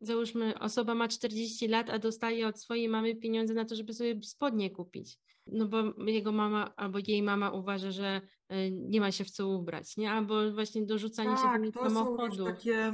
załóżmy, 0.01 0.59
osoba 0.59 0.94
ma 0.94 1.09
40 1.09 1.68
lat, 1.68 1.90
a 1.90 1.98
dostaje 1.98 2.48
od 2.48 2.61
swojej 2.61 2.88
mamy 2.88 3.16
pieniądze 3.16 3.55
na 3.55 3.64
to, 3.64 3.74
żeby 3.74 3.94
sobie 3.94 4.22
spodnie 4.22 4.70
kupić. 4.70 5.18
No 5.52 5.66
bo 5.66 6.04
jego 6.04 6.32
mama 6.32 6.72
albo 6.76 6.98
jej 7.06 7.22
mama 7.22 7.50
uważa, 7.50 7.90
że 7.90 8.20
y, 8.52 8.70
nie 8.72 9.00
ma 9.00 9.12
się 9.12 9.24
w 9.24 9.30
co 9.30 9.48
ubrać, 9.48 9.96
nie? 9.96 10.12
Albo 10.12 10.52
właśnie 10.52 10.87
dorzucanie 10.87 11.37
się 11.37 11.42
do 11.42 11.72
Tak, 11.72 11.72
to 11.74 11.90
są 11.90 11.94
samochodu. 11.94 12.44
takie 12.44 12.92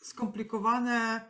skomplikowane, 0.00 1.28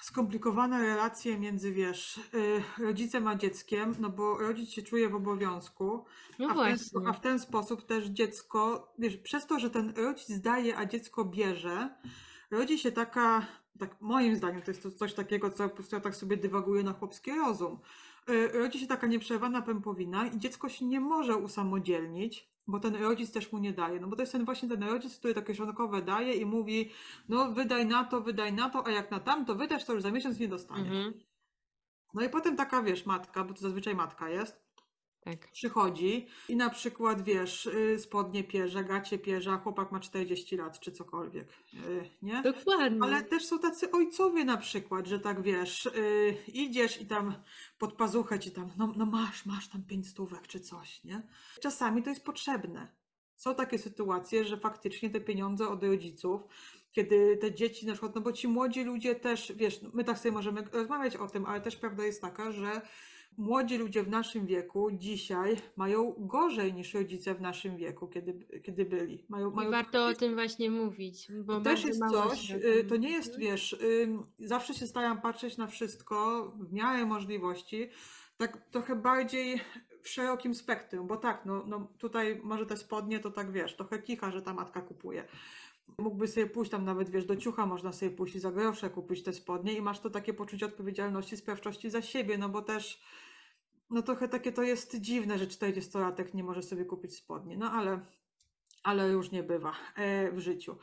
skomplikowane 0.00 0.82
relacje 0.82 1.38
między, 1.38 1.72
wiesz, 1.72 2.18
y, 2.34 2.62
rodzicem 2.78 3.28
a 3.28 3.34
dzieckiem, 3.36 3.94
no 3.98 4.10
bo 4.10 4.38
rodzic 4.38 4.70
się 4.70 4.82
czuje 4.82 5.08
w 5.08 5.14
obowiązku, 5.14 6.04
No 6.38 6.48
a 6.48 6.54
w, 6.54 6.56
ten, 6.90 7.06
a 7.06 7.12
w 7.12 7.20
ten 7.20 7.38
sposób 7.38 7.86
też 7.86 8.06
dziecko, 8.06 8.92
wiesz, 8.98 9.16
przez 9.16 9.46
to, 9.46 9.58
że 9.58 9.70
ten 9.70 9.94
rodzic 9.96 10.40
daje, 10.40 10.76
a 10.76 10.86
dziecko 10.86 11.24
bierze, 11.24 11.94
rodzi 12.50 12.78
się 12.78 12.92
taka, 12.92 13.46
tak 13.78 14.00
moim 14.00 14.36
zdaniem 14.36 14.62
to 14.62 14.70
jest 14.70 14.82
to 14.82 14.90
coś 14.90 15.14
takiego, 15.14 15.50
co 15.50 15.68
po 15.68 15.74
prostu 15.74 15.96
ja 15.96 16.00
tak 16.00 16.16
sobie 16.16 16.36
dywaguję 16.36 16.82
na 16.82 16.92
chłopski 16.92 17.30
rozum. 17.30 17.78
Y, 18.30 18.48
Rodzi 18.52 18.78
się 18.78 18.86
taka 18.86 19.06
nieprzerwana 19.06 19.62
pępowina 19.62 20.26
i 20.26 20.38
dziecko 20.38 20.68
się 20.68 20.84
nie 20.84 21.00
może 21.00 21.36
usamodzielnić, 21.36 22.48
bo 22.66 22.80
ten 22.80 22.94
rodzic 22.96 23.32
też 23.32 23.52
mu 23.52 23.58
nie 23.58 23.72
daje. 23.72 24.00
No 24.00 24.08
bo 24.08 24.16
to 24.16 24.22
jest 24.22 24.32
ten 24.32 24.44
właśnie 24.44 24.68
ten 24.68 24.82
rodzic, 24.82 25.18
który 25.18 25.34
takie 25.34 25.46
kieszonkowe 25.46 26.02
daje 26.02 26.34
i 26.34 26.46
mówi, 26.46 26.90
no 27.28 27.52
wydaj 27.52 27.86
na 27.86 28.04
to, 28.04 28.20
wydaj 28.20 28.52
na 28.52 28.70
to, 28.70 28.86
a 28.86 28.90
jak 28.90 29.10
na 29.10 29.20
tamto 29.20 29.54
wydasz, 29.54 29.84
to 29.84 29.92
już 29.92 30.02
za 30.02 30.10
miesiąc 30.10 30.38
nie 30.38 30.48
dostanie. 30.48 30.90
Mhm, 30.90 31.14
No 32.14 32.22
i 32.22 32.28
potem 32.28 32.56
taka, 32.56 32.82
wiesz, 32.82 33.06
matka, 33.06 33.44
bo 33.44 33.54
to 33.54 33.60
zazwyczaj 33.60 33.94
matka 33.94 34.28
jest, 34.28 34.63
tak. 35.24 35.50
przychodzi 35.52 36.26
i 36.48 36.56
na 36.56 36.70
przykład, 36.70 37.22
wiesz, 37.22 37.66
y, 37.66 37.98
spodnie 37.98 38.44
pierze, 38.44 38.84
gacie 38.84 39.18
pierze, 39.18 39.58
chłopak 39.62 39.92
ma 39.92 40.00
40 40.00 40.56
lat 40.56 40.80
czy 40.80 40.92
cokolwiek, 40.92 41.48
y, 41.74 42.10
nie? 42.22 42.42
Dokładnie. 42.42 42.98
Ale 43.02 43.22
też 43.22 43.46
są 43.46 43.58
tacy 43.58 43.90
ojcowie 43.90 44.44
na 44.44 44.56
przykład, 44.56 45.06
że 45.06 45.20
tak 45.20 45.42
wiesz, 45.42 45.86
y, 45.86 46.36
idziesz 46.48 47.00
i 47.00 47.06
tam 47.06 47.34
pod 47.78 47.92
pazuchę 47.92 48.38
ci 48.38 48.50
tam, 48.50 48.70
no, 48.78 48.92
no 48.96 49.06
masz, 49.06 49.46
masz 49.46 49.68
tam 49.68 49.82
pięć 49.82 50.08
stówek 50.08 50.46
czy 50.46 50.60
coś, 50.60 51.04
nie? 51.04 51.22
Czasami 51.60 52.02
to 52.02 52.10
jest 52.10 52.24
potrzebne. 52.24 52.88
Są 53.36 53.54
takie 53.54 53.78
sytuacje, 53.78 54.44
że 54.44 54.56
faktycznie 54.56 55.10
te 55.10 55.20
pieniądze 55.20 55.68
od 55.68 55.84
rodziców, 55.84 56.42
kiedy 56.92 57.36
te 57.36 57.54
dzieci 57.54 57.86
na 57.86 57.92
przykład, 57.92 58.14
no 58.14 58.20
bo 58.20 58.32
ci 58.32 58.48
młodzi 58.48 58.84
ludzie 58.84 59.14
też, 59.14 59.52
wiesz, 59.56 59.80
my 59.92 60.04
tak 60.04 60.18
sobie 60.18 60.32
możemy 60.32 60.62
rozmawiać 60.72 61.16
o 61.16 61.26
tym, 61.26 61.46
ale 61.46 61.60
też 61.60 61.76
prawda 61.76 62.04
jest 62.04 62.20
taka, 62.20 62.52
że 62.52 62.80
młodzi 63.36 63.78
ludzie 63.78 64.02
w 64.02 64.08
naszym 64.08 64.46
wieku 64.46 64.90
dzisiaj 64.92 65.56
mają 65.76 66.14
gorzej 66.18 66.74
niż 66.74 66.94
rodzice 66.94 67.34
w 67.34 67.40
naszym 67.40 67.76
wieku, 67.76 68.08
kiedy, 68.08 68.60
kiedy 68.62 68.84
byli. 68.84 69.24
Mają, 69.28 69.50
I 69.50 69.54
mają 69.54 69.70
warto 69.70 70.06
o 70.06 70.14
tym 70.14 70.34
właśnie 70.34 70.70
mówić, 70.70 71.28
bo 71.44 71.60
też 71.60 71.82
bardzo 71.82 71.88
jest 71.88 72.00
coś, 72.30 72.50
y, 72.50 72.84
to 72.88 72.96
nie 72.96 73.10
jest, 73.10 73.38
wiesz, 73.38 73.76
zawsze 74.38 74.74
się 74.74 74.86
staram 74.86 75.20
patrzeć 75.20 75.56
na 75.56 75.66
wszystko 75.66 76.48
w 76.60 76.72
miarę 76.72 77.06
możliwości, 77.06 77.90
tak 78.36 78.70
trochę 78.70 78.96
bardziej 78.96 79.60
w 80.02 80.08
szerokim 80.08 80.54
spektrum, 80.54 81.06
bo 81.06 81.16
tak, 81.16 81.46
no, 81.46 81.64
no 81.66 81.88
tutaj 81.98 82.40
może 82.42 82.66
te 82.66 82.76
spodnie 82.76 83.20
to 83.20 83.30
tak, 83.30 83.52
wiesz, 83.52 83.76
trochę 83.76 83.98
kicha, 83.98 84.30
że 84.30 84.42
ta 84.42 84.54
matka 84.54 84.80
kupuje. 84.80 85.24
Mógłby 85.98 86.28
sobie 86.28 86.46
pójść 86.46 86.70
tam 86.70 86.84
nawet, 86.84 87.10
wiesz, 87.10 87.24
do 87.24 87.36
ciucha 87.36 87.66
można 87.66 87.92
sobie 87.92 88.10
pójść 88.10 88.34
i 88.34 88.40
za 88.40 88.52
grosze 88.52 88.90
kupić 88.90 89.22
te 89.22 89.32
spodnie 89.32 89.72
i 89.72 89.82
masz 89.82 90.00
to 90.00 90.10
takie 90.10 90.34
poczucie 90.34 90.66
odpowiedzialności, 90.66 91.36
sprawczości 91.36 91.90
za 91.90 92.02
siebie, 92.02 92.38
no 92.38 92.48
bo 92.48 92.62
też 92.62 93.02
no 93.90 94.02
trochę 94.02 94.28
takie 94.28 94.52
to 94.52 94.62
jest 94.62 95.00
dziwne, 95.00 95.38
że 95.38 95.46
40-latek 95.46 96.34
nie 96.34 96.44
może 96.44 96.62
sobie 96.62 96.84
kupić 96.84 97.16
spodnie, 97.16 97.56
no 97.56 97.72
ale, 97.72 98.00
ale 98.82 99.12
różnie 99.12 99.42
bywa 99.42 99.74
e, 99.96 100.32
w 100.32 100.40
życiu. 100.40 100.76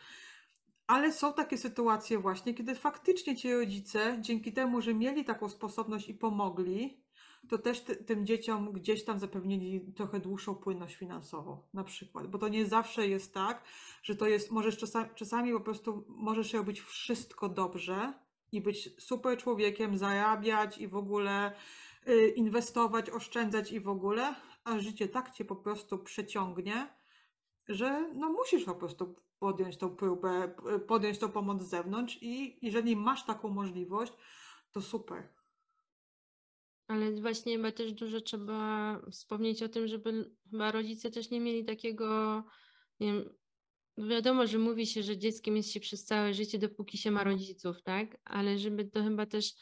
ale 0.88 1.14
są 1.14 1.34
takie 1.34 1.58
sytuacje 1.58 2.20
właśnie, 2.20 2.54
kiedy 2.54 2.76
faktycznie 2.76 3.36
ci 3.36 3.54
rodzice, 3.54 4.18
dzięki 4.22 4.54
temu, 4.54 4.82
że 4.82 4.93
mieli 4.93 5.26
taką 5.26 5.49
sposobność 5.49 6.10
i 6.10 6.14
pomogli, 6.14 7.02
to 7.49 7.58
też 7.58 7.82
ty, 7.82 7.95
tym 7.95 8.26
dzieciom 8.26 8.72
gdzieś 8.72 9.06
tam 9.06 9.20
zapewnili 9.20 9.93
trochę 9.93 10.20
dłuższą 10.20 10.56
płynność 10.56 10.95
finansową, 10.95 11.62
na 11.74 11.84
przykład. 11.84 12.28
Bo 12.28 12.38
to 12.38 12.47
nie 12.47 12.66
zawsze 12.66 13.08
jest 13.08 13.34
tak, 13.34 13.64
że 14.04 14.16
to 14.16 14.28
jest, 14.28 14.52
możesz 14.52 14.78
czasami, 14.78 15.10
czasami 15.16 15.54
po 15.54 15.60
prostu 15.60 16.06
możesz 16.08 16.54
robić 16.54 16.82
wszystko 16.82 17.49
dobrze 17.49 18.14
i 18.52 18.62
być 18.62 19.04
super 19.04 19.38
człowiekiem, 19.38 19.97
zarabiać 19.97 20.78
i 20.78 20.88
w 20.88 20.95
ogóle 20.95 21.52
inwestować, 22.36 23.10
oszczędzać 23.10 23.72
i 23.72 23.80
w 23.80 23.88
ogóle, 23.88 24.36
a 24.64 24.80
życie 24.80 25.08
tak 25.08 25.32
cię 25.32 25.45
po 25.45 25.56
prostu 25.56 25.99
przeciągnie, 25.99 26.88
że 27.68 28.14
no 28.14 28.30
musisz 28.30 28.64
po 28.64 28.76
prostu 28.76 29.16
podjąć 29.39 29.78
tą 29.78 29.95
próbę, 29.95 30.56
podjąć 30.88 31.18
tą 31.18 31.32
pomoc 31.32 31.62
z 31.62 31.70
zewnątrz 31.70 32.18
i 32.22 32.60
jeżeli 32.66 32.95
masz 32.95 33.26
taką 33.26 33.49
możliwość, 33.49 34.14
to 34.72 34.82
super. 34.82 35.34
Ale 36.88 37.12
właśnie 37.12 37.56
chyba 37.56 37.72
też 37.72 37.93
dużo 37.93 38.22
trzeba 38.22 39.02
wspomnieć 39.12 39.64
o 39.64 39.70
tym, 39.70 39.88
żeby 39.88 40.36
chyba 40.52 40.72
rodzice 40.72 41.12
też 41.12 41.30
nie 41.30 41.39
mieli 41.39 41.66
takiego, 41.66 42.43
nie 42.99 43.14
wiem, 43.14 43.30
no 43.97 44.08
wiadomo, 44.08 44.47
że 44.47 44.58
mówi 44.58 44.88
się, 44.88 45.04
że 45.04 45.18
dzieckiem 45.18 45.58
jest 45.58 45.72
się 45.72 45.80
przez 45.80 46.06
całe 46.06 46.34
życie, 46.34 46.60
dopóki 46.60 46.97
się 46.97 47.12
ma 47.12 47.24
rodziców, 47.24 47.82
tak? 47.84 48.18
Ale 48.24 48.58
żeby 48.58 48.86
to 48.86 49.04
chyba 49.04 49.26
też, 49.26 49.54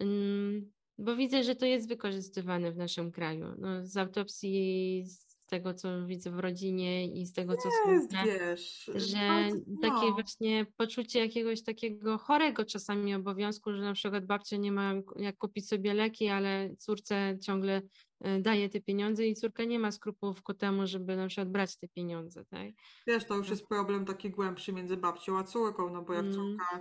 mm, 0.00 0.72
bo 0.98 1.16
widzę, 1.16 1.42
że 1.42 1.54
to 1.54 1.66
jest 1.66 1.88
wykorzystywane 1.88 2.72
w 2.72 2.76
naszym 2.76 3.12
kraju. 3.12 3.46
No, 3.58 3.68
z 3.86 3.96
autopsji, 3.96 5.04
z 5.06 5.28
tego, 5.46 5.74
co 5.74 6.06
widzę 6.06 6.30
w 6.30 6.38
rodzinie 6.38 7.06
i 7.06 7.26
z 7.26 7.32
tego, 7.32 7.56
co 7.56 7.68
słyszę, 7.84 8.56
że 8.94 9.16
bardzo- 9.16 9.56
takie 9.82 10.06
no. 10.06 10.12
właśnie 10.12 10.66
poczucie 10.76 11.18
jakiegoś 11.18 11.62
takiego 11.62 12.18
chorego 12.18 12.64
czasami 12.64 13.14
obowiązku, 13.14 13.72
że 13.72 13.82
na 13.82 13.92
przykład 13.92 14.26
babcia 14.26 14.56
nie 14.56 14.72
ma 14.72 14.94
jak 15.16 15.36
kupić 15.38 15.68
sobie 15.68 15.94
leki, 15.94 16.28
ale 16.28 16.70
córce 16.78 17.38
ciągle 17.42 17.82
e, 18.20 18.40
daje 18.40 18.68
te 18.68 18.80
pieniądze 18.80 19.26
i 19.26 19.34
córka 19.34 19.64
nie 19.64 19.78
ma 19.78 19.92
skrupułów 19.92 20.42
ku 20.42 20.54
temu, 20.54 20.86
żeby 20.86 21.16
na 21.16 21.26
przykład 21.26 21.50
brać 21.50 21.76
te 21.76 21.88
pieniądze, 21.88 22.44
tak? 22.44 22.68
Wiesz, 23.06 23.24
to 23.24 23.36
już 23.36 23.50
jest 23.50 23.66
problem 23.66 24.04
taki 24.04 24.30
głębszy 24.30 24.72
między 24.72 24.96
babcią 24.96 25.38
a 25.38 25.44
córką, 25.44 25.90
no 25.90 26.02
bo 26.02 26.12
jak 26.12 26.24
Mm. 26.24 26.34
córka 26.34 26.80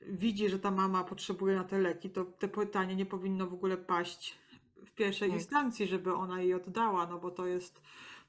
widzi, 0.00 0.48
że 0.48 0.58
ta 0.58 0.70
mama 0.70 1.04
potrzebuje 1.04 1.56
na 1.56 1.64
te 1.64 1.78
leki, 1.78 2.10
to 2.10 2.24
te 2.24 2.48
pytanie 2.48 2.96
nie 2.96 3.06
powinno 3.06 3.46
w 3.46 3.54
ogóle 3.54 3.76
paść 3.76 4.38
w 4.76 4.90
pierwszej 4.90 5.28
Tak. 5.28 5.38
instancji, 5.38 5.86
żeby 5.86 6.14
ona 6.14 6.42
jej 6.42 6.54
oddała, 6.54 7.06
no 7.06 7.18
bo 7.18 7.30
to 7.30 7.46
jest, 7.46 7.80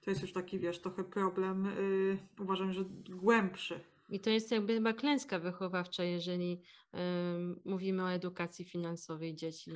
to 0.02 0.12
jest 0.12 0.22
już 0.22 0.34
taki, 0.34 0.60
wiesz, 0.60 0.80
trochę 0.80 1.04
problem, 1.04 1.66
yy, 1.66 2.18
uważam, 2.40 2.74
że 2.74 2.86
głębszy. 3.10 3.80
I 4.10 4.20
to 4.20 4.30
jest 4.30 4.52
jakby 4.52 4.74
chyba 4.74 4.94
klęska 4.94 5.40
wychowawcza, 5.40 6.04
jeżeli 6.04 6.62
em, 6.92 7.60
mówimy 7.66 8.04
o 8.04 8.12
edukacji 8.12 8.66
finansowej 8.66 9.36
dzieci. 9.36 9.72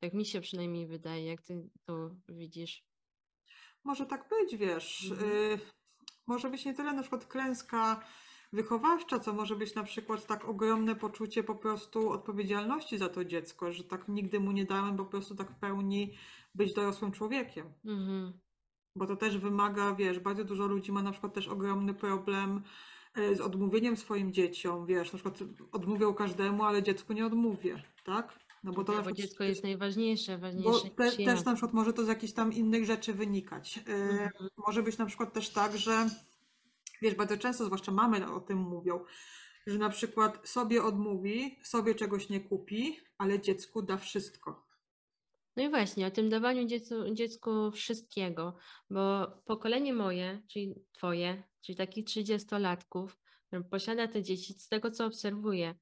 Tak 0.00 0.14
mi 0.14 0.26
się 0.26 0.40
przynajmniej 0.40 0.86
wydaje, 0.86 1.24
jak 1.24 1.42
ty 1.42 1.68
to 1.84 2.10
widzisz. 2.28 2.84
Może 3.84 4.06
tak 4.06 4.28
być, 4.28 4.56
wiesz. 4.56 5.10
Mhm. 5.10 5.30
y, 5.32 5.58
może 6.26 6.50
być 6.50 6.64
nie 6.64 6.74
tyle 6.74 6.92
na 6.92 7.00
przykład 7.02 7.26
klęska 7.26 8.04
wychowawcza, 8.54 9.18
co 9.18 9.32
może 9.32 9.56
być 9.56 9.74
na 9.74 9.82
przykład 9.82 10.26
tak 10.26 10.48
ogromne 10.48 10.96
poczucie 10.96 11.44
po 11.44 11.54
prostu 11.54 12.10
odpowiedzialności 12.10 12.98
za 12.98 13.08
to 13.08 13.24
dziecko, 13.24 13.72
że 13.72 13.84
tak 13.84 14.08
nigdy 14.08 14.40
mu 14.40 14.52
nie 14.52 14.64
dałem 14.64 14.96
po 14.96 15.04
prostu 15.04 15.34
tak 15.34 15.50
w 15.50 15.54
pełni 15.54 16.14
być 16.54 16.74
dorosłym 16.74 17.12
człowiekiem. 17.12 17.72
Mhm. 17.84 18.32
Bo 18.96 19.06
to 19.06 19.16
też 19.16 19.38
wymaga, 19.38 19.94
wiesz, 19.94 20.20
bardzo 20.20 20.44
dużo 20.44 20.66
ludzi 20.66 20.92
ma 20.92 21.02
na 21.02 21.10
przykład 21.12 21.34
też 21.34 21.48
ogromny 21.48 21.94
problem 21.94 22.62
y, 23.18 23.36
z 23.36 23.40
odmówieniem 23.40 23.96
swoim 23.96 24.32
dzieciom, 24.32 24.86
wiesz, 24.86 25.12
na 25.12 25.18
przykład 25.18 25.38
odmówią 25.72 26.14
każdemu, 26.14 26.64
ale 26.64 26.82
dziecku 26.82 27.12
nie 27.12 27.26
odmówię, 27.26 27.82
tak? 28.04 28.38
No 28.64 28.72
bo 28.72 28.84
to 28.84 28.92
Tak, 28.92 28.96
bo 28.96 29.02
przykład 29.02 29.16
dziecko 29.16 29.44
jest 29.44 29.62
najważniejsze, 29.62 30.38
bo 30.38 30.40
ważniejsze 30.40 30.90
te, 30.90 31.04
niż 31.04 31.18
ja. 31.18 31.34
też 31.34 31.44
na 31.44 31.52
przykład 31.52 31.72
może 31.72 31.92
to 31.92 32.04
z 32.04 32.08
jakichś 32.08 32.32
tam 32.32 32.52
innych 32.52 32.84
rzeczy 32.84 33.14
wynikać. 33.14 33.76
Yy, 33.76 33.94
Mhm. 33.94 34.48
Może 34.66 34.82
być 34.82 34.98
na 34.98 35.06
przykład 35.06 35.32
też 35.32 35.50
tak, 35.50 35.78
że 35.78 36.08
wiesz, 37.02 37.14
bardzo 37.14 37.36
często, 37.36 37.64
zwłaszcza 37.64 37.92
mamy 37.92 38.32
o 38.32 38.40
tym 38.40 38.58
mówią, 38.58 39.04
że 39.66 39.78
na 39.78 39.88
przykład 39.90 40.48
sobie 40.48 40.82
odmówi, 40.82 41.58
sobie 41.62 41.94
czegoś 41.94 42.28
nie 42.28 42.40
kupi, 42.40 43.00
ale 43.18 43.40
dziecku 43.40 43.82
da 43.82 43.96
wszystko. 43.96 44.66
No 45.56 45.62
i 45.62 45.68
właśnie, 45.68 46.06
o 46.06 46.10
tym 46.10 46.28
dawaniu 46.28 46.66
dziecku, 46.66 46.94
dziecku 47.12 47.70
wszystkiego, 47.70 48.56
bo 48.90 49.26
pokolenie 49.44 49.94
moje, 49.94 50.42
czyli 50.48 50.74
twoje, 50.92 51.42
czyli 51.60 51.76
takich 51.76 52.04
trzydziestolatków, 52.04 53.18
posiada 53.70 54.08
te 54.08 54.22
dzieci, 54.22 54.54
z 54.54 54.68
tego 54.68 54.90
co 54.90 55.06
obserwuję, 55.06 55.74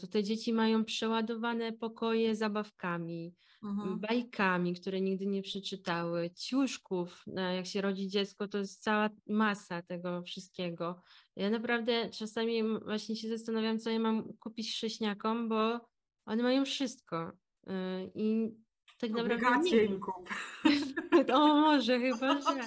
to 0.00 0.06
te 0.06 0.22
dzieci 0.22 0.52
mają 0.52 0.84
przeładowane 0.84 1.72
pokoje 1.72 2.36
zabawkami, 2.36 3.34
Mhm. 3.62 4.00
bajkami, 4.00 4.74
które 4.74 5.00
nigdy 5.00 5.26
nie 5.26 5.42
przeczytały, 5.42 6.30
ciuszków, 6.30 7.24
e, 7.36 7.56
jak 7.56 7.66
się 7.66 7.80
rodzi 7.80 8.08
dziecko, 8.08 8.48
to 8.48 8.58
jest 8.58 8.82
cała 8.82 9.10
masa 9.26 9.82
tego 9.82 10.22
wszystkiego. 10.22 11.02
Ja 11.36 11.50
naprawdę 11.50 12.10
czasami 12.10 12.62
właśnie 12.84 13.16
się 13.16 13.28
zastanawiam, 13.28 13.78
co 13.78 13.90
ja 13.90 13.98
mam 13.98 14.32
kupić 14.38 14.72
chrześniakom, 14.72 15.48
bo 15.48 15.80
one 16.26 16.42
mają 16.42 16.64
wszystko. 16.64 17.32
e, 17.66 18.04
I 18.14 18.54
tak 18.98 19.10
naprawdę 19.10 19.60
nie 19.60 19.84
im 19.84 20.00
kup. 20.00 20.28
O, 21.34 21.54
może 21.54 22.00
chyba, 22.00 22.40
że. 22.40 22.60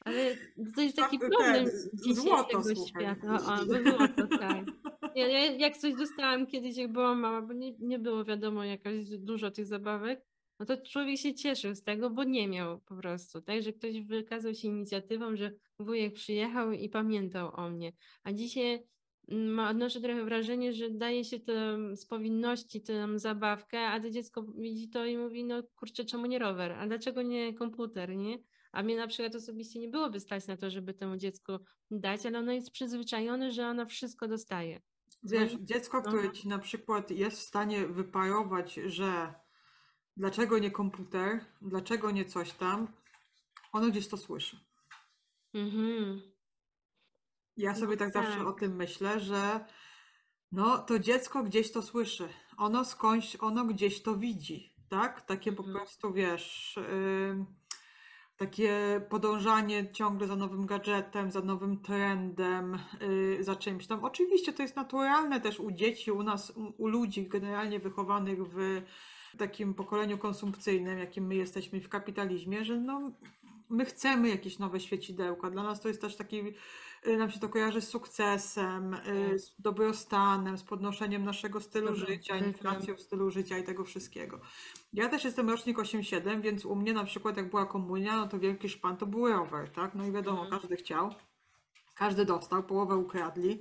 Ale 0.00 0.36
to 0.74 0.80
jest 0.80 0.96
taki 0.96 1.18
Tak, 1.18 1.30
problem 1.30 1.64
ten, 1.64 2.14
złoto, 2.14 2.62
słuchaj. 2.62 2.86
świata. 2.86 3.32
O, 3.32 3.54
o, 3.54 3.66
bo 3.66 3.90
złoto, 3.90 4.38
tak. 4.38 4.64
Ja, 5.14 5.28
ja 5.28 5.52
jak 5.52 5.76
coś 5.76 5.94
dostałam 5.94 6.46
kiedyś, 6.46 6.76
jak 6.76 6.92
byłam 6.92 7.20
mała, 7.20 7.42
bo 7.42 7.52
nie, 7.52 7.72
nie 7.78 7.98
było 7.98 8.24
wiadomo 8.24 8.64
jakaś 8.64 9.08
dużo 9.18 9.50
tych 9.50 9.66
zabawek, 9.66 10.24
no 10.60 10.66
to 10.66 10.76
człowiek 10.76 11.18
się 11.18 11.34
cieszył 11.34 11.74
z 11.74 11.82
tego, 11.82 12.10
bo 12.10 12.24
nie 12.24 12.48
miał 12.48 12.80
po 12.80 12.96
prostu, 12.96 13.42
tak, 13.42 13.62
że 13.62 13.72
ktoś 13.72 14.00
wykazał 14.00 14.54
się 14.54 14.68
inicjatywą, 14.68 15.36
że 15.36 15.52
wujek 15.78 16.14
przyjechał 16.14 16.72
i 16.72 16.88
pamiętał 16.88 17.50
o 17.54 17.70
mnie. 17.70 17.92
A 18.22 18.32
dzisiaj 18.32 18.86
mm, 19.28 19.48
ma, 19.54 19.70
odnoszę 19.70 20.00
trochę 20.00 20.24
wrażenie, 20.24 20.72
że 20.72 20.90
daje 20.90 21.24
się 21.24 21.40
tę 21.40 21.78
z 21.96 22.06
powinności 22.06 22.82
tę 22.82 23.18
zabawkę, 23.18 23.80
a 23.80 24.00
to 24.00 24.10
dziecko 24.10 24.42
widzi 24.42 24.88
to 24.88 25.06
i 25.06 25.16
mówi, 25.16 25.44
no 25.44 25.62
kurczę, 25.76 26.04
czemu 26.04 26.26
nie 26.26 26.38
rower? 26.38 26.72
A 26.72 26.86
dlaczego 26.86 27.22
nie 27.22 27.54
komputer, 27.54 28.16
nie? 28.16 28.38
A 28.72 28.82
mnie 28.82 28.96
na 28.96 29.06
przykład 29.06 29.34
osobiście 29.34 29.80
nie 29.80 29.88
byłoby 29.88 30.20
stać 30.20 30.46
na 30.46 30.56
to, 30.56 30.70
żeby 30.70 30.94
temu 30.94 31.16
dziecku 31.16 31.52
dać, 31.90 32.26
ale 32.26 32.38
ono 32.38 32.52
jest 32.52 32.70
przyzwyczajone, 32.70 33.52
że 33.52 33.66
ono 33.66 33.86
wszystko 33.86 34.28
dostaje. 34.28 34.80
Wiesz, 35.22 35.42
Mhm. 35.52 35.66
dziecko, 35.66 35.96
No. 35.96 36.02
które 36.08 36.32
ci 36.32 36.48
na 36.48 36.58
przykład 36.58 37.10
jest 37.10 37.38
w 37.38 37.42
stanie 37.42 37.86
wyparować, 37.86 38.74
że 38.74 39.34
dlaczego 40.16 40.58
nie 40.58 40.70
komputer, 40.70 41.44
dlaczego 41.62 42.10
nie 42.10 42.24
coś 42.24 42.52
tam, 42.52 42.88
ono 43.72 43.88
gdzieś 43.88 44.08
to 44.08 44.16
słyszy. 44.16 44.60
Mhm. 45.54 46.20
Ja 47.56 47.74
sobie 47.74 47.92
No 47.92 47.98
tak 47.98 48.12
zawsze 48.12 48.38
tak. 48.38 48.46
o 48.46 48.52
tym 48.52 48.76
myślę, 48.76 49.20
że 49.20 49.64
no 50.52 50.78
to 50.78 50.98
dziecko 50.98 51.42
gdzieś 51.42 51.72
to 51.72 51.82
słyszy. 51.82 52.28
Ono 52.56 52.84
skądś, 52.84 53.36
ono 53.40 53.64
gdzieś 53.64 54.02
to 54.02 54.16
widzi, 54.16 54.74
tak? 54.88 55.22
Takie 55.26 55.52
po 55.52 55.62
Mhm. 55.62 55.78
prostu, 55.78 56.12
wiesz, 56.12 56.76
ym, 56.76 57.46
takie 58.40 59.00
podążanie 59.08 59.92
ciągle 59.92 60.26
za 60.26 60.36
nowym 60.36 60.66
gadżetem, 60.66 61.30
za 61.30 61.40
nowym 61.40 61.78
trendem, 61.78 62.78
y, 63.02 63.44
za 63.44 63.56
czymś 63.56 63.86
tam. 63.86 64.04
Oczywiście 64.04 64.52
to 64.52 64.62
jest 64.62 64.76
naturalne 64.76 65.40
też 65.40 65.60
u 65.60 65.70
dzieci, 65.70 66.10
u 66.10 66.22
nas, 66.22 66.50
u, 66.50 66.82
u 66.82 66.88
ludzi 66.88 67.28
generalnie 67.28 67.78
wychowanych 67.78 68.38
w 68.44 68.82
takim 69.38 69.74
pokoleniu 69.74 70.18
konsumpcyjnym, 70.18 70.98
jakim 70.98 71.26
my 71.26 71.34
jesteśmy 71.34 71.80
w 71.80 71.88
kapitalizmie, 71.88 72.64
że 72.64 72.76
no, 72.76 73.10
my 73.68 73.84
chcemy 73.84 74.28
jakieś 74.28 74.58
nowe 74.58 74.80
świecidełka. 74.80 75.50
Dla 75.50 75.62
nas 75.62 75.80
to 75.80 75.88
jest 75.88 76.00
też 76.00 76.16
taki, 76.16 76.42
nam 77.18 77.30
się 77.30 77.40
to 77.40 77.48
kojarzy 77.48 77.80
z 77.80 77.88
sukcesem, 77.88 78.94
y, 79.34 79.38
z 79.38 79.60
dobrostanem, 79.60 80.58
z 80.58 80.62
podnoszeniem 80.62 81.24
naszego 81.24 81.60
stylu 81.60 81.86
Dobra, 81.86 82.06
życia, 82.06 82.34
mhm. 82.34 82.52
inflacją 82.52 82.98
stylu 82.98 83.30
życia 83.30 83.58
i 83.58 83.64
tego 83.64 83.84
wszystkiego. 83.84 84.40
Ja 84.92 85.08
też 85.08 85.24
jestem 85.24 85.50
rocznik 85.50 85.78
8-7, 85.78 86.40
więc 86.40 86.64
u 86.64 86.76
mnie 86.76 86.92
na 86.92 87.04
przykład 87.04 87.36
jak 87.36 87.50
była 87.50 87.66
komunia, 87.66 88.16
no 88.16 88.28
to 88.28 88.38
wielki 88.38 88.68
szpan 88.68 88.96
to 88.96 89.06
był 89.06 89.28
rower, 89.28 89.70
tak? 89.70 89.94
No 89.94 90.06
i 90.06 90.12
wiadomo, 90.12 90.42
Mhm. 90.42 90.60
każdy 90.60 90.76
chciał, 90.76 91.14
każdy 91.94 92.24
dostał, 92.24 92.62
połowę 92.62 92.96
ukradli. 92.96 93.60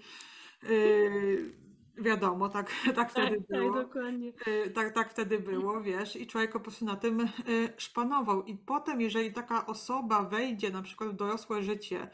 Yy, 0.63 1.53
wiadomo, 1.97 2.49
tak, 2.49 2.71
tak 2.85 2.95
Tak, 2.95 3.11
wtedy 3.11 3.35
tak, 3.37 3.59
było. 3.59 3.73
dokładnie. 3.73 4.33
Y, 4.47 4.71
Tak, 4.71 4.93
tak 4.93 5.11
wtedy 5.11 5.39
było, 5.39 5.81
wiesz, 5.81 6.15
i 6.15 6.27
człowiek 6.27 6.51
po 6.51 6.59
prostu 6.59 6.85
na 6.85 6.95
tym 6.95 7.19
y, 7.19 7.29
szpanował. 7.77 8.43
I 8.43 8.55
potem, 8.57 9.01
jeżeli 9.01 9.33
taka 9.33 9.65
osoba 9.65 10.23
wejdzie 10.23 10.69
na 10.71 10.81
przykład 10.81 11.09
w 11.09 11.13
dorosłe 11.15 11.63
życie 11.63 12.09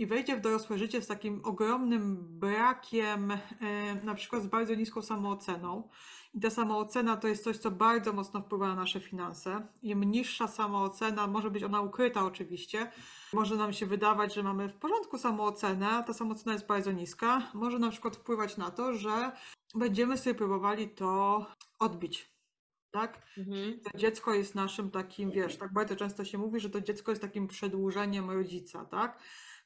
i 0.00 0.06
wejdzie 0.06 0.36
w 0.36 0.40
dorosłe 0.40 0.78
życie 0.78 1.02
z 1.02 1.06
takim 1.06 1.40
ogromnym 1.44 2.16
brakiem, 2.38 3.30
e, 3.30 3.38
na 4.04 4.14
przykład 4.14 4.42
z 4.42 4.46
bardzo 4.46 4.74
niską 4.74 5.02
samooceną. 5.02 5.88
I 6.34 6.40
ta 6.40 6.50
samoocena 6.50 7.16
to 7.16 7.28
jest 7.28 7.44
coś, 7.44 7.58
co 7.58 7.70
bardzo 7.70 8.12
mocno 8.12 8.40
wpływa 8.40 8.68
na 8.68 8.74
nasze 8.74 9.00
finanse. 9.00 9.66
Im 9.82 10.04
niższa 10.04 10.48
samoocena, 10.48 11.26
może 11.26 11.50
być 11.50 11.62
ona 11.62 11.80
ukryta 11.80 12.24
oczywiście, 12.24 12.92
może 13.32 13.56
nam 13.56 13.72
się 13.72 13.86
wydawać, 13.86 14.34
że 14.34 14.42
mamy 14.42 14.68
w 14.68 14.76
porządku 14.76 15.18
samoocenę, 15.18 15.88
a 15.88 16.02
ta 16.02 16.12
samoocena 16.12 16.52
jest 16.52 16.66
bardzo 16.66 16.92
niska. 16.92 17.50
Może 17.54 17.78
na 17.78 17.90
przykład 17.90 18.16
wpływać 18.16 18.56
na 18.56 18.70
to, 18.70 18.94
że 18.94 19.32
będziemy 19.74 20.18
sobie 20.18 20.34
próbowali 20.34 20.88
to 20.88 21.46
odbić. 21.78 22.32
Tak? 22.90 23.22
Mhm. 23.38 23.80
To 23.80 23.98
dziecko 23.98 24.34
jest 24.34 24.54
naszym 24.54 24.90
takim, 24.90 25.30
wiesz, 25.30 25.56
tak 25.56 25.72
bardzo 25.72 25.96
często 25.96 26.24
się 26.24 26.38
mówi, 26.38 26.60
że 26.60 26.70
to 26.70 26.80
dziecko 26.80 27.12
jest 27.12 27.22
takim 27.22 27.48
przedłużeniem 27.48 28.30
rodzica, 28.30 28.84
tak? 28.84 29.18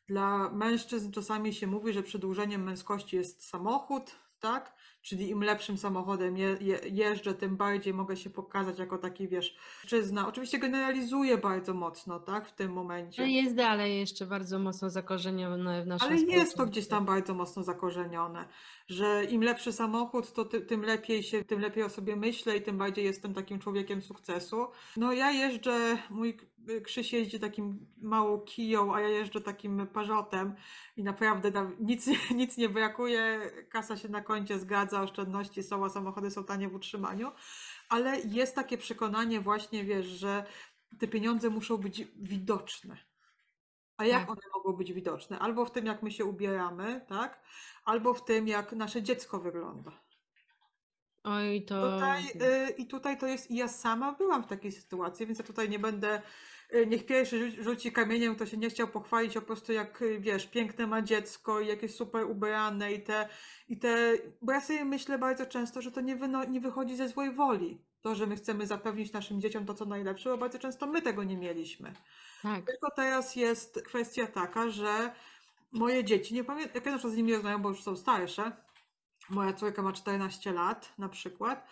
Dla 0.07 0.51
mężczyzn 0.51 1.11
czasami 1.11 1.55
się 1.55 1.67
mówi, 1.67 1.93
że 1.93 2.03
przedłużeniem 2.03 2.63
męskości 2.63 3.17
jest 3.17 3.49
samochód, 3.49 4.17
tak? 4.41 4.75
Czyli 5.03 5.31
im 5.31 5.43
lepszym 5.43 5.79
samochodem 5.79 6.37
je, 6.37 6.57
je, 6.61 6.81
jeżdżę, 6.91 7.35
tym 7.35 7.57
bardziej 7.57 7.95
mogę 7.95 8.17
się 8.17 8.31
pokazać 8.31 8.79
jako 8.79 8.99
taki, 8.99 9.29
wiesz, 9.29 9.57
mężczyzna. 9.83 10.29
Oczywiście 10.29 10.59
generalizuję 10.59 11.39
bardzo 11.39 11.75
mocno, 11.75 12.21
tak, 12.21 12.49
w 12.49 12.53
tym 12.53 12.73
momencie. 12.73 13.23
No 13.23 13.29
jest 13.29 13.55
dalej 13.55 14.01
jeszcze 14.01 14.27
bardzo 14.27 14.59
mocno 14.59 14.91
zakorzenione 14.91 15.83
w 15.83 15.87
naszym 15.87 16.09
Ale 16.09 16.21
jest 16.21 16.57
to 16.57 16.67
gdzieś 16.67 16.89
tam 16.89 17.05
bardzo 17.05 17.35
mocno 17.35 17.63
zakorzenione, 17.63 18.49
że 18.89 19.25
im 19.25 19.43
lepszy 19.43 19.73
samochód, 19.73 20.33
to 20.33 20.45
ty, 20.45 20.61
tym 20.61 20.83
lepiej 20.83 21.23
się, 21.23 21.45
tym 21.45 21.61
lepiej 21.61 21.85
o 21.85 21.89
sobie 21.89 22.17
myślę 22.17 22.57
i 22.57 22.63
tym 22.63 22.79
bardziej 22.79 23.05
jestem 23.05 23.35
takim 23.35 23.59
człowiekiem 23.59 24.03
sukcesu. 24.03 24.67
No 24.97 25.13
ja 25.13 25.31
jeżdżę, 25.31 25.99
mój 26.11 26.37
Krzyś 26.85 27.13
jeździ 27.13 27.41
takim 27.41 27.87
małą 28.03 28.41
kiją, 28.41 28.95
a 28.95 29.01
ja 29.01 29.09
jeżdżę 29.09 29.41
takim 29.41 29.87
parzotem 29.87 30.55
i 30.97 31.03
naprawdę 31.05 31.53
tam 31.53 31.77
nic, 31.81 32.07
nic 32.41 32.57
nie 32.57 32.69
brakuje, 32.69 33.51
kasa 33.69 33.97
się 33.97 34.09
na 34.09 34.21
koncie 34.21 34.59
zgadza, 34.59 35.03
oszczędności 35.03 35.63
są, 35.63 35.85
a 35.85 35.89
samochody 35.89 36.31
są 36.31 36.45
tanie 36.45 36.69
w 36.69 36.75
utrzymaniu, 36.75 37.33
ale 37.89 38.21
jest 38.21 38.55
takie 38.55 38.79
przekonanie 38.79 39.41
właśnie, 39.41 39.85
wiesz, 39.85 40.07
że 40.07 40.45
te 40.99 41.09
pieniądze 41.09 41.51
muszą 41.51 41.77
być 41.77 42.05
widoczne. 42.17 42.97
A 43.97 44.05
jak 44.05 44.21
Tak. 44.21 44.31
one 44.31 44.41
mogą 44.55 44.73
być 44.73 44.93
widoczne? 44.93 45.39
Albo 45.39 45.65
w 45.65 45.71
tym, 45.71 45.87
jak 45.87 46.03
my 46.03 46.11
się 46.11 46.25
ubieramy, 46.25 47.05
tak? 47.09 47.41
Albo 47.85 48.15
w 48.15 48.25
tym, 48.25 48.49
jak 48.49 48.73
nasze 48.73 49.03
dziecko 49.03 49.41
wygląda. 49.41 50.05
Oj, 51.25 51.65
to 51.65 51.93
Tutaj, 51.93 52.25
y, 52.69 52.71
I 52.71 52.87
tutaj 52.87 53.19
to 53.19 53.27
jest, 53.27 53.51
i 53.51 53.57
ja 53.57 53.69
sama 53.69 54.13
byłam 54.13 54.43
w 54.43 54.47
takiej 54.47 54.73
sytuacji, 54.73 55.27
więc 55.27 55.39
ja 55.39 55.45
tutaj 55.45 55.69
nie 55.69 55.79
będę, 55.79 56.23
niech 56.87 57.07
pierwszy 57.07 57.39
rzu- 57.51 57.63
rzuci 57.63 57.93
kamieniem, 57.93 58.35
kto 58.35 58.47
się 58.47 58.57
nie 58.57 58.71
chciał 58.71 58.89
pochwalić, 58.89 59.35
po 59.35 59.43
prostu 59.43 59.73
jak, 59.73 60.03
y, 60.03 60.19
wiesz, 60.21 60.47
piękne 60.47 60.87
ma 60.87 61.03
dziecko 61.03 61.61
i 61.61 61.67
jakieś 61.67 61.95
super 61.95 62.25
ubrane 62.25 62.93
i 62.93 63.03
te, 63.03 63.29
i 63.69 63.79
te, 63.79 64.13
bo 64.43 64.53
ja 64.53 64.61
sobie 64.61 64.85
myślę 64.85 65.19
bardzo 65.19 65.47
często, 65.47 65.83
że 65.83 65.93
to 65.93 66.01
nie, 66.01 66.17
wyno, 66.17 66.45
nie 66.45 66.61
wychodzi 66.61 66.97
ze 66.97 67.09
złej 67.09 67.35
woli. 67.35 67.79
To, 68.03 68.15
że 68.15 68.27
my 68.27 68.37
chcemy 68.37 68.67
zapewnić 68.67 69.13
naszym 69.13 69.41
dzieciom 69.41 69.67
to, 69.67 69.75
co 69.75 69.85
najlepsze, 69.85 70.31
bo 70.31 70.39
bardzo 70.39 70.59
często 70.59 70.87
my 70.87 71.03
tego 71.03 71.25
nie 71.25 71.37
mieliśmy. 71.37 71.93
tak. 72.43 72.65
Tylko 72.67 72.91
teraz 72.97 73.37
jest 73.37 73.83
kwestia 73.83 74.27
taka, 74.27 74.69
że 74.69 75.13
moje 75.73 76.05
dzieci, 76.05 76.35
nie 76.35 76.45
pamiętam, 76.45 76.75
jak 76.75 76.87
ja 76.87 76.93
na 76.93 76.99
przykład 76.99 77.15
z 77.15 77.17
nimi 77.17 77.33
rozmawiam, 77.35 77.63
bo 77.63 77.69
już 77.69 77.83
są 77.83 77.97
starsze, 77.97 78.53
moja 79.31 79.53
córka 79.53 79.83
ma 79.83 79.93
14 79.93 80.53
lat 80.53 80.93
na 80.99 81.09
przykład, 81.09 81.67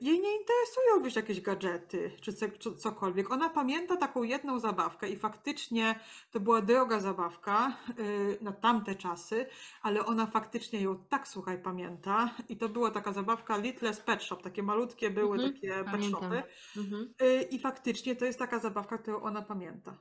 jej 0.00 0.20
nie 0.20 0.32
interesują 0.40 1.02
wiesz, 1.04 1.16
jakieś 1.16 1.40
gadżety 1.40 2.10
czy 2.20 2.32
co- 2.32 2.48
czy 2.58 2.74
cokolwiek. 2.76 3.30
Ona 3.32 3.48
pamięta 3.50 3.96
taką 3.96 4.22
jedną 4.22 4.58
zabawkę 4.58 5.08
i 5.08 5.16
faktycznie 5.16 6.00
to 6.30 6.40
była 6.40 6.60
droga 6.62 7.00
zabawka 7.00 7.76
yy, 7.98 8.38
na 8.40 8.52
tamte 8.52 8.94
czasy, 8.94 9.46
ale 9.82 10.06
ona 10.06 10.26
faktycznie 10.26 10.80
ją 10.80 11.04
tak, 11.08 11.28
słuchaj, 11.28 11.62
pamięta. 11.62 12.30
I 12.48 12.56
to 12.56 12.68
była 12.68 12.90
taka 12.90 13.12
zabawka 13.12 13.56
Little 13.56 13.92
Pet 13.94 14.22
Shop, 14.22 14.36
takie 14.42 14.62
malutkie 14.62 15.10
były 15.10 15.34
Mhm, 15.36 15.52
takie 15.54 15.68
pet 15.70 15.86
pamiętam. 15.86 16.20
shopy. 16.22 16.42
Mhm. 16.76 17.14
Y, 17.22 17.42
I 17.42 17.58
faktycznie 17.58 18.16
to 18.16 18.24
jest 18.24 18.38
taka 18.38 18.58
zabawka, 18.58 18.98
którą 18.98 19.20
ona 19.20 19.42
pamięta. 19.42 19.96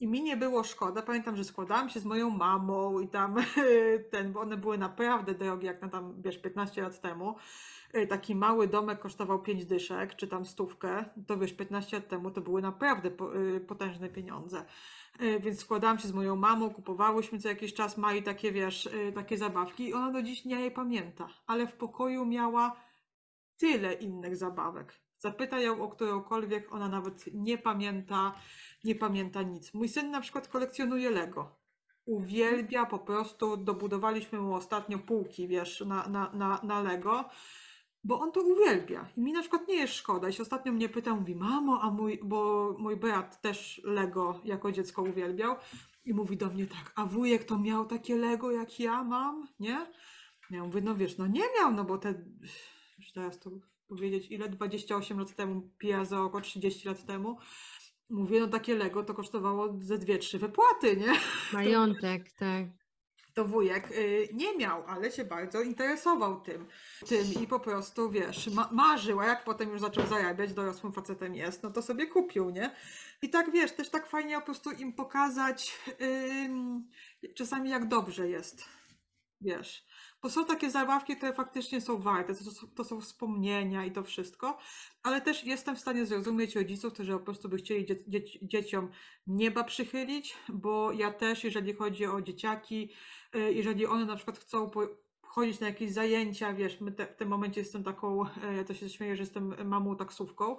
I 0.00 0.08
mi 0.08 0.22
nie 0.22 0.36
było 0.36 0.64
szkoda. 0.64 1.02
Pamiętam, 1.02 1.36
że 1.36 1.44
składałam 1.44 1.90
się 1.90 2.00
z 2.00 2.04
moją 2.04 2.30
mamą 2.30 3.00
i 3.00 3.08
tam 3.08 3.34
ten, 4.12 4.32
bo 4.32 4.40
one 4.40 4.56
były 4.56 4.78
naprawdę 4.78 5.34
drogie, 5.34 5.66
jak 5.66 5.82
na 5.82 5.88
tam, 5.88 6.22
wiesz, 6.22 6.38
15 6.38 6.82
lat 6.82 7.00
temu. 7.00 7.36
Y, 7.94 8.06
Taki 8.06 8.34
mały 8.34 8.68
domek 8.68 8.98
kosztował 8.98 9.42
5 9.42 9.66
dyszek, 9.66 10.16
czy 10.16 10.28
tam 10.28 10.44
stówkę. 10.44 11.04
To 11.26 11.38
wiesz, 11.38 11.52
15 11.52 11.96
lat 11.96 12.08
temu 12.08 12.30
to 12.30 12.40
były 12.40 12.62
naprawdę 12.62 13.10
y, 13.56 13.60
potężne 13.60 14.08
pieniądze. 14.08 14.64
Y, 15.22 15.40
Więc 15.40 15.60
składałam 15.60 15.98
się 15.98 16.08
z 16.08 16.12
moją 16.12 16.36
mamą, 16.36 16.70
kupowałyśmy 16.70 17.38
co 17.38 17.48
jakiś 17.48 17.74
czas 17.74 17.98
Mai 17.98 18.22
takie, 18.22 18.52
wiesz, 18.52 18.88
takie 19.14 19.38
zabawki 19.38 19.88
i 19.88 19.94
ona 19.94 20.12
do 20.12 20.22
dziś 20.22 20.44
nie 20.44 20.60
je 20.60 20.70
pamięta. 20.70 21.28
Ale 21.46 21.66
w 21.66 21.72
pokoju 21.72 22.26
miała 22.26 22.76
tyle 23.56 23.92
innych 23.92 24.36
zabawek. 24.36 25.00
Zapytaj 25.18 25.64
ją 25.64 25.82
o 25.82 25.88
którąkolwiek, 25.88 26.72
ona 26.72 26.88
nawet 26.88 27.24
nie 27.34 27.58
pamięta, 27.58 28.34
nie 28.84 28.94
pamięta 28.94 29.42
nic. 29.42 29.74
Mój 29.74 29.88
syn 29.88 30.10
na 30.10 30.20
przykład 30.20 30.48
kolekcjonuje 30.48 31.10
Lego. 31.10 31.58
Uwielbia 32.04 32.86
po 32.86 32.98
prostu, 32.98 33.56
dobudowaliśmy 33.56 34.40
mu 34.40 34.54
ostatnio 34.54 34.98
półki, 34.98 35.48
wiesz, 35.48 35.80
na, 35.80 36.08
na, 36.08 36.30
na, 36.32 36.60
na 36.62 36.82
Lego, 36.82 37.24
bo 38.04 38.20
on 38.20 38.32
to 38.32 38.40
uwielbia. 38.40 39.08
I 39.16 39.20
mi 39.20 39.32
na 39.32 39.40
przykład 39.40 39.68
nie 39.68 39.74
jest 39.74 39.94
szkoda. 39.94 40.28
I 40.28 40.40
ostatnio 40.40 40.72
mnie 40.72 40.88
pytał, 40.88 41.16
mówi, 41.16 41.34
mamo, 41.34 41.80
a 41.82 41.90
mój, 41.90 42.20
bo 42.24 42.74
mój 42.78 42.96
brat 42.96 43.40
też 43.40 43.80
Lego 43.84 44.40
jako 44.44 44.72
dziecko 44.72 45.02
uwielbiał. 45.02 45.56
I 46.04 46.14
mówi 46.14 46.36
do 46.36 46.46
mnie 46.46 46.66
tak, 46.66 46.92
a 46.96 47.04
wujek 47.06 47.44
to 47.44 47.58
miał 47.58 47.86
takie 47.86 48.16
Lego, 48.16 48.50
jak 48.50 48.80
ja 48.80 49.04
mam, 49.04 49.48
nie? 49.60 49.86
Ja 50.50 50.64
mówię, 50.64 50.80
no 50.80 50.94
wiesz, 50.94 51.18
no 51.18 51.26
nie 51.26 51.44
miał, 51.58 51.72
no 51.72 51.84
bo 51.84 51.98
te, 51.98 52.14
już 52.98 53.12
teraz 53.12 53.38
to 53.38 53.50
powiedzieć, 53.88 54.30
ile? 54.30 54.48
28 54.48 55.18
lat 55.18 55.34
temu, 55.34 55.70
pija 55.78 56.04
za 56.04 56.22
około 56.22 56.40
30 56.40 56.88
lat 56.88 57.06
temu. 57.06 57.38
Mówię, 58.10 58.40
no 58.40 58.48
takie 58.48 58.74
Lego 58.74 59.04
to 59.04 59.14
kosztowało 59.14 59.78
ze 59.80 59.98
dwie, 59.98 60.18
trzy 60.18 60.38
wypłaty, 60.38 60.96
nie? 60.96 61.12
Majątek, 61.52 62.32
tak. 62.32 62.66
To 63.38 63.44
wujek 63.44 63.90
y, 63.90 64.28
nie 64.32 64.56
miał, 64.56 64.84
ale 64.86 65.12
się 65.12 65.24
bardzo 65.24 65.60
interesował 65.60 66.40
tym. 66.40 66.66
tym 67.08 67.42
I 67.42 67.46
po 67.46 67.60
prostu, 67.60 68.10
wiesz, 68.10 68.46
ma, 68.46 68.68
marzył, 68.72 69.20
a 69.20 69.26
jak 69.26 69.44
potem 69.44 69.70
już 69.70 69.80
zaczął 69.80 70.06
zarabiać, 70.06 70.52
dorosłym 70.52 70.92
facetem 70.92 71.34
jest, 71.34 71.62
no 71.62 71.70
to 71.70 71.82
sobie 71.82 72.06
kupił, 72.06 72.50
nie? 72.50 72.70
I 73.22 73.30
tak, 73.30 73.50
wiesz, 73.52 73.72
też 73.72 73.90
tak 73.90 74.06
fajnie 74.06 74.36
po 74.36 74.42
prostu 74.42 74.70
im 74.70 74.92
pokazać 74.92 75.78
ym, 76.00 76.88
czasami 77.34 77.70
jak 77.70 77.88
dobrze 77.88 78.28
jest, 78.28 78.64
wiesz. 79.40 79.86
Bo 80.22 80.30
są 80.30 80.44
takie 80.44 80.70
zabawki, 80.70 81.16
które 81.16 81.32
faktycznie 81.32 81.80
są 81.80 81.98
warte, 81.98 82.34
to, 82.34 82.66
to 82.74 82.84
są 82.84 83.00
wspomnienia 83.00 83.84
i 83.84 83.92
to 83.92 84.02
wszystko, 84.02 84.58
ale 85.02 85.20
też 85.20 85.44
jestem 85.44 85.76
w 85.76 85.80
stanie 85.80 86.06
zrozumieć 86.06 86.56
rodziców, 86.56 86.92
którzy 86.92 87.12
po 87.12 87.18
prostu 87.18 87.48
by 87.48 87.56
chcieli 87.56 87.86
dzie- 87.86 88.04
dzie- 88.08 88.46
dzieciom 88.48 88.90
nieba 89.26 89.64
przychylić, 89.64 90.36
bo 90.48 90.92
ja 90.92 91.12
też, 91.12 91.44
jeżeli 91.44 91.74
chodzi 91.74 92.06
o 92.06 92.22
dzieciaki, 92.22 92.92
y, 93.36 93.52
jeżeli 93.52 93.86
one 93.86 94.04
na 94.04 94.16
przykład 94.16 94.38
chcą 94.38 94.70
po, 94.70 94.88
chodzić 95.22 95.60
na 95.60 95.66
jakieś 95.66 95.92
zajęcia, 95.92 96.52
wiesz, 96.52 96.78
te, 96.96 97.06
w 97.06 97.16
tym 97.16 97.28
momencie 97.28 97.60
jestem 97.60 97.84
taką, 97.84 98.24
ja 98.56 98.64
to 98.64 98.74
się 98.74 98.88
śmieję, 98.88 99.16
że 99.16 99.22
jestem 99.22 99.68
mamą 99.68 99.96
taksówką, 99.96 100.56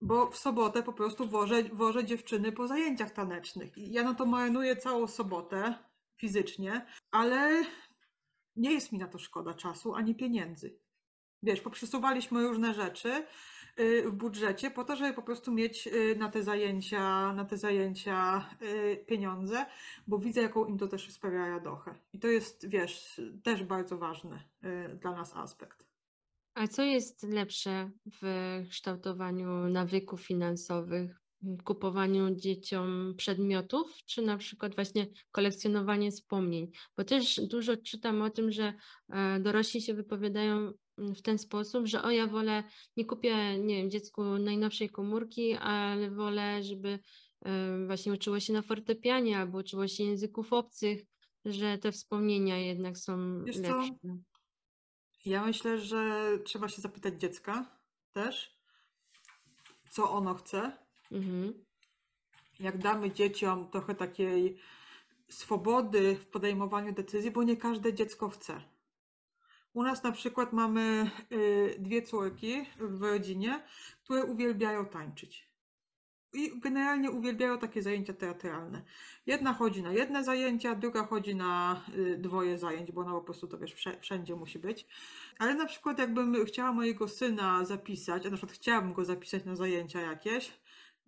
bo 0.00 0.30
w 0.30 0.36
sobotę 0.36 0.82
po 0.82 0.92
prostu 0.92 1.28
wożę, 1.28 1.62
wożę 1.72 2.04
dziewczyny 2.04 2.52
po 2.52 2.66
zajęciach 2.68 3.10
tanecznych. 3.10 3.72
Ja 3.76 4.02
na 4.02 4.14
to 4.14 4.26
marynuję 4.26 4.76
całą 4.76 5.06
sobotę 5.06 5.74
fizycznie, 6.16 6.86
ale 7.10 7.64
nie 8.58 8.72
jest 8.72 8.92
mi 8.92 8.98
na 8.98 9.08
to 9.08 9.18
szkoda 9.18 9.54
czasu 9.54 9.94
ani 9.94 10.14
pieniędzy. 10.14 10.78
Wiesz, 11.42 11.60
poprzesuwaliśmy 11.60 12.48
różne 12.48 12.74
rzeczy 12.74 13.26
y, 13.80 14.10
w 14.10 14.12
budżecie 14.12 14.70
po 14.70 14.84
to, 14.84 14.96
żeby 14.96 15.14
po 15.14 15.22
prostu 15.22 15.52
mieć 15.52 15.86
y, 15.86 16.16
na 16.18 16.28
te 16.28 16.42
zajęcia, 16.42 17.32
na 17.32 17.44
te 17.44 17.56
zajęcia 17.56 18.48
y, 18.62 19.04
pieniądze, 19.06 19.66
bo 20.06 20.18
widzę, 20.18 20.42
jaką 20.42 20.66
im 20.66 20.78
to 20.78 20.88
też 20.88 21.12
sprawia 21.12 21.48
radochę. 21.48 21.94
I 22.12 22.18
to 22.18 22.28
jest, 22.28 22.68
wiesz, 22.68 23.20
też 23.42 23.64
bardzo 23.64 23.98
ważny 23.98 24.42
dla 25.00 25.12
nas 25.12 25.36
aspekt. 25.36 25.88
A 26.54 26.68
co 26.68 26.82
jest 26.82 27.22
lepsze 27.22 27.90
w 28.22 28.62
kształtowaniu 28.70 29.48
nawyków 29.68 30.26
finansowych? 30.26 31.17
Kupowaniu 31.64 32.34
dzieciom 32.34 33.14
przedmiotów, 33.16 33.96
czy 34.06 34.22
na 34.22 34.36
przykład 34.36 34.74
właśnie 34.74 35.06
kolekcjonowanie 35.30 36.10
wspomnień? 36.10 36.70
Bo 36.96 37.04
też 37.04 37.40
dużo 37.40 37.76
czytam 37.76 38.22
o 38.22 38.30
tym, 38.30 38.52
że 38.52 38.74
e, 39.08 39.40
dorośli 39.40 39.82
się 39.82 39.94
wypowiadają 39.94 40.72
mm, 40.98 41.14
w 41.14 41.22
ten 41.22 41.38
sposób, 41.38 41.86
że 41.86 42.02
o 42.02 42.10
ja 42.10 42.26
wolę, 42.26 42.64
nie 42.96 43.04
kupię, 43.04 43.58
nie 43.58 43.76
wiem, 43.76 43.90
dziecku 43.90 44.24
najnowszej 44.24 44.90
komórki, 44.90 45.54
ale 45.54 46.10
wolę, 46.10 46.62
żeby 46.62 46.98
e, 47.44 47.86
właśnie 47.86 48.12
uczyło 48.12 48.40
się 48.40 48.52
na 48.52 48.62
fortepianie 48.62 49.38
albo 49.38 49.58
uczyło 49.58 49.88
się 49.88 50.04
języków 50.04 50.52
obcych, 50.52 51.02
że 51.44 51.78
te 51.78 51.92
wspomnienia 51.92 52.58
jednak 52.58 52.98
są 52.98 53.44
Wiesz 53.44 53.56
co? 53.56 53.62
lepsze. 53.62 53.92
Ja 55.24 55.46
myślę, 55.46 55.78
że 55.78 56.28
trzeba 56.44 56.68
się 56.68 56.82
zapytać 56.82 57.20
dziecka 57.20 57.80
też, 58.12 58.58
co 59.90 60.10
ono 60.10 60.34
chce. 60.34 60.87
Mhm. 61.12 61.64
Jak 62.60 62.78
damy 62.78 63.10
dzieciom 63.10 63.70
trochę 63.70 63.94
takiej 63.94 64.58
swobody 65.28 66.16
w 66.16 66.26
podejmowaniu 66.26 66.92
decyzji, 66.92 67.30
bo 67.30 67.42
nie 67.42 67.56
każde 67.56 67.94
dziecko 67.94 68.28
chce. 68.28 68.62
U 69.74 69.82
nas 69.82 70.02
na 70.02 70.12
przykład 70.12 70.52
mamy 70.52 71.10
y, 71.32 71.76
dwie 71.78 72.02
córki 72.02 72.66
w 72.78 73.02
rodzinie, 73.02 73.62
które 74.04 74.24
uwielbiają 74.24 74.86
tańczyć. 74.86 75.48
I 76.32 76.60
generalnie 76.60 77.10
uwielbiają 77.10 77.58
takie 77.58 77.82
zajęcia 77.82 78.12
teatralne. 78.12 78.82
Jedna 79.26 79.52
chodzi 79.54 79.82
na 79.82 79.92
jedne 79.92 80.24
zajęcia, 80.24 80.74
druga 80.74 81.06
chodzi 81.06 81.34
na 81.34 81.82
y, 81.96 82.18
dwoje 82.18 82.58
zajęć, 82.58 82.92
bo 82.92 83.00
ona 83.00 83.12
po 83.12 83.20
prostu 83.20 83.46
to 83.46 83.58
wiesz, 83.58 83.74
wszędzie 84.00 84.34
musi 84.34 84.58
być. 84.58 84.86
Ale 85.38 85.54
na 85.54 85.66
przykład 85.66 85.98
jakbym 85.98 86.46
chciała 86.46 86.72
mojego 86.72 87.08
syna 87.08 87.64
zapisać, 87.64 88.26
a 88.26 88.30
na 88.30 88.36
przykład 88.36 88.56
chciałabym 88.58 88.92
go 88.92 89.04
zapisać 89.04 89.44
na 89.44 89.56
zajęcia 89.56 90.00
jakieś, 90.00 90.52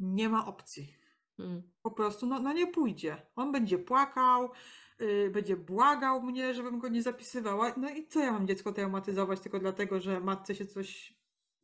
nie 0.01 0.29
ma 0.29 0.47
opcji. 0.47 0.95
Hmm. 1.37 1.63
Po 1.83 1.91
prostu 1.91 2.27
no, 2.27 2.39
no 2.39 2.53
nie 2.53 2.67
pójdzie. 2.67 3.23
On 3.37 3.53
będzie 3.53 3.79
płakał, 3.79 4.51
yy, 4.99 5.31
będzie 5.31 5.57
błagał 5.57 6.23
mnie, 6.23 6.55
żebym 6.55 6.79
go 6.79 6.89
nie 6.89 7.03
zapisywała. 7.03 7.75
No 7.77 7.91
i 7.91 8.07
co 8.07 8.21
ja 8.21 8.33
mam 8.33 8.47
dziecko 8.47 8.73
traumatyzować 8.73 9.41
tylko 9.41 9.59
dlatego, 9.59 10.01
że 10.01 10.21
matce 10.21 10.55
się 10.55 10.67
coś 10.67 11.15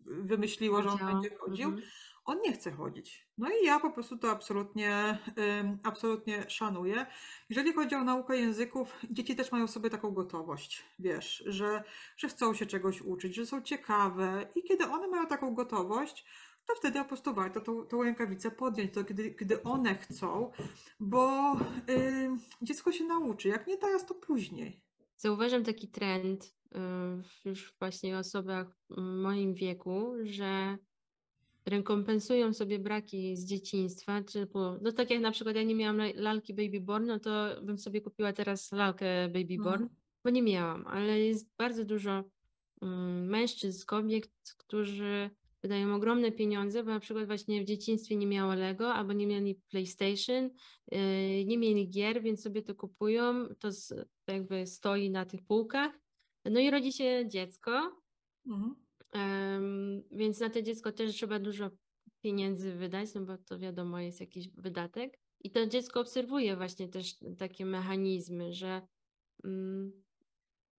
wymyśliło, 0.07 0.83
że 0.83 0.89
on 0.89 0.99
będzie 0.99 1.37
chodził. 1.37 1.69
Mhm. 1.69 1.87
On 2.25 2.41
nie 2.45 2.53
chce 2.53 2.73
chodzić. 2.73 3.29
No 3.39 3.49
i 3.51 3.65
ja 3.65 3.81
po 3.81 3.91
prostu 3.91 4.19
to 4.19 4.31
absolutnie, 4.31 5.19
yy, 5.37 5.79
absolutnie 5.83 6.51
szanuję. 6.51 7.07
Jeżeli 7.49 7.73
chodzi 7.73 7.95
o 7.95 8.05
naukę 8.05 8.37
języków, 8.37 8.93
dzieci 9.11 9.37
też 9.37 9.53
mają 9.53 9.67
sobie 9.67 9.91
taką 9.91 10.11
gotowość, 10.11 10.85
wiesz, 10.99 11.45
że, 11.47 11.85
że 12.17 12.29
chcą 12.29 12.55
się 12.55 12.67
czegoś 12.67 13.03
uczyć, 13.03 13.35
że 13.35 13.47
są 13.47 13.63
ciekawe 13.63 14.49
i 14.55 14.63
kiedy 14.63 14.85
one 14.85 15.09
mają 15.09 15.27
taką 15.27 15.55
gotowość, 15.55 16.25
to 16.67 16.75
wtedy 16.75 16.99
po 16.99 17.05
prostu 17.05 17.35
warto 17.35 17.61
tą, 17.61 17.87
tą 17.87 18.03
rękawicę 18.03 18.51
podjąć, 18.51 18.95
to 18.95 19.05
kiedy, 19.05 19.31
kiedy 19.31 19.63
one 19.63 19.95
chcą, 19.95 20.51
bo 21.01 21.55
yy, 21.89 22.37
dziecko 22.63 22.93
się 22.93 23.05
nauczy. 23.05 23.49
Jak 23.49 23.67
nie 23.67 23.79
teraz, 23.79 24.07
to 24.07 24.15
później. 24.15 24.81
Zauważam 25.17 25.65
taki 25.65 25.89
trend 25.89 26.55
yy, 26.73 26.81
już 27.45 27.75
właśnie 27.79 28.15
w 28.15 28.19
osobach 28.19 28.67
w 28.91 29.01
moim 29.01 29.55
wieku, 29.55 30.13
że 30.25 30.79
rekompensują 31.67 32.53
sobie 32.53 32.79
braki 32.79 33.37
z 33.37 33.45
dzieciństwa, 33.45 34.23
czy 34.23 34.47
no 34.83 34.93
tak 34.93 35.11
jak 35.11 35.21
na 35.21 35.31
przykład 35.31 35.57
ja 35.57 35.63
nie 35.63 35.75
miałam 35.75 36.01
lalki 36.15 36.55
Baby 36.55 36.81
Born, 36.81 37.07
no 37.07 37.19
to 37.19 37.63
bym 37.63 37.79
sobie 37.79 38.01
kupiła 38.01 38.33
teraz 38.33 38.73
lalkę 38.73 39.29
Baby 39.29 39.57
Born, 39.57 39.83
mhm. 39.83 39.91
bo 40.25 40.31
nie 40.31 40.43
miałam, 40.43 40.87
ale 40.87 41.21
jest 41.21 41.57
bardzo 41.59 41.85
dużo 41.85 42.25
um, 42.81 43.27
mężczyzn, 43.29 43.87
kobiet, 43.87 44.29
którzy 44.59 45.31
wydają 45.67 45.95
ogromne 45.95 46.33
pieniądze, 46.33 46.85
bo 46.85 46.91
na 46.91 47.01
przykład 47.01 47.27
właśnie 47.27 47.63
w 47.63 47.65
dzieciństwie 47.65 48.17
nie 48.17 48.27
miało 48.27 48.55
Lego 48.55 48.95
albo 48.95 49.13
nie 49.13 49.27
mieli 49.27 49.55
PlayStation, 49.55 50.51
yy, 50.93 51.45
nie 51.45 51.59
mieli 51.59 51.91
gier, 51.91 52.23
więc 52.23 52.43
sobie 52.43 52.63
to 52.63 52.75
kupują, 52.75 53.49
to 53.59 53.69
jakby 54.27 54.67
stoi 54.67 55.11
na 55.11 55.25
tych 55.25 55.43
półkach. 55.43 56.01
No 56.45 56.61
i 56.61 56.71
rodzi 56.71 56.93
się 56.93 57.25
dziecko, 57.29 58.03
mhm. 58.47 58.75
więc 60.11 60.41
na 60.41 60.51
to 60.51 60.63
dziecko 60.63 60.93
też 60.93 61.15
trzeba 61.15 61.39
dużo 61.39 61.71
pieniędzy 62.21 62.73
wydać, 62.73 63.15
no 63.15 63.21
bo 63.21 63.39
to 63.39 63.59
wiadomo 63.59 64.01
jest 64.01 64.21
jakiś 64.21 64.49
wydatek. 64.49 65.19
I 65.41 65.51
to 65.51 65.67
dziecko 65.67 66.01
obserwuje 66.01 66.57
właśnie 66.57 66.89
też 66.89 67.15
takie 67.39 67.67
mechanizmy, 67.67 68.53
że 68.53 68.83
mm, 69.45 69.93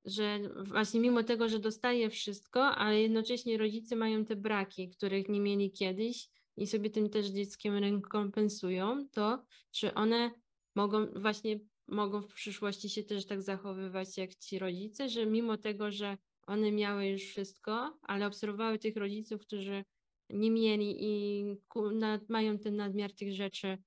że 0.07 0.39
właśnie 0.65 0.99
mimo 0.99 1.23
tego, 1.23 1.49
że 1.49 1.59
dostaje 1.59 2.09
wszystko, 2.09 2.63
ale 2.63 3.01
jednocześnie 3.01 3.57
rodzice 3.57 3.95
mają 3.95 4.25
te 4.25 4.35
braki, 4.35 4.89
których 4.89 5.29
nie 5.29 5.39
mieli 5.39 5.71
kiedyś 5.71 6.29
i 6.57 6.67
sobie 6.67 6.89
tym 6.89 7.09
też 7.09 7.27
dzieckiem 7.27 7.77
rekompensują, 7.77 9.07
to 9.11 9.43
czy 9.71 9.93
one 9.93 10.31
mogą 10.75 11.05
właśnie 11.15 11.59
mogą 11.87 12.21
w 12.21 12.33
przyszłości 12.33 12.89
się 12.89 13.03
też 13.03 13.25
tak 13.25 13.41
zachowywać 13.41 14.17
jak 14.17 14.35
ci 14.35 14.59
rodzice, 14.59 15.09
że 15.09 15.25
mimo 15.25 15.57
tego, 15.57 15.91
że 15.91 16.17
one 16.47 16.71
miały 16.71 17.05
już 17.05 17.21
wszystko, 17.21 17.99
ale 18.01 18.27
obserwowały 18.27 18.79
tych 18.79 18.97
rodziców, 18.97 19.41
którzy 19.41 19.83
nie 20.29 20.51
mieli 20.51 20.95
i 20.99 21.45
mają 22.29 22.59
ten 22.59 22.75
nadmiar 22.75 23.13
tych 23.13 23.33
rzeczy, 23.33 23.77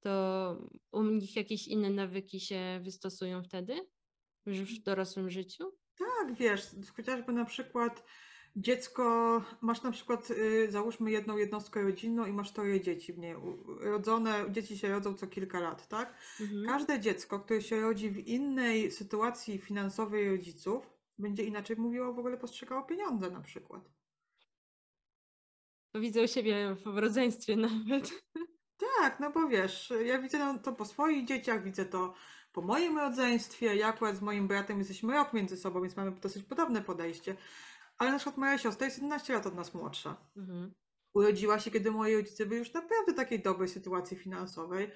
to 0.00 0.68
u 0.92 1.02
nich 1.02 1.36
jakieś 1.36 1.68
inne 1.68 1.90
nawyki 1.90 2.40
się 2.40 2.80
wystosują 2.82 3.42
wtedy? 3.42 3.80
Już 4.54 4.80
w 4.80 4.82
dorosłym 4.82 5.30
życiu? 5.30 5.72
Tak, 5.98 6.34
wiesz, 6.34 6.66
chociażby 6.96 7.32
na 7.32 7.44
przykład 7.44 8.04
dziecko, 8.56 9.42
masz 9.60 9.82
na 9.82 9.90
przykład, 9.90 10.30
y, 10.30 10.70
załóżmy 10.70 11.10
jedną 11.10 11.36
jednostkę 11.36 11.82
rodzinną 11.82 12.26
i 12.26 12.32
masz 12.32 12.52
troje 12.52 12.80
dzieci 12.80 13.12
w 13.12 13.18
niej. 13.18 13.34
Rodzone, 13.80 14.44
dzieci 14.50 14.78
się 14.78 14.88
rodzą 14.88 15.14
co 15.14 15.26
kilka 15.26 15.60
lat, 15.60 15.88
tak? 15.88 16.14
Mhm. 16.40 16.66
Każde 16.66 17.00
dziecko, 17.00 17.40
które 17.40 17.62
się 17.62 17.80
rodzi 17.80 18.10
w 18.10 18.28
innej 18.28 18.90
sytuacji 18.90 19.58
finansowej 19.58 20.30
rodziców, 20.30 20.90
będzie 21.18 21.44
inaczej 21.44 21.76
mówiło, 21.76 22.12
w 22.12 22.18
ogóle 22.18 22.36
postrzegało 22.36 22.82
pieniądze 22.82 23.30
na 23.30 23.40
przykład. 23.40 23.90
Widzę 25.94 26.22
u 26.22 26.28
siebie 26.28 26.76
w 26.86 26.98
rodzeństwie 26.98 27.56
nawet. 27.56 28.10
Tak, 29.00 29.20
no 29.20 29.30
bo 29.30 29.48
wiesz, 29.48 29.92
ja 30.04 30.18
widzę 30.18 30.58
to 30.62 30.72
po 30.72 30.84
swoich 30.84 31.24
dzieciach, 31.24 31.64
widzę 31.64 31.84
to 31.84 32.14
po 32.58 32.62
moim 32.62 32.98
rodzeństwie, 32.98 33.76
ja 33.76 33.86
akurat 33.86 34.16
z 34.16 34.20
moim 34.20 34.48
bratem 34.48 34.78
jesteśmy 34.78 35.12
rok 35.12 35.32
między 35.32 35.56
sobą, 35.56 35.82
więc 35.82 35.96
mamy 35.96 36.10
dosyć 36.10 36.44
podobne 36.44 36.82
podejście. 36.82 37.36
Ale 37.98 38.12
na 38.12 38.18
przykład 38.18 38.36
moja 38.36 38.58
siostra 38.58 38.84
jest 38.86 38.96
11 38.96 39.32
lat 39.32 39.46
od 39.46 39.54
nas 39.54 39.74
młodsza. 39.74 40.16
Mhm. 40.36 40.74
Urodziła 41.14 41.58
się, 41.58 41.70
kiedy 41.70 41.90
moi 41.90 42.14
rodzice 42.14 42.46
byli 42.46 42.58
już 42.58 42.72
naprawdę 42.72 43.12
w 43.12 43.16
takiej 43.16 43.42
dobrej 43.42 43.68
sytuacji 43.68 44.16
finansowej. 44.16 44.90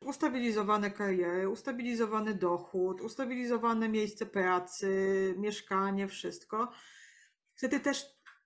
Ustabilizowane 0.00 0.90
kariery, 0.90 1.48
ustabilizowany 1.48 2.34
dochód, 2.34 3.00
ustabilizowane 3.00 3.88
miejsce 3.88 4.26
pracy, 4.26 5.34
mieszkanie, 5.38 6.08
wszystko. 6.08 6.72
Wtedy 7.54 7.80
też 7.80 8.04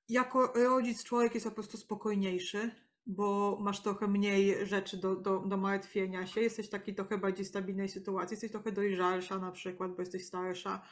jako 0.09 0.53
rodzic 0.55 1.05
człowiek 1.05 1.35
jest 1.35 1.47
po 1.47 1.53
prostu 1.53 1.77
spokojniejszy, 1.77 2.71
bo 3.07 3.59
masz 3.61 3.83
trochę 3.83 4.09
mniej 4.09 4.67
rzeczy 4.67 4.97
do, 4.97 5.17
do, 5.17 5.39
do 5.39 5.57
martwienia 5.57 6.27
się, 6.27 6.41
jesteś 6.41 6.67
w 6.67 6.71
takiej 6.71 6.95
trochę 6.95 7.19
bardziej 7.19 7.45
stabilnej 7.45 7.89
sytuacji, 7.89 8.35
jesteś 8.35 8.51
trochę 8.51 8.73
dojrzalsza 8.73 9.39
na 9.39 9.53
przykład, 9.53 9.95
bo 9.95 10.03
jesteś 10.03 10.27
starsza, 10.27 10.83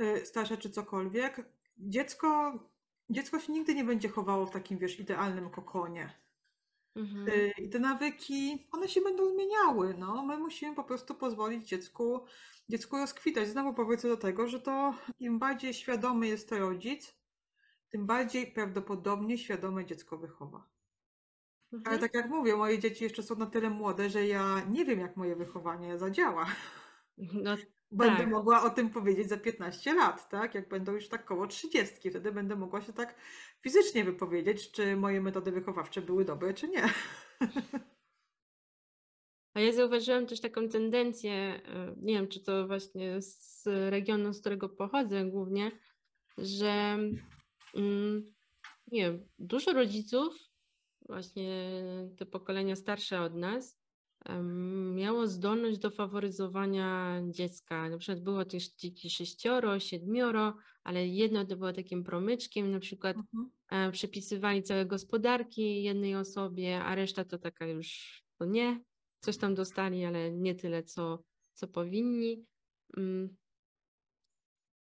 y, 0.00 0.26
starsza 0.26 0.56
czy 0.56 0.70
cokolwiek. 0.70 1.44
Dziecko, 1.78 2.58
dziecko 3.10 3.40
się 3.40 3.52
nigdy 3.52 3.74
nie 3.74 3.84
będzie 3.84 4.08
chowało 4.08 4.46
w 4.46 4.50
takim, 4.50 4.78
wiesz, 4.78 5.00
idealnym 5.00 5.50
kokonie. 5.50 6.22
Mhm. 6.96 7.28
Y, 7.28 7.52
I 7.58 7.68
te 7.68 7.78
nawyki, 7.78 8.68
one 8.72 8.88
się 8.88 9.00
będą 9.00 9.30
zmieniały, 9.30 9.94
no. 9.98 10.26
My 10.26 10.38
musimy 10.38 10.76
po 10.76 10.84
prostu 10.84 11.14
pozwolić 11.14 11.68
dziecku, 11.68 12.24
dziecku 12.68 12.96
rozkwitać. 12.96 13.48
Znowu 13.48 13.74
powrócę 13.74 14.08
do 14.08 14.16
tego, 14.16 14.48
że 14.48 14.60
to 14.60 14.94
im 15.20 15.38
bardziej 15.38 15.74
świadomy 15.74 16.28
jest 16.28 16.52
rodzic, 16.52 17.14
tym 17.90 18.06
bardziej 18.06 18.46
prawdopodobnie 18.46 19.38
świadome 19.38 19.84
dziecko 19.84 20.18
wychowa. 20.18 20.71
Mhm. 21.72 21.88
Ale 21.88 21.98
tak 21.98 22.14
jak 22.14 22.28
mówię, 22.28 22.56
moje 22.56 22.78
dzieci 22.78 23.04
jeszcze 23.04 23.22
są 23.22 23.36
na 23.36 23.46
tyle 23.46 23.70
młode, 23.70 24.10
że 24.10 24.26
ja 24.26 24.60
nie 24.70 24.84
wiem, 24.84 25.00
jak 25.00 25.16
moje 25.16 25.36
wychowanie 25.36 25.98
zadziała. 25.98 26.46
No, 27.18 27.56
będę 27.90 28.16
tak. 28.16 28.30
mogła 28.30 28.62
o 28.62 28.70
tym 28.70 28.90
powiedzieć 28.90 29.28
za 29.28 29.36
15 29.36 29.94
lat, 29.94 30.28
tak? 30.28 30.54
Jak 30.54 30.68
będą 30.68 30.92
już 30.92 31.08
tak 31.08 31.24
koło 31.24 31.46
30, 31.46 32.10
wtedy 32.10 32.32
będę 32.32 32.56
mogła 32.56 32.80
się 32.80 32.92
tak 32.92 33.14
fizycznie 33.62 34.04
wypowiedzieć, 34.04 34.70
czy 34.70 34.96
moje 34.96 35.20
metody 35.20 35.52
wychowawcze 35.52 36.02
były 36.02 36.24
dobre, 36.24 36.54
czy 36.54 36.68
nie. 36.68 36.84
A 39.54 39.60
ja 39.60 39.72
zauważyłam 39.72 40.26
też 40.26 40.40
taką 40.40 40.68
tendencję, 40.68 41.32
e, 41.32 41.94
nie 41.96 42.14
wiem, 42.14 42.28
czy 42.28 42.40
to 42.40 42.66
właśnie 42.66 43.22
z 43.22 43.64
regionu, 43.90 44.32
z 44.32 44.40
którego 44.40 44.68
pochodzę 44.68 45.24
głównie, 45.24 45.70
że 46.38 46.98
mm, 47.74 48.32
nie 48.92 49.00
wiem, 49.00 49.28
dużo 49.38 49.72
rodziców 49.72 50.51
właśnie 51.12 51.84
te 52.16 52.26
pokolenia 52.26 52.76
starsze 52.76 53.20
od 53.20 53.34
nas, 53.34 53.82
miało 54.94 55.26
zdolność 55.26 55.78
do 55.78 55.90
faworyzowania 55.90 57.20
dziecka. 57.30 57.88
Na 57.88 57.98
przykład 57.98 58.24
było 58.24 58.44
też 58.44 58.68
dzieci 58.68 59.10
sześcioro, 59.10 59.80
siedmioro, 59.80 60.56
ale 60.84 61.06
jedno 61.06 61.44
to 61.44 61.56
było 61.56 61.72
takim 61.72 62.04
promyczkiem, 62.04 62.70
na 62.70 62.80
przykład. 62.80 63.16
E, 63.70 63.92
przypisywali 63.92 64.62
całe 64.62 64.86
gospodarki 64.86 65.82
jednej 65.82 66.16
osobie, 66.16 66.80
a 66.80 66.94
reszta 66.94 67.24
to 67.24 67.38
taka 67.38 67.66
już 67.66 68.22
to 68.38 68.44
nie. 68.44 68.80
Coś 69.20 69.36
tam 69.36 69.54
dostali, 69.54 70.04
ale 70.04 70.32
nie 70.32 70.54
tyle, 70.54 70.82
co, 70.82 71.22
co 71.54 71.68
powinni. 71.68 72.44
Mm. 72.96 73.36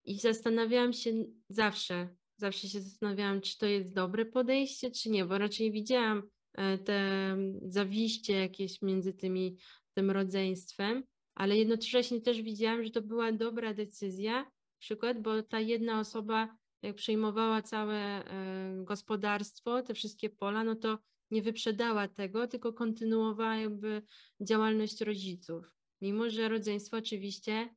I 0.04 0.18
zastanawiałam 0.18 0.92
się 0.92 1.12
zawsze, 1.48 2.08
zawsze 2.38 2.68
się 2.68 2.80
zastanawiałam, 2.80 3.40
czy 3.40 3.58
to 3.58 3.66
jest 3.66 3.94
dobre 3.94 4.24
podejście, 4.24 4.90
czy 4.90 5.10
nie, 5.10 5.24
bo 5.24 5.38
raczej 5.38 5.72
widziałam 5.72 6.22
e, 6.54 6.78
te 6.78 7.36
zawiście 7.62 8.32
jakieś 8.32 8.82
między 8.82 9.12
tymi, 9.12 9.56
tym 9.94 10.10
rodzeństwem, 10.10 11.04
ale 11.34 11.56
jednocześnie 11.56 12.20
też 12.20 12.42
widziałam, 12.42 12.84
że 12.84 12.90
to 12.90 13.02
była 13.02 13.32
dobra 13.32 13.74
decyzja, 13.74 14.50
przykład, 14.78 15.22
bo 15.22 15.42
ta 15.42 15.60
jedna 15.60 16.00
osoba 16.00 16.56
jak 16.82 16.96
przejmowała 16.96 17.62
całe 17.62 17.96
e, 17.96 18.84
gospodarstwo, 18.84 19.82
te 19.82 19.94
wszystkie 19.94 20.30
pola, 20.30 20.64
no 20.64 20.74
to 20.74 20.98
nie 21.30 21.42
wyprzedała 21.42 22.08
tego, 22.08 22.48
tylko 22.48 22.72
kontynuowała 22.72 23.56
jakby 23.56 24.02
działalność 24.40 25.00
rodziców. 25.00 25.74
mimo 26.00 26.30
że 26.30 26.48
rodzeństwo 26.48 26.96
oczywiście 26.96 27.74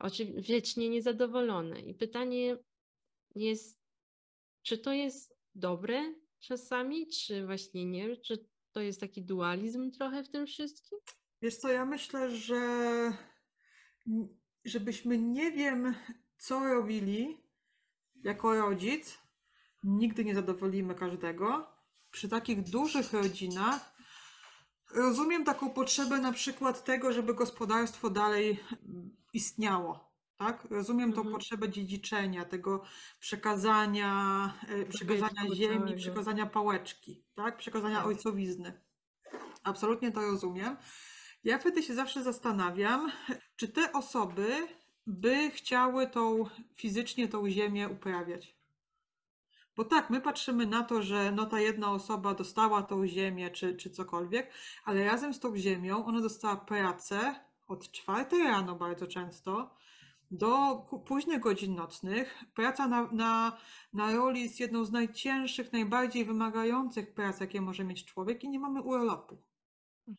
oczy- 0.00 0.40
wiecznie 0.40 0.88
niezadowolone. 0.88 1.80
I 1.80 1.94
pytanie 1.94 2.56
jest, 3.34 3.80
czy 4.66 4.78
to 4.78 4.92
jest 4.92 5.38
dobre 5.54 6.14
czasami, 6.40 7.06
czy 7.08 7.46
właśnie 7.46 7.84
nie? 7.84 8.16
Czy 8.16 8.48
to 8.72 8.80
jest 8.80 9.00
taki 9.00 9.22
dualizm 9.22 9.90
trochę 9.90 10.24
w 10.24 10.28
tym 10.28 10.46
wszystkim? 10.46 10.98
Wiesz 11.42 11.56
co, 11.56 11.68
ja 11.68 11.84
myślę, 11.84 12.36
że 12.36 12.60
żebyśmy 14.64 15.18
nie 15.18 15.52
wiem, 15.52 15.94
co 16.38 16.64
robili 16.64 17.36
jako 18.24 18.54
rodzic, 18.54 19.18
nigdy 19.84 20.24
nie 20.24 20.34
zadowolimy 20.34 20.94
każdego. 20.94 21.66
Przy 22.10 22.28
takich 22.28 22.62
dużych 22.62 23.12
rodzinach 23.12 23.96
rozumiem 24.94 25.44
taką 25.44 25.70
potrzebę 25.70 26.18
na 26.18 26.32
przykład 26.32 26.84
tego, 26.84 27.12
żeby 27.12 27.34
gospodarstwo 27.34 28.10
dalej 28.10 28.60
mm, 28.72 29.16
istniało. 29.32 30.15
Tak? 30.38 30.66
Rozumiem 30.70 31.12
tą 31.12 31.18
Mhm. 31.20 31.34
potrzebę 31.34 31.68
dziedziczenia, 31.68 32.44
tego 32.44 32.82
przekazania, 33.20 34.52
e, 34.68 34.86
przekazania 34.86 35.54
ziemi, 35.54 35.78
całego. 35.78 35.96
przekazania 35.96 36.46
pałeczki, 36.46 37.24
tak? 37.34 37.56
przekazania 37.56 37.96
Tak. 37.96 38.06
ojcowizny. 38.06 38.80
Absolutnie 39.62 40.12
to 40.12 40.20
rozumiem. 40.20 40.76
Ja 41.44 41.58
wtedy 41.58 41.82
się 41.82 41.94
zawsze 41.94 42.22
zastanawiam, 42.22 43.12
czy 43.56 43.68
te 43.68 43.92
osoby 43.92 44.68
by 45.06 45.50
chciały 45.50 46.06
tą 46.06 46.44
fizycznie 46.74 47.28
tą 47.28 47.50
ziemię 47.50 47.88
uprawiać. 47.88 48.56
Bo 49.76 49.84
tak, 49.84 50.10
my 50.10 50.20
patrzymy 50.20 50.66
na 50.66 50.82
to, 50.84 51.02
że 51.02 51.32
no 51.32 51.46
ta 51.46 51.60
jedna 51.60 51.90
osoba 51.92 52.34
dostała 52.34 52.82
tą 52.82 53.06
ziemię 53.06 53.50
czy, 53.50 53.76
czy 53.76 53.90
cokolwiek, 53.90 54.52
ale 54.84 55.04
razem 55.04 55.34
z 55.34 55.40
tą 55.40 55.56
ziemią 55.56 56.06
ona 56.06 56.20
dostała 56.20 56.56
pracę 56.56 57.34
od 57.66 57.90
czwartej 57.92 58.42
rano 58.44 58.74
bardzo 58.74 59.06
często 59.06 59.76
do 60.30 60.76
późnych 61.06 61.40
godzin 61.40 61.74
nocnych. 61.74 62.44
Praca 62.54 62.88
na, 62.88 63.08
na, 63.12 63.56
na 63.92 64.12
roli 64.16 64.42
jest 64.42 64.60
jedną 64.60 64.84
z 64.84 64.92
najcięższych, 64.92 65.72
najbardziej 65.72 66.24
wymagających 66.24 67.14
prac, 67.14 67.40
jakie 67.40 67.60
może 67.60 67.84
mieć 67.84 68.04
człowiek 68.04 68.44
i 68.44 68.48
nie 68.48 68.58
mamy 68.60 68.82
urlopu. 68.82 69.42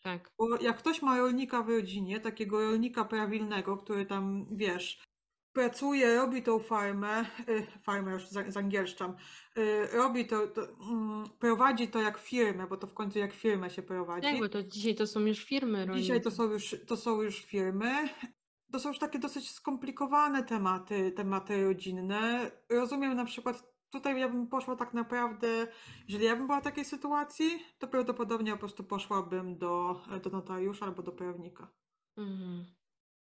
Tak. 0.02 0.32
Bo 0.38 0.58
jak 0.62 0.78
ktoś 0.78 1.02
ma 1.02 1.18
rolnika 1.18 1.62
w 1.64 1.70
rodzinie, 1.70 2.20
takiego 2.20 2.62
rolnika 2.62 3.06
prawilnego, 3.06 3.78
który 3.78 4.06
tam, 4.06 4.46
wiesz, 4.52 5.08
pracuje, 5.54 6.16
robi 6.16 6.44
tą 6.44 6.60
farmę, 6.60 7.26
y, 7.50 7.68
farmę 7.84 8.12
już 8.12 8.28
za- 8.28 8.52
zangielszczam, 8.52 9.16
y, 9.58 9.88
robi 9.94 10.26
to, 10.28 10.48
to 10.48 10.62
mm, 10.92 11.24
prowadzi 11.40 11.88
to 11.88 12.00
jak 12.02 12.18
firmę, 12.18 12.68
bo 12.68 12.78
to 12.78 12.88
w 12.88 12.94
końcu 12.94 13.20
jak 13.20 13.34
firmę 13.34 13.70
się 13.70 13.82
prowadzi. 13.84 14.28
Tak, 14.28 14.40
bo 14.40 14.50
to 14.50 14.64
dzisiaj 14.64 14.96
to 14.96 15.08
są 15.08 15.20
już 15.20 15.46
firmy 15.46 15.88
Dzisiaj 15.94 16.22
to 16.22 16.30
rolnicze. 16.30 16.32
są 16.32 16.44
już, 16.44 16.76
to 16.88 16.98
są 16.98 17.22
już 17.22 17.46
firmy. 17.46 18.10
To 18.72 18.80
są 18.80 18.90
już 18.90 19.00
takie 19.00 19.20
dosyć 19.20 19.52
skomplikowane 19.52 20.44
tematy, 20.44 21.12
tematy 21.12 21.64
rodzinne. 21.64 22.52
Rozumiem 22.70 23.16
na 23.16 23.26
przykład, 23.26 23.64
tutaj 23.90 24.20
ja 24.20 24.30
bym 24.30 24.48
poszła 24.48 24.76
tak 24.76 24.94
naprawdę, 24.94 25.68
jeżeli 26.08 26.26
ja 26.26 26.36
bym 26.36 26.48
była 26.48 26.62
w 26.62 26.64
takiej 26.64 26.86
sytuacji, 26.86 27.64
to 27.80 27.88
prawdopodobnie 27.88 28.52
po 28.52 28.58
prostu 28.58 28.84
poszłabym 28.84 29.58
do, 29.58 30.02
do 30.24 30.30
notariusza 30.30 30.86
albo 30.86 31.04
do 31.04 31.12
prawnika. 31.12 31.68
Mhm. 32.18 32.66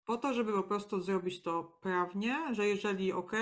Po 0.05 0.17
to, 0.17 0.35
żeby 0.35 0.53
po 0.53 0.63
prostu 0.63 1.01
zrobić 1.01 1.43
to 1.43 1.79
prawnie, 1.83 2.39
że 2.53 2.67
jeżeli 2.67 3.13
ok, 3.13 3.33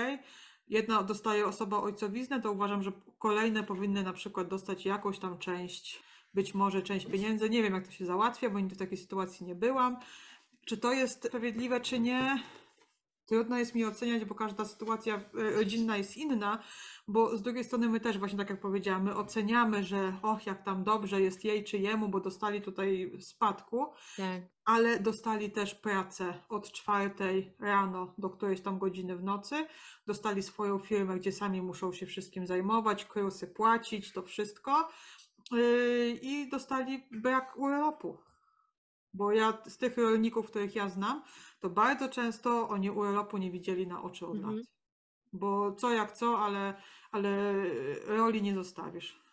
jedna 0.67 1.03
dostaje 1.03 1.45
osoba 1.45 1.77
ojcowiznę, 1.77 2.41
to 2.41 2.51
uważam, 2.51 2.83
że 2.83 2.91
kolejne 3.19 3.63
powinny 3.63 4.03
na 4.03 4.13
przykład 4.13 4.47
dostać 4.47 4.85
jakąś 4.85 5.19
tam 5.19 5.37
część, 5.37 6.03
być 6.33 6.53
może 6.53 6.81
część 6.81 7.05
pieniędzy. 7.05 7.49
Nie 7.49 7.63
wiem, 7.63 7.73
jak 7.73 7.87
to 7.87 7.91
się 7.91 8.05
załatwia, 8.05 8.49
bo 8.49 8.59
nigdy 8.59 8.75
w 8.75 8.77
takiej 8.77 8.97
sytuacji 8.97 9.45
nie 9.45 9.55
byłam. 9.55 9.97
Czy 10.65 10.77
to 10.77 10.91
jest 10.91 11.25
sprawiedliwe, 11.25 11.81
czy 11.81 11.99
nie? 11.99 12.43
Trudno 13.25 13.57
jest 13.57 13.75
mi 13.75 13.85
oceniać, 13.85 14.25
bo 14.25 14.35
każda 14.35 14.65
sytuacja 14.65 15.15
e, 15.15 15.21
rodzinna 15.51 15.97
jest 15.97 16.17
inna, 16.17 16.63
bo 17.07 17.37
z 17.37 17.41
drugiej 17.41 17.63
strony 17.63 17.89
my 17.89 17.99
też 17.99 18.17
właśnie 18.17 18.37
tak 18.37 18.49
jak 18.49 18.61
powiedziałam, 18.61 19.03
my 19.03 19.15
oceniamy, 19.15 19.83
że 19.83 20.17
och, 20.21 20.45
jak 20.45 20.65
tam 20.65 20.83
dobrze 20.83 21.21
jest 21.21 21.45
jej 21.45 21.63
czy 21.63 21.77
jemu, 21.77 22.09
bo 22.09 22.19
dostali 22.19 22.61
tutaj 22.61 23.11
spadku, 23.19 23.85
Tak. 24.17 24.41
ale 24.65 24.99
dostali 24.99 25.51
też 25.51 25.75
pracę 25.75 26.33
od 26.49 26.71
czwartej 26.71 27.55
rano 27.59 28.13
do 28.17 28.29
którejś 28.29 28.61
tam 28.61 28.79
godziny 28.79 29.17
w 29.17 29.23
nocy. 29.23 29.65
Dostali 30.07 30.43
swoją 30.43 30.79
firmę, 30.79 31.15
gdzie 31.15 31.31
sami 31.31 31.61
muszą 31.61 31.93
się 31.93 32.05
wszystkim 32.05 32.47
zajmować, 32.47 33.05
krusy 33.05 33.47
płacić, 33.47 34.13
to 34.13 34.21
wszystko. 34.23 34.89
Yy, 35.51 36.19
I 36.21 36.49
dostali 36.49 37.07
brak 37.11 37.57
urlopu. 37.57 38.17
Bo 39.13 39.31
ja 39.31 39.57
z 39.67 39.77
tych 39.77 39.97
rolników, 39.97 40.47
których 40.47 40.75
ja 40.75 40.89
znam, 40.89 41.23
to 41.59 41.69
bardzo 41.69 42.09
często 42.09 42.69
oni 42.69 42.91
urlopu 42.91 43.37
nie 43.37 43.51
widzieli 43.51 43.87
na 43.87 44.03
oczy 44.03 44.27
od 44.27 44.35
Mhm. 44.35 44.55
lat. 44.55 44.65
Bo 45.33 45.71
co 45.75 45.91
jak 45.91 46.11
co, 46.11 46.39
ale, 46.39 46.81
ale 47.11 47.53
roli 48.07 48.41
nie 48.41 48.53
zostawisz. 48.53 49.23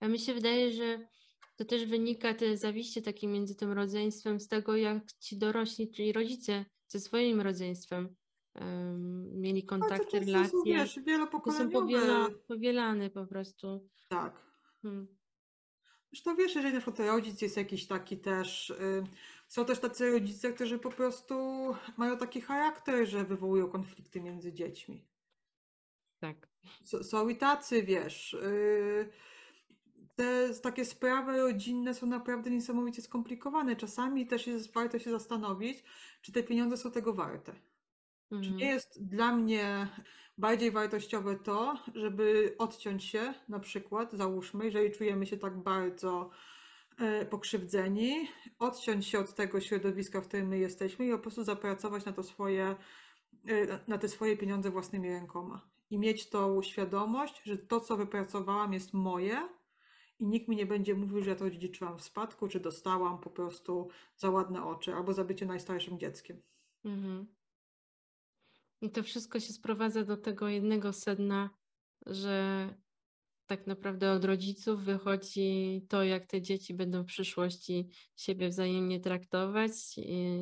A 0.00 0.08
mi 0.08 0.18
się 0.18 0.34
wydaje, 0.34 0.72
że 0.72 1.08
to 1.56 1.64
też 1.64 1.84
wynika 1.86 2.34
te 2.34 2.56
zawiście 2.56 3.02
takie 3.02 3.26
między 3.28 3.54
tym 3.56 3.72
rodzeństwem 3.72 4.40
z 4.40 4.48
tego, 4.48 4.76
jak 4.76 5.12
ci 5.12 5.38
dorośli, 5.38 5.90
czyli 5.90 6.12
rodzice 6.12 6.64
ze 6.88 7.00
swoim 7.00 7.40
rodzeństwem 7.40 8.16
em, 8.54 9.40
mieli 9.40 9.64
Bardzo 9.64 9.86
kontakty, 9.86 10.10
często 10.10 10.32
są, 10.32 10.32
relacje. 10.42 10.62
wiesz, 10.74 10.94
To 10.94 11.00
są 11.00 11.04
wielopokoleniowe. 11.06 11.70
powiela, 11.72 12.28
powielane 12.48 13.10
po 13.10 13.26
prostu. 13.26 13.88
Tak. 14.08 14.42
Hmm. 14.82 15.15
Zresztą 16.12 16.36
wiesz, 16.36 16.54
jeżeli 16.54 16.74
na 16.74 16.80
przykład 16.80 17.08
rodzic 17.08 17.42
jest 17.42 17.56
jakiś 17.56 17.86
taki 17.86 18.18
też, 18.18 18.70
y, 18.70 19.04
są 19.48 19.64
też 19.64 19.78
tacy 19.80 20.10
rodzice, 20.12 20.52
którzy 20.52 20.78
po 20.78 20.90
prostu 20.90 21.34
mają 21.96 22.18
taki 22.18 22.40
charakter, 22.40 23.06
że 23.08 23.24
wywołują 23.24 23.68
konflikty 23.70 24.20
między 24.20 24.52
dziećmi. 24.52 25.04
Tak. 26.18 26.48
S- 26.82 27.10
Są 27.10 27.28
i 27.28 27.36
tacy, 27.36 27.82
wiesz, 27.82 28.34
y, 28.34 29.12
te 30.16 30.54
takie 30.62 30.84
sprawy 30.84 31.36
rodzinne 31.36 31.94
są 31.94 32.06
naprawdę 32.06 32.50
niesamowicie 32.50 33.02
skomplikowane. 33.02 33.76
Czasami 33.76 34.26
też 34.26 34.46
jest 34.46 34.72
warto 34.72 34.98
się 34.98 35.10
zastanowić, 35.10 35.84
czy 36.22 36.32
te 36.32 36.42
pieniądze 36.42 36.76
są 36.76 36.90
tego 36.90 37.12
warte. 37.12 37.52
Czy 38.30 38.36
Mhm. 38.36 38.56
nie 38.56 38.66
jest 38.66 39.06
dla 39.06 39.32
mnie 39.36 39.88
bardziej 40.38 40.70
wartościowe 40.70 41.36
to, 41.36 41.74
żeby 41.94 42.54
odciąć 42.58 43.04
się, 43.04 43.34
na 43.48 43.60
przykład, 43.60 44.12
załóżmy, 44.12 44.64
jeżeli 44.64 44.90
czujemy 44.90 45.26
się 45.26 45.36
tak 45.36 45.62
bardzo 45.62 46.30
e, 46.98 47.26
pokrzywdzeni, 47.26 48.28
odciąć 48.58 49.06
się 49.06 49.18
od 49.18 49.34
tego 49.34 49.60
środowiska, 49.60 50.20
w 50.20 50.28
którym 50.28 50.48
my 50.48 50.58
jesteśmy 50.58 51.06
i 51.06 51.10
po 51.10 51.18
prostu 51.18 51.44
zapracować 51.44 52.04
na 52.04 52.12
to 52.12 52.22
swoje, 52.22 52.76
e, 53.48 53.78
na 53.88 53.98
te 53.98 54.08
swoje 54.08 54.36
pieniądze 54.36 54.70
własnymi 54.70 55.08
rękoma. 55.08 55.60
I 55.90 55.98
mieć 55.98 56.28
tą 56.30 56.62
świadomość, 56.62 57.42
że 57.44 57.58
to, 57.58 57.80
co 57.80 57.96
wypracowałam, 57.96 58.72
jest 58.72 58.94
moje 58.94 59.48
i 60.18 60.26
nikt 60.26 60.48
mi 60.48 60.56
nie 60.56 60.66
będzie 60.66 60.94
mówił, 60.94 61.22
że 61.22 61.30
ja 61.30 61.36
to 61.36 61.50
dziedziczyłam 61.50 61.98
w 61.98 62.02
spadku, 62.02 62.48
czy 62.48 62.60
dostałam 62.60 63.18
po 63.18 63.30
prostu 63.30 63.88
za 64.16 64.30
ładne 64.30 64.64
oczy, 64.64 64.94
albo 64.94 65.12
za 65.12 65.24
bycie 65.24 65.46
najstarszym 65.46 65.98
dzieckiem. 65.98 66.42
Mhm. 66.84 67.26
I 68.80 68.90
to 68.90 69.02
wszystko 69.02 69.40
się 69.40 69.52
sprowadza 69.52 70.04
do 70.04 70.16
tego 70.16 70.48
jednego 70.48 70.92
sedna, 70.92 71.50
że 72.06 72.68
tak 73.46 73.66
naprawdę 73.66 74.12
od 74.12 74.24
rodziców 74.24 74.84
wychodzi 74.84 75.82
to, 75.88 76.04
jak 76.04 76.26
te 76.26 76.42
dzieci 76.42 76.74
będą 76.74 77.02
w 77.02 77.06
przyszłości 77.06 77.88
siebie 78.16 78.48
wzajemnie 78.48 79.00
traktować, 79.00 79.72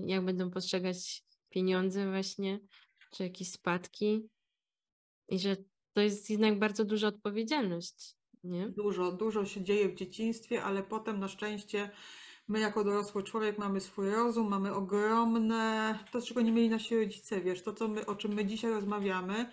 jak 0.06 0.24
będą 0.24 0.50
postrzegać 0.50 1.24
pieniądze 1.50 2.10
właśnie, 2.10 2.60
czy 3.12 3.22
jakieś 3.22 3.50
spadki. 3.50 4.28
I 5.28 5.38
że 5.38 5.56
to 5.92 6.00
jest 6.00 6.30
jednak 6.30 6.58
bardzo 6.58 6.84
duża 6.84 7.08
odpowiedzialność, 7.08 8.16
nie? 8.44 8.68
Dużo, 8.68 9.12
dużo 9.12 9.44
się 9.44 9.64
dzieje 9.64 9.88
w 9.88 9.94
dzieciństwie, 9.94 10.62
ale 10.62 10.82
potem 10.82 11.20
na 11.20 11.28
szczęście 11.28 11.90
my 12.48 12.60
jako 12.60 12.84
dorosły 12.84 13.22
człowiek 13.22 13.58
mamy 13.58 13.80
swój 13.80 14.10
rozum, 14.10 14.48
mamy 14.48 14.74
ogromne, 14.74 15.98
to 16.12 16.22
czego 16.22 16.40
nie 16.40 16.52
mieli 16.52 16.68
nasi 16.70 16.96
rodzice, 16.96 17.40
wiesz, 17.40 17.62
to 17.62 17.72
co 17.72 17.88
my, 17.88 18.06
o 18.06 18.16
czym 18.16 18.34
my 18.34 18.46
dzisiaj 18.46 18.70
rozmawiamy, 18.70 19.50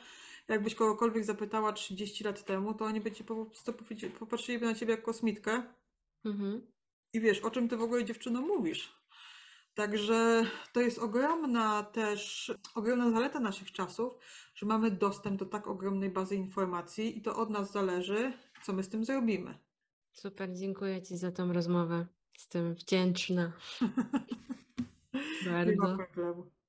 jakbyś 0.47 0.75
kogokolwiek 0.75 1.25
zapytała 1.25 1.73
30 1.73 2.23
lat 2.23 2.45
temu, 2.45 2.73
to 2.73 2.85
oni 2.85 3.01
by 3.01 3.11
ci 3.11 3.23
po 3.23 3.45
prostu 3.45 3.73
popatrzyliby 4.19 4.65
na 4.65 4.75
ciebie 4.75 4.91
jak 4.91 5.03
kosmitkę 5.03 5.63
Mhm. 6.25 6.61
i 7.13 7.21
wiesz, 7.21 7.39
o 7.39 7.51
czym 7.51 7.69
ty 7.69 7.77
w 7.77 7.81
ogóle 7.81 8.05
dziewczyno 8.05 8.41
mówisz. 8.41 9.01
Także 9.73 10.45
to 10.73 10.81
jest 10.81 10.99
ogromna 10.99 11.83
też, 11.83 12.53
ogromna 12.75 13.11
zaleta 13.11 13.39
naszych 13.39 13.71
czasów, 13.71 14.13
że 14.55 14.65
mamy 14.65 14.91
dostęp 14.91 15.39
do 15.39 15.45
tak 15.45 15.67
ogromnej 15.67 16.09
bazy 16.09 16.35
informacji 16.35 17.17
i 17.17 17.21
to 17.21 17.35
od 17.35 17.49
nas 17.49 17.71
zależy, 17.71 18.33
co 18.63 18.73
my 18.73 18.83
z 18.83 18.89
tym 18.89 19.05
zrobimy. 19.05 19.57
Super, 20.11 20.53
dziękuję 20.53 21.01
Ci 21.01 21.17
za 21.17 21.31
tą 21.31 21.53
rozmowę. 21.53 22.07
Jestem 22.33 22.73
wdzięczna 22.75 23.51
Nie 25.45 25.51
ma 25.51 25.51
bardzo. 25.65 25.97
problemu. 25.97 26.51